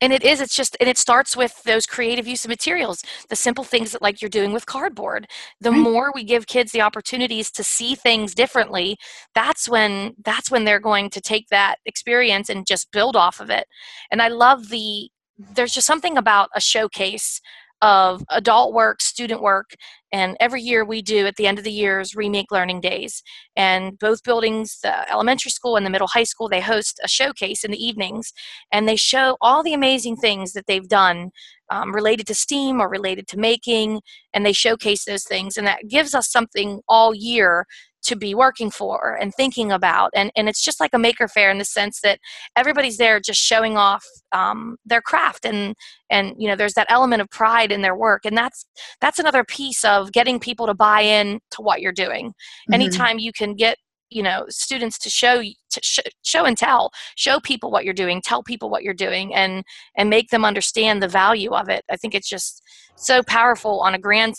and 0.00 0.12
it 0.12 0.24
is 0.24 0.40
it's 0.40 0.56
just 0.56 0.76
and 0.80 0.88
it 0.88 0.98
starts 0.98 1.36
with 1.36 1.62
those 1.64 1.86
creative 1.86 2.26
use 2.26 2.44
of 2.44 2.48
materials 2.48 3.02
the 3.28 3.36
simple 3.36 3.64
things 3.64 3.92
that 3.92 4.02
like 4.02 4.20
you're 4.20 4.28
doing 4.28 4.52
with 4.52 4.66
cardboard 4.66 5.26
the 5.60 5.70
right. 5.70 5.80
more 5.80 6.12
we 6.14 6.24
give 6.24 6.46
kids 6.46 6.72
the 6.72 6.80
opportunities 6.80 7.50
to 7.50 7.62
see 7.62 7.94
things 7.94 8.34
differently 8.34 8.96
that's 9.34 9.68
when 9.68 10.14
that's 10.24 10.50
when 10.50 10.64
they're 10.64 10.80
going 10.80 11.10
to 11.10 11.20
take 11.20 11.48
that 11.48 11.76
experience 11.86 12.48
and 12.48 12.66
just 12.66 12.90
build 12.92 13.16
off 13.16 13.40
of 13.40 13.50
it 13.50 13.66
and 14.10 14.22
i 14.22 14.28
love 14.28 14.68
the 14.68 15.08
there's 15.54 15.72
just 15.72 15.86
something 15.86 16.18
about 16.18 16.50
a 16.54 16.60
showcase 16.60 17.40
of 17.82 18.22
adult 18.30 18.72
work, 18.72 19.00
student 19.00 19.42
work, 19.42 19.74
and 20.12 20.36
every 20.40 20.60
year 20.60 20.84
we 20.84 21.02
do 21.02 21.26
at 21.26 21.36
the 21.36 21.46
end 21.46 21.58
of 21.58 21.64
the 21.64 21.72
years 21.72 22.14
remake 22.14 22.50
learning 22.50 22.80
days. 22.80 23.22
And 23.56 23.98
both 23.98 24.24
buildings, 24.24 24.78
the 24.82 25.10
elementary 25.10 25.50
school 25.50 25.76
and 25.76 25.86
the 25.86 25.90
middle 25.90 26.08
high 26.08 26.24
school, 26.24 26.48
they 26.48 26.60
host 26.60 27.00
a 27.04 27.08
showcase 27.08 27.64
in 27.64 27.70
the 27.70 27.84
evenings, 27.84 28.32
and 28.72 28.88
they 28.88 28.96
show 28.96 29.36
all 29.40 29.62
the 29.62 29.74
amazing 29.74 30.16
things 30.16 30.52
that 30.52 30.66
they've 30.66 30.88
done 30.88 31.30
um, 31.70 31.94
related 31.94 32.26
to 32.26 32.34
STEAM 32.34 32.80
or 32.80 32.88
related 32.88 33.28
to 33.28 33.38
making, 33.38 34.00
and 34.34 34.44
they 34.44 34.52
showcase 34.52 35.04
those 35.04 35.24
things, 35.24 35.56
and 35.56 35.66
that 35.66 35.88
gives 35.88 36.14
us 36.14 36.30
something 36.30 36.80
all 36.88 37.14
year 37.14 37.66
to 38.02 38.16
be 38.16 38.34
working 38.34 38.70
for 38.70 39.16
and 39.20 39.34
thinking 39.34 39.70
about 39.70 40.10
and, 40.14 40.30
and 40.36 40.48
it's 40.48 40.64
just 40.64 40.80
like 40.80 40.94
a 40.94 40.98
maker 40.98 41.28
fair 41.28 41.50
in 41.50 41.58
the 41.58 41.64
sense 41.64 42.00
that 42.00 42.18
everybody's 42.56 42.96
there 42.96 43.20
just 43.20 43.40
showing 43.40 43.76
off 43.76 44.04
um, 44.32 44.76
their 44.84 45.02
craft 45.02 45.44
and 45.44 45.74
and 46.10 46.34
you 46.38 46.48
know 46.48 46.56
there's 46.56 46.74
that 46.74 46.86
element 46.88 47.22
of 47.22 47.30
pride 47.30 47.72
in 47.72 47.82
their 47.82 47.96
work 47.96 48.24
and 48.24 48.36
that's 48.36 48.64
that's 49.00 49.18
another 49.18 49.44
piece 49.44 49.84
of 49.84 50.12
getting 50.12 50.40
people 50.40 50.66
to 50.66 50.74
buy 50.74 51.00
in 51.00 51.40
to 51.50 51.62
what 51.62 51.80
you're 51.80 51.92
doing 51.92 52.28
mm-hmm. 52.28 52.74
anytime 52.74 53.18
you 53.18 53.32
can 53.32 53.54
get 53.54 53.76
you 54.10 54.22
know 54.22 54.44
students 54.48 54.98
to 54.98 55.10
show 55.10 55.42
to 55.42 55.80
sh- 55.82 56.00
show 56.22 56.44
and 56.44 56.58
tell 56.58 56.90
show 57.16 57.40
people 57.40 57.70
what 57.70 57.84
you're 57.84 57.94
doing 57.94 58.20
tell 58.22 58.42
people 58.42 58.70
what 58.70 58.82
you're 58.82 58.94
doing 58.94 59.34
and 59.34 59.64
and 59.96 60.10
make 60.10 60.30
them 60.30 60.44
understand 60.44 61.02
the 61.02 61.08
value 61.08 61.50
of 61.50 61.68
it. 61.68 61.84
I 61.90 61.96
think 61.96 62.14
it's 62.14 62.28
just 62.28 62.62
so 62.96 63.22
powerful 63.22 63.80
on 63.80 63.94
a 63.94 63.98
grand 63.98 64.34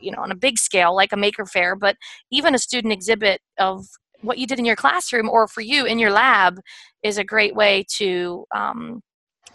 you 0.00 0.12
know 0.12 0.22
on 0.22 0.30
a 0.30 0.36
big 0.36 0.58
scale 0.58 0.94
like 0.94 1.12
a 1.12 1.16
maker 1.16 1.46
fair 1.46 1.74
but 1.74 1.96
even 2.30 2.54
a 2.54 2.58
student 2.58 2.92
exhibit 2.92 3.40
of 3.58 3.86
what 4.20 4.38
you 4.38 4.46
did 4.46 4.58
in 4.58 4.64
your 4.64 4.76
classroom 4.76 5.28
or 5.28 5.48
for 5.48 5.60
you 5.60 5.84
in 5.84 5.98
your 5.98 6.10
lab 6.10 6.60
is 7.02 7.18
a 7.18 7.24
great 7.24 7.54
way 7.54 7.84
to 7.96 8.44
um, 8.54 9.00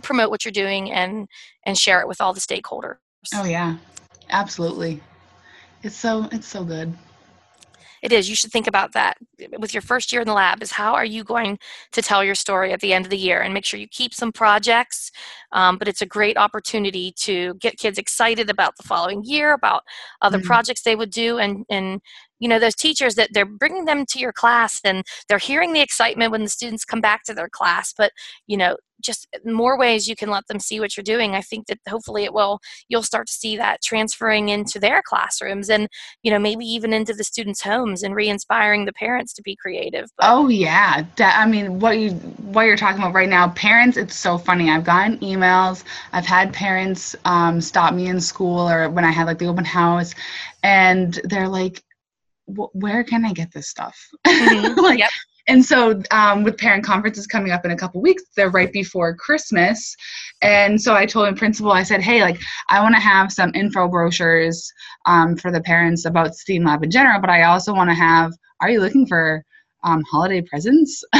promote 0.03 0.29
what 0.29 0.45
you're 0.45 0.51
doing 0.51 0.91
and 0.91 1.27
and 1.65 1.77
share 1.77 2.01
it 2.01 2.07
with 2.07 2.21
all 2.21 2.33
the 2.33 2.39
stakeholders. 2.39 2.97
Oh 3.33 3.45
yeah. 3.45 3.77
Absolutely. 4.29 5.01
It's 5.83 5.95
so 5.95 6.27
it's 6.31 6.47
so 6.47 6.63
good 6.63 6.93
it 8.01 8.11
is. 8.11 8.29
You 8.29 8.35
should 8.35 8.51
think 8.51 8.67
about 8.67 8.93
that. 8.93 9.17
With 9.59 9.73
your 9.73 9.81
first 9.81 10.11
year 10.11 10.21
in 10.21 10.27
the 10.27 10.33
lab 10.33 10.61
is 10.61 10.71
how 10.71 10.93
are 10.93 11.05
you 11.05 11.23
going 11.23 11.59
to 11.91 12.01
tell 12.01 12.23
your 12.23 12.35
story 12.35 12.71
at 12.71 12.79
the 12.79 12.93
end 12.93 13.05
of 13.05 13.11
the 13.11 13.17
year? 13.17 13.41
And 13.41 13.53
make 13.53 13.65
sure 13.65 13.79
you 13.79 13.87
keep 13.87 14.13
some 14.13 14.31
projects 14.31 15.11
um, 15.51 15.77
but 15.77 15.87
it's 15.87 16.01
a 16.01 16.05
great 16.05 16.37
opportunity 16.37 17.11
to 17.13 17.53
get 17.55 17.77
kids 17.77 17.97
excited 17.97 18.49
about 18.49 18.75
the 18.77 18.83
following 18.83 19.23
year 19.23 19.53
about 19.53 19.83
other 20.21 20.37
mm-hmm. 20.37 20.47
projects 20.47 20.81
they 20.81 20.95
would 20.95 21.11
do 21.11 21.37
and 21.37 21.65
and 21.69 22.01
you 22.39 22.47
know 22.47 22.59
those 22.59 22.75
teachers 22.75 23.15
that 23.15 23.29
they're 23.33 23.45
bringing 23.45 23.85
them 23.85 24.05
to 24.05 24.19
your 24.19 24.33
class 24.33 24.79
and 24.83 25.03
they're 25.27 25.37
hearing 25.37 25.73
the 25.73 25.81
excitement 25.81 26.31
when 26.31 26.43
the 26.43 26.49
students 26.49 26.85
come 26.85 27.01
back 27.01 27.23
to 27.23 27.33
their 27.33 27.49
class 27.49 27.93
but 27.97 28.11
you 28.47 28.57
know 28.57 28.75
just 29.01 29.27
more 29.45 29.77
ways 29.77 30.07
you 30.07 30.15
can 30.15 30.29
let 30.29 30.47
them 30.47 30.59
see 30.59 30.79
what 30.79 30.95
you're 30.95 31.03
doing. 31.03 31.35
I 31.35 31.41
think 31.41 31.67
that 31.67 31.79
hopefully 31.87 32.23
it 32.23 32.33
will 32.33 32.59
you'll 32.89 33.03
start 33.03 33.27
to 33.27 33.33
see 33.33 33.57
that 33.57 33.81
transferring 33.83 34.49
into 34.49 34.79
their 34.79 35.01
classrooms 35.05 35.69
and 35.69 35.87
you 36.23 36.31
know 36.31 36.39
maybe 36.39 36.65
even 36.65 36.93
into 36.93 37.13
the 37.13 37.23
students 37.23 37.61
homes 37.61 38.03
and 38.03 38.15
re-inspiring 38.15 38.85
the 38.85 38.93
parents 38.93 39.33
to 39.33 39.41
be 39.41 39.55
creative 39.55 40.09
but, 40.17 40.27
oh 40.29 40.47
yeah 40.47 41.05
i 41.19 41.45
mean 41.45 41.79
what 41.79 41.99
you 41.99 42.11
what 42.11 42.63
you're 42.63 42.77
talking 42.77 43.01
about 43.01 43.13
right 43.13 43.29
now 43.29 43.49
parents 43.49 43.97
it's 43.97 44.15
so 44.15 44.37
funny. 44.37 44.69
I've 44.69 44.83
gotten 44.83 45.17
emails 45.19 45.83
i've 46.13 46.25
had 46.25 46.53
parents 46.53 47.15
um, 47.25 47.61
stop 47.61 47.93
me 47.93 48.07
in 48.07 48.19
school 48.19 48.69
or 48.69 48.89
when 48.89 49.05
i 49.05 49.11
had 49.11 49.27
like 49.27 49.37
the 49.37 49.47
open 49.47 49.65
house 49.65 50.13
and 50.63 51.19
they're 51.23 51.47
like 51.47 51.83
where 52.47 53.03
can 53.03 53.25
I 53.25 53.33
get 53.33 53.51
this 53.51 53.69
stuff? 53.69 53.97
Mm-hmm. 54.25 54.79
like, 54.81 54.99
yep. 54.99 55.09
And 55.49 55.63
so, 55.63 56.01
um, 56.11 56.43
with 56.43 56.57
parent 56.57 56.83
conferences 56.83 57.25
coming 57.25 57.51
up 57.51 57.63
in 57.63 57.71
a 57.71 57.77
couple 57.77 58.01
weeks, 58.01 58.23
they're 58.35 58.49
right 58.49 58.71
before 58.71 59.15
Christmas. 59.15 59.95
And 60.41 60.81
so 60.81 60.93
I 60.93 61.05
told 61.05 61.29
the 61.29 61.37
principal, 61.37 61.71
I 61.71 61.83
said, 61.83 62.01
hey, 62.01 62.21
like, 62.21 62.39
I 62.69 62.81
want 62.81 62.95
to 62.95 63.01
have 63.01 63.31
some 63.31 63.53
info 63.55 63.87
brochures 63.87 64.67
um, 65.05 65.37
for 65.37 65.51
the 65.51 65.61
parents 65.61 66.05
about 66.05 66.35
STEAM 66.35 66.65
Lab 66.65 66.83
in 66.83 66.91
general, 66.91 67.21
but 67.21 67.29
I 67.29 67.43
also 67.43 67.73
want 67.73 67.89
to 67.89 67.95
have, 67.95 68.33
are 68.59 68.69
you 68.69 68.81
looking 68.81 69.07
for 69.07 69.43
um, 69.85 70.03
holiday 70.11 70.41
presents? 70.41 71.01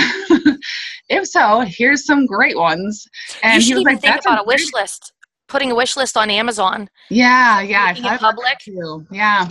if 1.10 1.26
so, 1.26 1.62
here's 1.62 2.06
some 2.06 2.26
great 2.26 2.58
ones. 2.58 3.08
And 3.44 3.56
you 3.56 3.62
should 3.62 3.68
he 3.68 3.74
was 3.76 3.82
even 3.82 3.94
like, 3.94 4.02
think 4.02 4.26
about 4.26 4.42
a 4.42 4.46
wish 4.46 4.74
list. 4.74 5.14
Putting 5.48 5.72
a 5.72 5.76
wish 5.76 5.96
list 5.96 6.18
on 6.18 6.30
Amazon. 6.30 6.90
Yeah, 7.10 7.62
yeah. 7.62 7.96
In 7.96 8.18
public. 8.18 8.58
Yeah 9.10 9.48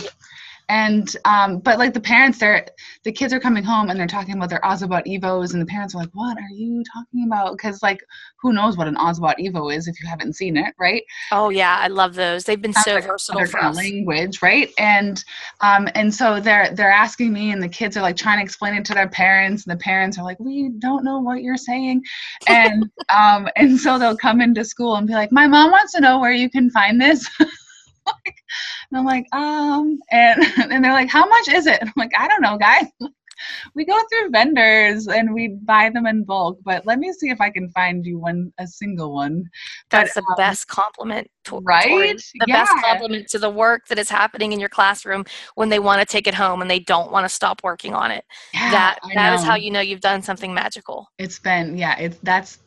and 0.69 1.15
um, 1.25 1.59
but 1.59 1.79
like 1.79 1.93
the 1.93 1.99
parents 1.99 2.39
they're 2.39 2.65
the 3.03 3.11
kids 3.11 3.31
are 3.33 3.39
coming 3.39 3.63
home 3.63 3.89
and 3.89 3.99
they're 3.99 4.07
talking 4.07 4.35
about 4.35 4.49
their 4.49 4.59
Ozobot 4.61 5.05
Evos 5.05 5.53
and 5.53 5.61
the 5.61 5.65
parents 5.65 5.95
are 5.95 5.99
like 5.99 6.09
what 6.13 6.37
are 6.37 6.49
you 6.53 6.83
talking 6.93 7.25
about? 7.25 7.53
Because 7.55 7.81
like 7.81 8.01
who 8.41 8.51
knows 8.51 8.75
what 8.75 8.87
an 8.87 8.95
Ozobot 8.95 9.35
Evo 9.39 9.73
is 9.73 9.87
if 9.87 10.01
you 10.01 10.07
haven't 10.07 10.33
seen 10.33 10.57
it 10.57 10.73
right? 10.77 11.03
Oh 11.31 11.49
yeah 11.49 11.77
I 11.77 11.87
love 11.87 12.15
those. 12.15 12.43
They've 12.43 12.61
been 12.61 12.73
Sounds 12.73 12.85
so 12.85 12.95
like 12.95 13.05
versatile 13.05 13.45
for 13.45 13.63
us. 13.63 13.75
language 13.77 14.41
right? 14.41 14.71
And 14.77 15.23
um, 15.61 15.87
and 15.95 16.13
so 16.13 16.39
they're 16.41 16.73
they're 16.73 16.91
asking 16.91 17.31
me 17.31 17.51
and 17.51 17.63
the 17.63 17.69
kids 17.69 17.95
are 17.95 18.01
like 18.01 18.17
trying 18.17 18.39
to 18.39 18.43
explain 18.43 18.73
it 18.73 18.83
to 18.85 18.93
their 18.93 19.09
parents 19.09 19.65
and 19.65 19.71
the 19.71 19.81
parents 19.81 20.17
are 20.17 20.25
like 20.25 20.39
we 20.39 20.69
don't 20.79 21.05
know 21.05 21.19
what 21.19 21.43
you're 21.43 21.57
saying. 21.57 22.03
And 22.47 22.91
um, 23.15 23.47
and 23.55 23.79
so 23.79 23.97
they'll 23.97 24.17
come 24.17 24.41
into 24.41 24.65
school 24.65 24.95
and 24.95 25.07
be 25.07 25.13
like 25.13 25.31
my 25.31 25.47
mom 25.47 25.71
wants 25.71 25.93
to 25.93 26.01
know 26.01 26.19
where 26.19 26.33
you 26.33 26.49
can 26.49 26.69
find 26.71 26.99
this 26.99 27.29
and 28.91 28.99
I'm 28.99 29.05
like, 29.05 29.27
um, 29.33 29.99
and 30.11 30.43
and 30.71 30.83
they're 30.83 30.93
like, 30.93 31.09
how 31.09 31.27
much 31.27 31.47
is 31.47 31.67
it? 31.67 31.79
And 31.81 31.89
I'm 31.95 31.99
like, 31.99 32.11
I 32.17 32.27
don't 32.27 32.41
know, 32.41 32.57
guys. 32.57 32.85
we 33.75 33.85
go 33.85 33.99
through 34.09 34.31
vendors 34.31 35.07
and 35.07 35.31
we 35.31 35.49
buy 35.49 35.91
them 35.91 36.07
in 36.07 36.23
bulk, 36.23 36.57
but 36.63 36.85
let 36.87 36.97
me 36.97 37.13
see 37.13 37.29
if 37.29 37.39
I 37.39 37.51
can 37.51 37.69
find 37.69 38.03
you 38.03 38.17
one 38.17 38.51
a 38.57 38.65
single 38.65 39.13
one. 39.13 39.43
That's 39.91 40.15
but, 40.15 40.21
the 40.21 40.31
um, 40.31 40.35
best 40.37 40.67
compliment, 40.67 41.29
to, 41.45 41.59
right? 41.59 42.17
the 42.17 42.45
yeah. 42.47 42.65
best 42.65 42.71
compliment 42.83 43.27
to 43.29 43.39
the 43.39 43.49
work 43.49 43.87
that 43.89 43.99
is 43.99 44.09
happening 44.09 44.53
in 44.53 44.59
your 44.59 44.69
classroom 44.69 45.23
when 45.53 45.69
they 45.69 45.79
want 45.79 46.01
to 46.01 46.05
take 46.05 46.25
it 46.25 46.33
home 46.33 46.61
and 46.61 46.71
they 46.71 46.79
don't 46.79 47.11
want 47.11 47.25
to 47.25 47.29
stop 47.29 47.61
working 47.63 47.93
on 47.93 48.09
it. 48.09 48.25
Yeah, 48.53 48.71
that 48.71 48.99
that 49.13 49.33
is 49.35 49.43
how 49.43 49.55
you 49.55 49.69
know 49.69 49.81
you've 49.81 50.01
done 50.01 50.23
something 50.23 50.53
magical. 50.53 51.07
It's 51.19 51.37
been 51.37 51.77
yeah, 51.77 51.95
it's 51.99 52.17
that's 52.23 52.59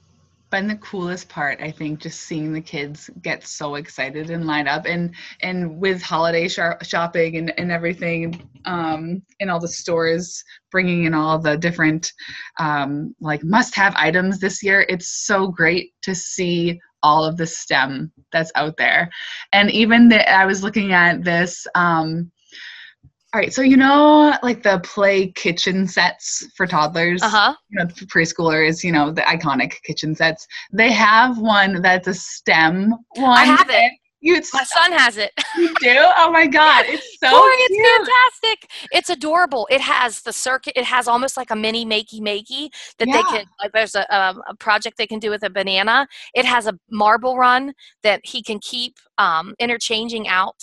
been 0.50 0.66
the 0.66 0.76
coolest 0.76 1.28
part 1.28 1.60
i 1.62 1.70
think 1.70 2.00
just 2.00 2.20
seeing 2.20 2.52
the 2.52 2.60
kids 2.60 3.08
get 3.22 3.46
so 3.46 3.76
excited 3.76 4.30
and 4.30 4.46
light 4.46 4.66
up 4.66 4.84
and 4.86 5.14
and 5.42 5.78
with 5.80 6.02
holiday 6.02 6.48
sh- 6.48 6.58
shopping 6.82 7.36
and, 7.36 7.52
and 7.58 7.70
everything 7.70 8.48
um 8.64 9.22
in 9.38 9.48
all 9.48 9.60
the 9.60 9.68
stores 9.68 10.44
bringing 10.70 11.04
in 11.04 11.14
all 11.14 11.38
the 11.38 11.56
different 11.56 12.12
um 12.58 13.14
like 13.20 13.42
must 13.44 13.74
have 13.74 13.94
items 13.96 14.38
this 14.38 14.62
year 14.62 14.84
it's 14.88 15.24
so 15.26 15.46
great 15.46 15.92
to 16.02 16.14
see 16.14 16.78
all 17.02 17.24
of 17.24 17.36
the 17.36 17.46
stem 17.46 18.12
that's 18.30 18.52
out 18.54 18.76
there. 18.76 19.10
And 19.52 19.70
even 19.70 20.08
that 20.10 20.30
i 20.30 20.44
was 20.44 20.62
looking 20.62 20.92
at 20.92 21.24
this 21.24 21.66
um 21.74 22.30
all 23.32 23.40
right, 23.40 23.52
so 23.52 23.62
you 23.62 23.76
know, 23.76 24.36
like 24.42 24.64
the 24.64 24.80
play 24.80 25.28
kitchen 25.28 25.86
sets 25.86 26.48
for 26.56 26.66
toddlers, 26.66 27.22
uh-huh. 27.22 27.54
you 27.68 27.78
know, 27.78 27.86
preschoolers, 27.86 28.82
you 28.82 28.90
know, 28.90 29.12
the 29.12 29.22
iconic 29.22 29.80
kitchen 29.82 30.16
sets. 30.16 30.48
They 30.72 30.90
have 30.90 31.38
one 31.38 31.80
that's 31.80 32.08
a 32.08 32.14
STEM 32.14 32.90
one. 33.14 33.38
I 33.38 33.44
have 33.44 33.70
it. 33.70 33.92
You, 34.22 34.34
my 34.52 34.64
son 34.64 34.92
has 34.92 35.16
it. 35.16 35.32
You 35.56 35.74
do? 35.80 35.96
Oh 36.16 36.30
my 36.30 36.46
god, 36.46 36.84
it's 36.88 37.18
so 37.22 37.30
Boy, 37.30 37.50
it's 37.52 38.06
fantastic. 38.06 38.70
It's 38.92 39.10
adorable. 39.10 39.66
It 39.70 39.80
has 39.80 40.22
the 40.22 40.32
circuit. 40.32 40.74
It 40.76 40.84
has 40.84 41.08
almost 41.08 41.36
like 41.36 41.50
a 41.50 41.56
mini 41.56 41.84
makey 41.84 42.20
makey 42.20 42.70
that 42.98 43.08
yeah. 43.08 43.16
they 43.16 43.22
can. 43.22 43.44
Like 43.60 43.72
there's 43.72 43.94
a, 43.94 44.16
um, 44.16 44.42
a 44.48 44.54
project 44.54 44.96
they 44.96 45.06
can 45.06 45.18
do 45.18 45.30
with 45.30 45.42
a 45.42 45.50
banana. 45.50 46.06
It 46.34 46.44
has 46.44 46.66
a 46.66 46.78
marble 46.90 47.36
run 47.36 47.74
that 48.02 48.20
he 48.24 48.42
can 48.42 48.58
keep 48.60 48.96
um, 49.20 49.54
interchanging 49.58 50.26
out. 50.28 50.56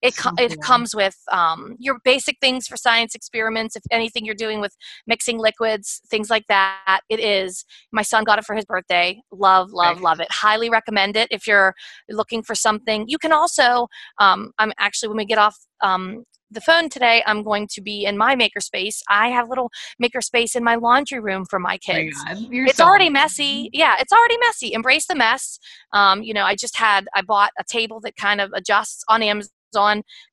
It, 0.00 0.16
co- 0.16 0.30
it 0.38 0.60
comes 0.60 0.94
with 0.94 1.16
um, 1.32 1.74
your 1.80 1.98
basic 2.04 2.36
things 2.40 2.68
for 2.68 2.76
science 2.76 3.14
experiments. 3.16 3.74
If 3.74 3.82
anything 3.90 4.24
you're 4.24 4.36
doing 4.36 4.60
with 4.60 4.76
mixing 5.08 5.38
liquids, 5.38 6.00
things 6.08 6.30
like 6.30 6.46
that, 6.48 7.00
it 7.08 7.18
is. 7.18 7.64
My 7.90 8.02
son 8.02 8.22
got 8.22 8.38
it 8.38 8.44
for 8.44 8.54
his 8.54 8.64
birthday. 8.64 9.20
Love, 9.32 9.72
love, 9.72 10.00
love 10.00 10.20
it. 10.20 10.28
Highly 10.30 10.70
recommend 10.70 11.16
it 11.16 11.26
if 11.32 11.48
you're 11.48 11.74
looking 12.08 12.44
for 12.44 12.54
something. 12.54 13.04
You 13.08 13.18
can 13.18 13.32
also, 13.32 13.88
um, 14.20 14.52
I'm 14.60 14.72
actually, 14.78 15.08
when 15.08 15.18
we 15.18 15.24
get 15.24 15.38
off 15.38 15.56
um, 15.82 16.24
the 16.50 16.60
phone 16.60 16.88
today, 16.88 17.22
I'm 17.26 17.42
going 17.42 17.68
to 17.72 17.80
be 17.80 18.04
in 18.04 18.16
my 18.16 18.36
makerspace. 18.36 19.00
I 19.08 19.28
have 19.28 19.46
a 19.46 19.48
little 19.48 19.70
makerspace 20.02 20.54
in 20.54 20.62
my 20.64 20.76
laundry 20.76 21.20
room 21.20 21.44
for 21.48 21.58
my 21.58 21.78
Oh 21.88 21.92
my 21.92 22.02
kids. 22.02 22.24
God, 22.24 22.38
it's 22.50 22.78
so 22.78 22.84
already 22.84 23.10
messy. 23.10 23.70
Yeah 23.72 23.96
it's 23.98 24.12
already 24.12 24.38
messy. 24.38 24.72
Embrace 24.72 25.06
the 25.06 25.14
mess. 25.14 25.58
Um, 25.92 26.22
you 26.22 26.34
know 26.34 26.44
i 26.44 26.54
just 26.54 26.76
had 26.76 27.06
i 27.14 27.22
bought 27.22 27.50
a 27.58 27.64
table 27.64 28.00
that 28.00 28.16
kind 28.16 28.40
of 28.40 28.50
adjusts 28.52 29.04
on 29.08 29.22
amazon 29.22 29.50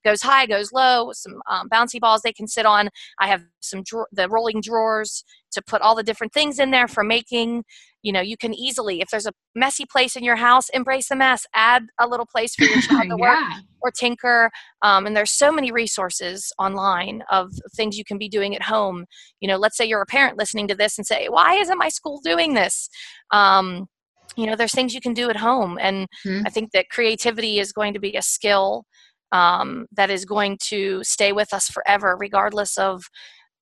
goes 0.05 0.21
high 0.21 0.45
goes 0.45 0.71
low 0.71 1.11
some 1.13 1.41
um, 1.49 1.67
bouncy 1.69 1.99
balls 1.99 2.21
they 2.21 2.33
can 2.33 2.47
sit 2.47 2.65
on 2.65 2.89
i 3.19 3.27
have 3.27 3.43
some 3.59 3.83
the 4.11 4.27
rolling 4.29 4.61
drawers 4.61 5.23
to 5.51 5.61
put 5.61 5.81
all 5.81 5.95
the 5.95 6.03
different 6.03 6.33
things 6.33 6.59
in 6.59 6.71
there 6.71 6.87
for 6.87 7.03
making 7.03 7.63
you 8.03 8.11
know 8.11 8.21
you 8.21 8.37
can 8.37 8.53
easily 8.53 9.01
if 9.01 9.09
there's 9.09 9.27
a 9.27 9.33
messy 9.55 9.85
place 9.85 10.15
in 10.15 10.23
your 10.23 10.35
house 10.35 10.69
embrace 10.69 11.09
the 11.09 11.15
mess 11.15 11.45
add 11.53 11.83
a 11.99 12.07
little 12.07 12.25
place 12.25 12.55
for 12.55 12.63
your 12.65 12.81
child 12.81 13.09
to 13.09 13.17
work 13.17 13.37
yeah. 13.39 13.59
or 13.81 13.91
tinker 13.91 14.49
um, 14.81 15.05
and 15.05 15.15
there's 15.15 15.31
so 15.31 15.51
many 15.51 15.71
resources 15.71 16.51
online 16.59 17.23
of 17.31 17.51
things 17.75 17.97
you 17.97 18.05
can 18.05 18.17
be 18.17 18.29
doing 18.29 18.55
at 18.55 18.63
home 18.63 19.05
you 19.39 19.47
know 19.47 19.57
let's 19.57 19.77
say 19.77 19.85
you're 19.85 20.01
a 20.01 20.05
parent 20.05 20.37
listening 20.37 20.67
to 20.67 20.75
this 20.75 20.97
and 20.97 21.05
say 21.05 21.27
why 21.27 21.55
isn't 21.55 21.77
my 21.77 21.89
school 21.89 22.19
doing 22.23 22.53
this 22.53 22.89
um, 23.31 23.87
you 24.35 24.45
know 24.45 24.55
there's 24.55 24.73
things 24.73 24.93
you 24.93 25.01
can 25.01 25.13
do 25.13 25.29
at 25.29 25.37
home 25.37 25.77
and 25.81 26.07
Mhm. 26.25 26.43
i 26.45 26.49
think 26.49 26.71
that 26.71 26.89
creativity 26.89 27.59
is 27.59 27.71
going 27.71 27.93
to 27.93 27.99
be 27.99 28.15
a 28.15 28.21
skill 28.21 28.85
um, 29.31 29.87
that 29.91 30.09
is 30.09 30.25
going 30.25 30.57
to 30.69 31.03
stay 31.03 31.31
with 31.31 31.53
us 31.53 31.67
forever 31.67 32.17
regardless 32.19 32.77
of 32.77 33.03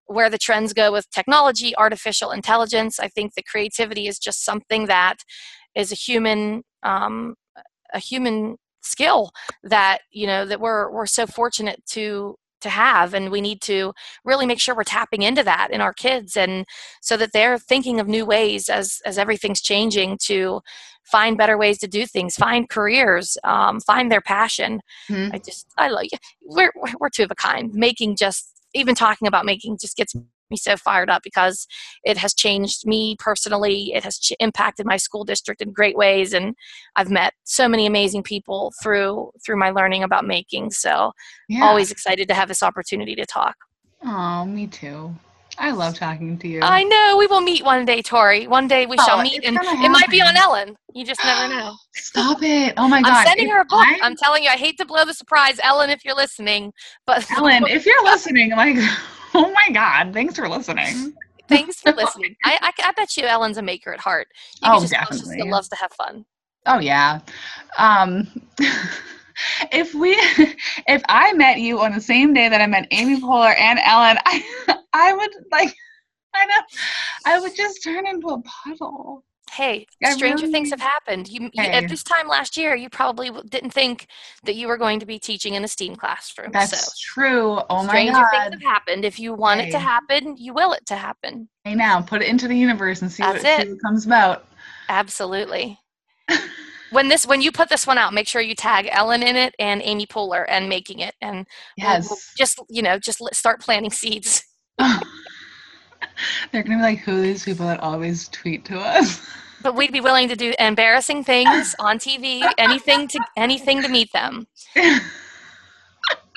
where 0.05 0.30
the 0.30 0.39
trends 0.39 0.74
go 0.74 0.91
with 0.91 1.09
technology 1.11 1.76
artificial 1.78 2.32
intelligence. 2.32 2.99
I 2.99 3.07
think 3.09 3.36
the 3.36 3.43
creativity 3.43 4.07
is 4.07 4.17
just 4.17 4.43
something 4.43 4.88
that 4.88 5.17
is 5.76 5.91
a 5.91 5.95
human 5.95 6.63
um, 6.84 7.36
a 7.93 7.99
human 7.99 8.55
skill 8.82 9.32
that 9.63 9.99
you 10.11 10.26
know 10.26 10.45
that 10.45 10.59
we're 10.59 10.91
we're 10.91 11.05
so 11.05 11.28
fortunate 11.28 11.84
to 11.91 12.36
to 12.61 12.70
have. 12.70 13.13
And 13.13 13.32
we 13.32 13.41
need 13.41 13.61
to 13.61 13.93
really 14.26 14.45
make 14.45 14.59
sure 14.59 14.76
we're 14.76 14.84
tapping 14.84 15.22
into 15.22 15.43
that 15.43 15.70
in 15.72 15.82
our 15.82 15.93
kids 15.93 16.36
and 16.36 16.65
so 17.01 17.17
that 17.17 17.32
they're 17.34 17.57
thinking 17.57 17.99
of 17.99 18.07
new 18.07 18.26
ways 18.26 18.70
as 18.70 18.99
as 19.05 19.17
everything's 19.17 19.61
changing 19.61 20.17
to 20.26 20.61
find 21.12 21.38
better 21.38 21.57
ways 21.57 21.78
to 21.80 21.88
do 21.88 22.05
things 22.05 22.36
find 22.36 22.70
careers 22.70 23.38
um, 23.43 23.80
find 23.82 24.12
their 24.12 24.22
passion 24.22 24.82
Mhm. 25.10 25.34
i 25.34 25.38
just 25.39 25.66
i 25.78 25.88
love 25.89 26.05
we're 26.43 26.72
we're- 26.76 26.93
we're 26.99 27.10
two 27.10 27.24
of 27.24 27.32
a 27.32 27.36
kind 27.36 27.74
making 27.74 28.16
just 28.16 28.51
even 28.74 28.95
talking 28.95 29.28
about 29.28 29.45
making 29.45 29.78
just 29.80 29.97
gets 29.97 30.14
me 30.16 30.57
so 30.57 30.76
fired 30.78 31.12
up 31.12 31.22
because 31.24 31.68
it 32.03 32.18
has 32.18 32.34
changed 32.34 32.86
me 32.88 33.16
personally 33.20 33.93
it 33.93 34.03
has 34.03 34.18
ch- 34.18 34.34
impacted 34.39 34.84
my 34.86 34.97
school 34.97 35.24
district 35.24 35.62
in 35.62 35.72
great 35.72 35.95
ways 35.95 36.34
and 36.34 36.55
i've 36.95 37.10
met 37.12 37.34
so 37.43 37.68
many 37.68 37.86
amazing 37.86 38.24
people 38.24 38.74
through 38.82 39.30
through 39.45 39.55
my 39.57 39.70
learning 39.70 40.01
about 40.03 40.26
making 40.26 40.72
so 40.72 41.12
yeah. 41.47 41.64
always 41.68 41.91
excited 41.91 42.28
to 42.28 42.34
have 42.34 42.47
this 42.47 42.64
opportunity 42.64 43.14
to 43.16 43.26
talk 43.26 43.55
Oh, 44.03 44.45
me 44.45 44.66
too. 44.66 45.14
I 45.60 45.72
love 45.72 45.95
talking 45.95 46.38
to 46.39 46.47
you. 46.47 46.62
i 46.64 46.84
know 46.84 47.16
we 47.18 47.28
will 47.28 47.41
meet 47.41 47.64
one 47.66 47.86
day 47.86 48.01
tori 48.01 48.47
one 48.47 48.68
day 48.68 48.86
we 48.86 48.97
Oh, 48.97 49.03
shall 49.05 49.22
meet 49.22 49.43
and 49.45 49.57
it 49.57 49.91
might 49.91 50.10
be 50.10 50.22
on 50.22 50.36
ellen 50.38 50.76
you 50.93 51.05
just 51.05 51.24
never 51.24 51.47
know 51.53 51.76
Stop 51.93 52.41
it. 52.41 52.74
Oh 52.78 52.88
my 52.88 53.01
God. 53.01 53.10
i'm 53.12 53.28
sending 53.28 53.47
If 53.47 53.53
her 53.53 53.62
a 53.62 53.66
book 53.66 53.86
I- 53.86 53.99
i'm 54.03 54.16
telling 54.16 54.43
you 54.43 54.49
i 54.49 54.55
hate 54.57 54.78
to 54.78 54.86
blow 54.86 55.03
the 55.05 55.14
surprise 55.14 55.60
ellen 55.62 55.89
if 55.89 56.03
you're 56.05 56.16
listening 56.16 56.72
but 57.05 57.30
Ellen, 57.36 57.66
if 57.68 57.86
you're 57.86 58.03
listening, 58.03 58.51
like, 58.51 58.76
oh 59.34 59.51
my 59.53 59.70
God, 59.74 60.14
thanks 60.14 60.36
for 60.36 60.47
listening. 60.47 61.14
thanks 61.49 61.80
for 61.82 61.91
listening 61.97 62.36
I, 62.43 62.57
I 62.62 62.72
i 62.84 62.91
bet 62.93 63.16
you 63.18 63.26
ellen's 63.26 63.57
a 63.57 63.62
maker 63.62 63.93
at 63.93 63.99
heart 63.99 64.28
you 64.62 64.70
Oh, 64.70 64.80
just 64.82 64.93
she 64.93 64.99
definitely. 64.99 65.34
still 65.34 65.49
loves 65.51 65.68
to 65.70 65.76
have 65.76 65.91
fun 65.93 66.26
Oh 66.66 66.80
yeah. 66.80 67.20
Um 67.78 68.28
if 69.71 69.93
we 69.93 70.11
if 70.87 71.01
I 71.09 71.33
met 71.33 71.59
you 71.59 71.79
on 71.79 71.93
the 71.93 72.01
same 72.01 72.33
day 72.33 72.49
that 72.49 72.61
I 72.61 72.67
met 72.67 72.87
Amy 72.91 73.19
Poehler 73.19 73.55
and 73.57 73.79
Ellen, 73.79 74.17
I 74.25 74.77
I 74.93 75.13
would 75.13 75.31
like 75.51 75.75
I 76.35 76.45
know 76.45 76.61
I 77.25 77.39
would 77.39 77.55
just 77.55 77.83
turn 77.83 78.07
into 78.07 78.27
a 78.27 78.41
puddle. 78.41 79.23
Hey, 79.51 79.87
I 80.03 80.11
stranger 80.11 80.47
things 80.47 80.69
have 80.69 80.79
happened. 80.79 81.27
You, 81.27 81.49
you 81.53 81.63
at 81.63 81.89
this 81.89 82.03
time 82.03 82.27
last 82.27 82.55
year, 82.55 82.75
you 82.75 82.87
probably 82.87 83.31
didn't 83.49 83.71
think 83.71 84.07
that 84.43 84.55
you 84.55 84.67
were 84.67 84.77
going 84.77 84.99
to 84.99 85.07
be 85.07 85.17
teaching 85.17 85.55
in 85.55 85.63
a 85.63 85.67
STEAM 85.67 85.95
classroom. 85.95 86.51
That's 86.51 86.85
so, 86.85 86.91
true. 87.01 87.59
Oh 87.69 87.83
my 87.83 87.89
stranger 87.89 88.11
god. 88.13 88.27
Stranger 88.27 88.49
things 88.51 88.63
have 88.63 88.71
happened. 88.71 89.05
If 89.05 89.19
you 89.19 89.33
want 89.33 89.61
it 89.61 89.71
to 89.71 89.79
happen, 89.79 90.37
you 90.37 90.53
will 90.53 90.73
it 90.73 90.85
to 90.85 90.95
happen. 90.95 91.49
Hey 91.63 91.73
now, 91.73 91.99
put 91.99 92.21
it 92.21 92.27
into 92.27 92.47
the 92.47 92.55
universe 92.55 93.01
and 93.01 93.11
see 93.11 93.23
what, 93.23 93.41
That's 93.41 93.63
see 93.63 93.69
it. 93.69 93.73
what 93.73 93.81
comes 93.81 94.05
about. 94.05 94.45
Absolutely. 94.87 95.79
when 96.91 97.07
this, 97.07 97.25
when 97.27 97.41
you 97.41 97.51
put 97.51 97.69
this 97.69 97.85
one 97.87 97.97
out, 97.97 98.13
make 98.13 98.27
sure 98.27 98.41
you 98.41 98.55
tag 98.55 98.87
Ellen 98.91 99.21
in 99.23 99.35
it 99.35 99.53
and 99.59 99.81
Amy 99.83 100.05
Poehler 100.05 100.45
and 100.49 100.67
making 100.69 100.99
it, 100.99 101.15
and 101.21 101.45
we'll- 101.77 102.09
we'll 102.09 102.19
just 102.37 102.59
you 102.69 102.81
know, 102.81 102.97
just 102.99 103.21
start 103.33 103.61
planting 103.61 103.91
seeds. 103.91 104.43
They're 106.51 106.63
gonna 106.63 106.77
be 106.77 106.81
like, 106.81 106.99
who 106.99 107.17
are 107.17 107.21
these 107.21 107.43
people 107.45 107.67
that 107.67 107.79
always 107.81 108.27
tweet 108.29 108.65
to 108.65 108.79
us? 108.79 109.25
But 109.61 109.75
we'd 109.75 109.91
be 109.91 109.99
willing 110.01 110.29
to 110.29 110.35
do 110.37 110.53
embarrassing 110.57 111.25
things 111.25 111.75
on 111.79 111.99
TV, 111.99 112.49
anything 112.57 113.07
to 113.09 113.19
anything 113.37 113.81
to 113.81 113.89
meet 113.89 114.11
them. 114.13 114.47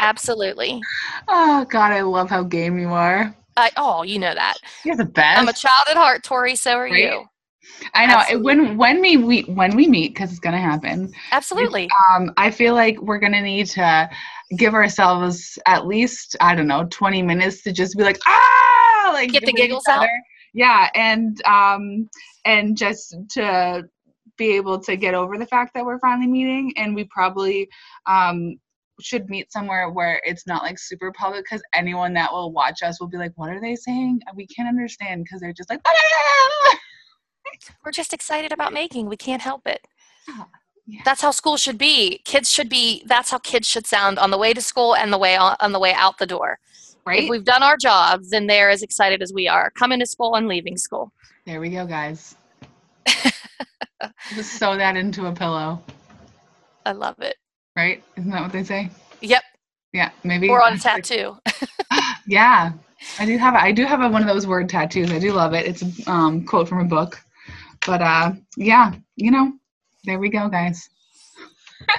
Absolutely. 0.00 0.80
oh 1.28 1.64
god, 1.66 1.92
I 1.92 2.00
love 2.02 2.28
how 2.28 2.42
game 2.42 2.78
you 2.78 2.88
are. 2.92 3.34
I, 3.56 3.70
oh, 3.76 4.02
you 4.02 4.18
know 4.18 4.34
that. 4.34 4.54
You're 4.84 4.96
the 4.96 5.04
best. 5.04 5.38
I'm 5.40 5.46
a 5.48 5.52
child 5.52 5.86
at 5.90 5.96
heart, 5.96 6.24
Tori. 6.24 6.56
So 6.56 6.72
are 6.72 6.84
Right? 6.84 7.04
you. 7.04 7.24
I 7.94 8.06
know. 8.06 8.14
Absolutely. 8.14 8.44
When 8.44 8.76
when 8.76 9.00
we 9.00 9.16
meet 9.16 9.48
when 9.48 9.76
we 9.76 9.86
meet, 9.86 10.14
because 10.14 10.30
it's 10.30 10.40
gonna 10.40 10.60
happen. 10.60 11.12
Absolutely. 11.30 11.88
um, 12.10 12.32
I 12.36 12.50
feel 12.50 12.74
like 12.74 13.00
we're 13.00 13.18
gonna 13.18 13.42
need 13.42 13.66
to 13.68 14.10
give 14.56 14.74
ourselves 14.74 15.58
at 15.66 15.86
least 15.86 16.36
I 16.40 16.54
don't 16.54 16.66
know 16.66 16.86
20 16.90 17.22
minutes 17.22 17.62
to 17.62 17.72
just 17.72 17.96
be 17.96 18.04
like 18.04 18.18
ah 18.26 19.10
like 19.12 19.30
Get 19.30 19.46
the 19.46 19.52
giggles 19.52 19.86
out? 19.88 20.06
Yeah, 20.54 20.90
and 20.94 21.40
um, 21.46 22.08
and 22.44 22.76
just 22.76 23.16
to 23.30 23.84
be 24.36 24.56
able 24.56 24.80
to 24.80 24.96
get 24.96 25.14
over 25.14 25.38
the 25.38 25.46
fact 25.46 25.72
that 25.74 25.84
we're 25.84 25.98
finally 25.98 26.26
meeting, 26.26 26.72
and 26.76 26.94
we 26.94 27.04
probably 27.04 27.68
um 28.06 28.56
should 29.00 29.28
meet 29.28 29.50
somewhere 29.50 29.90
where 29.90 30.20
it's 30.24 30.46
not 30.46 30.62
like 30.62 30.78
super 30.78 31.10
public 31.12 31.44
because 31.44 31.62
anyone 31.74 32.12
that 32.12 32.30
will 32.30 32.52
watch 32.52 32.82
us 32.82 33.00
will 33.00 33.08
be 33.08 33.16
like 33.16 33.32
what 33.36 33.50
are 33.50 33.60
they 33.60 33.74
saying 33.74 34.20
we 34.36 34.46
can't 34.46 34.68
understand 34.68 35.24
because 35.24 35.40
they're 35.40 35.52
just 35.52 35.68
like 35.70 35.80
We're 37.84 37.92
just 37.92 38.12
excited 38.12 38.52
about 38.52 38.72
making. 38.72 39.08
We 39.08 39.16
can't 39.16 39.42
help 39.42 39.66
it. 39.66 39.86
Yeah. 40.86 41.00
That's 41.04 41.20
how 41.22 41.30
school 41.30 41.56
should 41.56 41.78
be. 41.78 42.18
Kids 42.24 42.50
should 42.50 42.68
be. 42.68 43.02
That's 43.06 43.30
how 43.30 43.38
kids 43.38 43.68
should 43.68 43.86
sound 43.86 44.18
on 44.18 44.30
the 44.30 44.38
way 44.38 44.52
to 44.52 44.60
school 44.60 44.94
and 44.96 45.12
the 45.12 45.18
way 45.18 45.36
on, 45.36 45.56
on 45.60 45.72
the 45.72 45.78
way 45.78 45.92
out 45.94 46.18
the 46.18 46.26
door. 46.26 46.58
right 47.04 47.24
If 47.24 47.30
we've 47.30 47.44
done 47.44 47.62
our 47.62 47.76
jobs, 47.76 48.30
then 48.30 48.46
they're 48.46 48.70
as 48.70 48.82
excited 48.82 49.22
as 49.22 49.32
we 49.32 49.46
are 49.48 49.70
coming 49.70 50.00
to 50.00 50.06
school 50.06 50.34
and 50.34 50.48
leaving 50.48 50.76
school. 50.76 51.12
There 51.46 51.60
we 51.60 51.70
go, 51.70 51.86
guys. 51.86 52.36
Just 54.34 54.54
sew 54.54 54.76
that 54.76 54.96
into 54.96 55.26
a 55.26 55.32
pillow, 55.32 55.80
I 56.84 56.92
love 56.92 57.20
it. 57.20 57.36
right? 57.76 58.02
Isn't 58.16 58.30
that 58.30 58.42
what 58.42 58.52
they 58.52 58.64
say? 58.64 58.90
Yep. 59.20 59.42
Yeah, 59.92 60.10
maybe. 60.24 60.48
Or 60.48 60.62
on 60.62 60.74
a 60.74 60.78
tattoo. 60.78 61.36
Yeah, 62.26 62.72
I 63.18 63.26
do 63.26 63.36
have. 63.36 63.54
A, 63.54 63.60
I 63.60 63.72
do 63.72 63.84
have 63.84 64.00
a, 64.00 64.08
one 64.08 64.22
of 64.22 64.28
those 64.28 64.46
word 64.46 64.68
tattoos. 64.68 65.10
I 65.10 65.18
do 65.18 65.32
love 65.32 65.54
it. 65.54 65.66
It's 65.66 65.82
a 66.06 66.10
um, 66.10 66.44
quote 66.44 66.68
from 66.68 66.80
a 66.80 66.84
book. 66.84 67.20
But 67.86 68.02
uh, 68.02 68.32
yeah, 68.56 68.92
you 69.16 69.30
know, 69.30 69.52
there 70.04 70.18
we 70.18 70.28
go, 70.28 70.48
guys. 70.48 70.88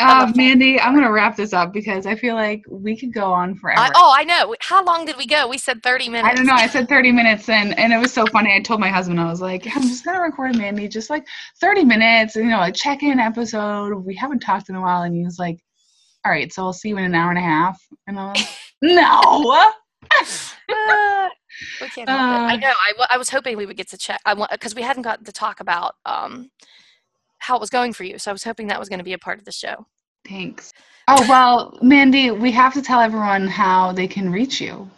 Uh. 0.00 0.30
Mandi, 0.34 0.80
I'm 0.80 0.94
gonna 0.94 1.12
wrap 1.12 1.36
this 1.36 1.52
up 1.52 1.72
because 1.72 2.04
I 2.04 2.16
feel 2.16 2.34
like 2.34 2.62
we 2.68 2.98
could 2.98 3.14
go 3.14 3.32
on 3.32 3.54
forever. 3.54 3.80
I, 3.80 3.90
oh, 3.94 4.12
I 4.14 4.24
know. 4.24 4.54
How 4.60 4.84
long 4.84 5.04
did 5.06 5.16
we 5.16 5.24
go? 5.24 5.46
We 5.46 5.56
said 5.56 5.82
30 5.84 6.08
minutes. 6.08 6.28
I 6.28 6.34
don't 6.34 6.46
know. 6.46 6.54
I 6.54 6.66
said 6.66 6.88
30 6.88 7.12
minutes, 7.12 7.48
and 7.48 7.78
and 7.78 7.92
it 7.92 7.98
was 7.98 8.12
so 8.12 8.26
funny. 8.26 8.52
I 8.52 8.60
told 8.60 8.80
my 8.80 8.88
husband, 8.88 9.20
I 9.20 9.30
was 9.30 9.40
like, 9.40 9.64
I'm 9.74 9.82
just 9.82 10.04
gonna 10.04 10.20
record 10.20 10.58
Mandi 10.58 10.88
just 10.88 11.10
like 11.10 11.24
30 11.60 11.84
minutes, 11.84 12.34
you 12.34 12.44
know, 12.44 12.62
a 12.62 12.72
check-in 12.72 13.20
episode. 13.20 13.94
We 13.94 14.16
haven't 14.16 14.40
talked 14.40 14.68
in 14.68 14.74
a 14.74 14.80
while, 14.80 15.02
and 15.02 15.14
he 15.14 15.24
was 15.24 15.38
like, 15.38 15.62
all 16.26 16.32
right, 16.32 16.52
so 16.52 16.64
I'll 16.64 16.72
see 16.72 16.88
you 16.88 16.98
in 16.98 17.04
an 17.04 17.14
hour 17.14 17.30
and 17.30 17.38
a 17.38 17.42
half. 17.42 17.80
And 18.08 18.18
I'm 18.18 18.34
like, 18.34 18.48
no. 18.82 19.70
Ah, 20.68 21.30
we 21.80 21.88
can't 21.88 22.08
help 22.08 22.20
it. 22.20 22.22
I 22.24 22.54
Uh, 22.54 22.56
know. 22.58 22.72
I, 23.10 23.16
was 23.16 23.30
hoping 23.30 23.56
we 23.56 23.66
would 23.66 23.76
get 23.76 23.88
to 23.90 23.98
check. 23.98 24.20
I 24.24 24.34
because 24.50 24.74
we 24.74 24.82
hadn't 24.82 25.02
gotten 25.02 25.24
to 25.24 25.32
talk 25.32 25.60
about 25.60 25.96
um, 26.04 26.50
how 27.38 27.56
it 27.56 27.60
was 27.60 27.70
going 27.70 27.92
for 27.92 28.04
you. 28.04 28.18
So 28.18 28.30
I 28.30 28.32
was 28.32 28.44
hoping 28.44 28.66
that 28.68 28.78
was 28.78 28.88
going 28.88 28.98
to 28.98 29.04
be 29.04 29.12
a 29.12 29.18
part 29.18 29.38
of 29.38 29.44
the 29.44 29.52
show. 29.52 29.86
Thanks. 30.28 30.72
Oh 31.08 31.24
well, 31.28 31.78
Mandi, 31.82 32.30
we 32.30 32.50
have 32.52 32.74
to 32.74 32.82
tell 32.82 33.00
everyone 33.00 33.46
how 33.46 33.92
they 33.92 34.08
can 34.08 34.30
reach 34.30 34.60
you. 34.60 34.90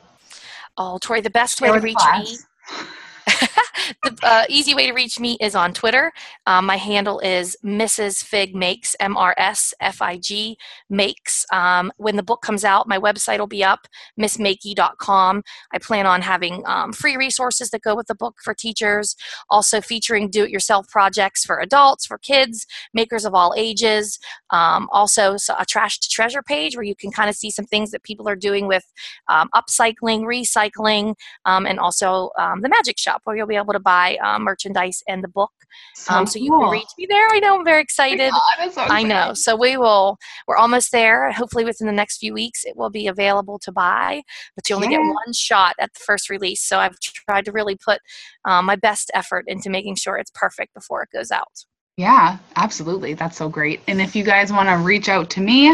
Oh, 0.79 0.99
Tori, 0.99 1.21
the 1.21 1.31
best 1.31 1.61
way 1.61 1.69
to 1.71 1.81
reach 1.81 1.95
me 1.95 1.95
class. 1.95 2.47
the 4.03 4.19
uh, 4.23 4.45
easy 4.49 4.75
way 4.75 4.87
to 4.87 4.93
reach 4.93 5.19
me 5.19 5.37
is 5.41 5.55
on 5.55 5.73
Twitter. 5.73 6.13
Um, 6.47 6.67
my 6.67 6.77
handle 6.77 7.19
is 7.21 7.57
Mrs. 7.65 8.23
Fig 8.23 8.55
Makes, 8.55 8.97
M 9.01 9.17
R 9.17 9.35
S 9.37 9.75
F 9.81 10.01
I 10.03 10.19
G 10.19 10.57
Makes. 10.89 11.45
Um, 11.53 11.93
when 11.97 12.17
the 12.17 12.23
book 12.23 12.43
comes 12.43 12.65
out, 12.65 12.89
my 12.89 12.99
website 12.99 13.39
will 13.39 13.47
be 13.47 13.65
up, 13.65 13.87
missmakey.com. 14.21 15.43
I 15.73 15.79
plan 15.79 16.07
on 16.07 16.23
having 16.23 16.63
um, 16.67 16.93
free 16.93 17.17
resources 17.17 17.71
that 17.71 17.83
go 17.83 17.95
with 17.95 18.07
the 18.07 18.15
book 18.15 18.37
for 18.43 18.55
teachers, 18.55 19.17
also 19.51 19.81
featuring 19.81 20.31
do 20.31 20.45
it 20.45 20.51
yourself 20.51 20.89
projects 20.89 21.45
for 21.45 21.59
adults, 21.61 22.07
for 22.07 22.19
kids, 22.19 22.67
makers 22.95 23.25
of 23.25 23.35
all 23.35 23.55
ages. 23.57 24.19
Um, 24.51 24.89
also, 24.93 25.37
so 25.37 25.55
a 25.59 25.65
trash 25.65 25.99
to 26.01 26.09
treasure 26.09 26.43
page 26.43 26.77
where 26.77 26.85
you 26.85 26.95
can 26.95 27.11
kind 27.11 27.29
of 27.29 27.37
see 27.37 27.51
some 27.51 27.67
things 27.67 27.91
that 27.91 28.03
people 28.03 28.29
are 28.29 28.37
doing 28.37 28.67
with 28.67 28.85
um, 29.29 29.49
upcycling, 29.55 30.23
recycling, 30.23 31.15
um, 31.45 31.67
and 31.67 31.79
also 31.79 32.31
the 32.61 32.69
magic 32.69 32.99
shop 32.99 33.23
where 33.25 33.37
you'll 33.37 33.48
be 33.49 33.57
able 33.57 33.73
to 33.73 33.81
buy 33.81 34.17
uh, 34.23 34.39
merchandise 34.39 35.03
and 35.09 35.25
the 35.25 35.29
book. 35.29 35.51
So, 35.95 36.15
Um, 36.15 36.27
so 36.27 36.39
you 36.39 36.51
can 36.51 36.71
reach 36.71 36.89
me 36.97 37.07
there. 37.09 37.29
I 37.31 37.41
know 37.41 37.59
I'm 37.59 37.65
very 37.65 37.83
excited. 37.83 38.31
God, 38.31 38.73
so 38.73 38.83
I 38.83 39.03
know. 39.03 39.35
So 39.35 39.57
we 39.57 39.77
will. 39.77 40.17
We're 40.47 40.57
almost 40.57 40.93
there. 40.93 41.31
Hopefully, 41.33 41.65
within 41.65 41.87
the 41.87 41.93
next 41.93 42.19
few 42.19 42.33
weeks, 42.33 42.65
it 42.65 42.77
will 42.77 42.91
be 42.91 43.07
available 43.07 43.59
to 43.61 43.73
buy. 43.73 44.23
But 44.55 44.69
you 44.69 44.77
only 44.77 44.89
get 44.89 45.01
one 45.01 45.33
shot 45.33 45.75
at 45.81 45.93
the 45.95 46.01
first 46.01 46.31
release. 46.31 46.63
So 46.63 46.79
I've 46.79 46.99
tried 47.01 47.45
to 47.47 47.53
really 47.53 47.77
put 47.77 48.01
um, 48.45 48.67
my 48.67 48.77
best 48.77 49.11
effort 49.15 49.45
into 49.47 49.71
making 49.71 49.97
sure 49.97 50.17
it's 50.17 50.31
perfect 50.35 50.75
before 50.75 51.03
it 51.03 51.11
goes 51.13 51.31
out. 51.31 51.65
Yeah, 51.99 52.39
absolutely. 52.55 53.15
That's 53.15 53.37
so 53.37 53.49
great. 53.49 53.81
And 53.89 54.01
if 54.01 54.15
you 54.15 54.23
guys 54.23 54.53
want 54.53 54.69
to 54.69 54.77
reach 54.77 55.09
out 55.09 55.31
to 55.31 55.41
me, 55.41 55.71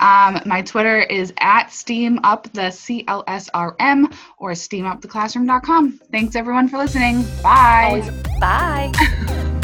um, 0.00 0.40
my 0.44 0.62
Twitter 0.66 0.98
is 0.98 1.32
at 1.38 1.68
Steam 1.72 2.18
Up 2.24 2.52
the 2.52 2.72
CLSRM 2.72 4.12
or 4.38 4.50
steamuptheclassroom.com. 4.50 6.00
Thanks 6.10 6.34
everyone 6.34 6.68
for 6.68 6.76
listening. 6.76 7.24
Bye. 7.40 8.02
Always. 8.02 8.10
Bye. 8.40 9.50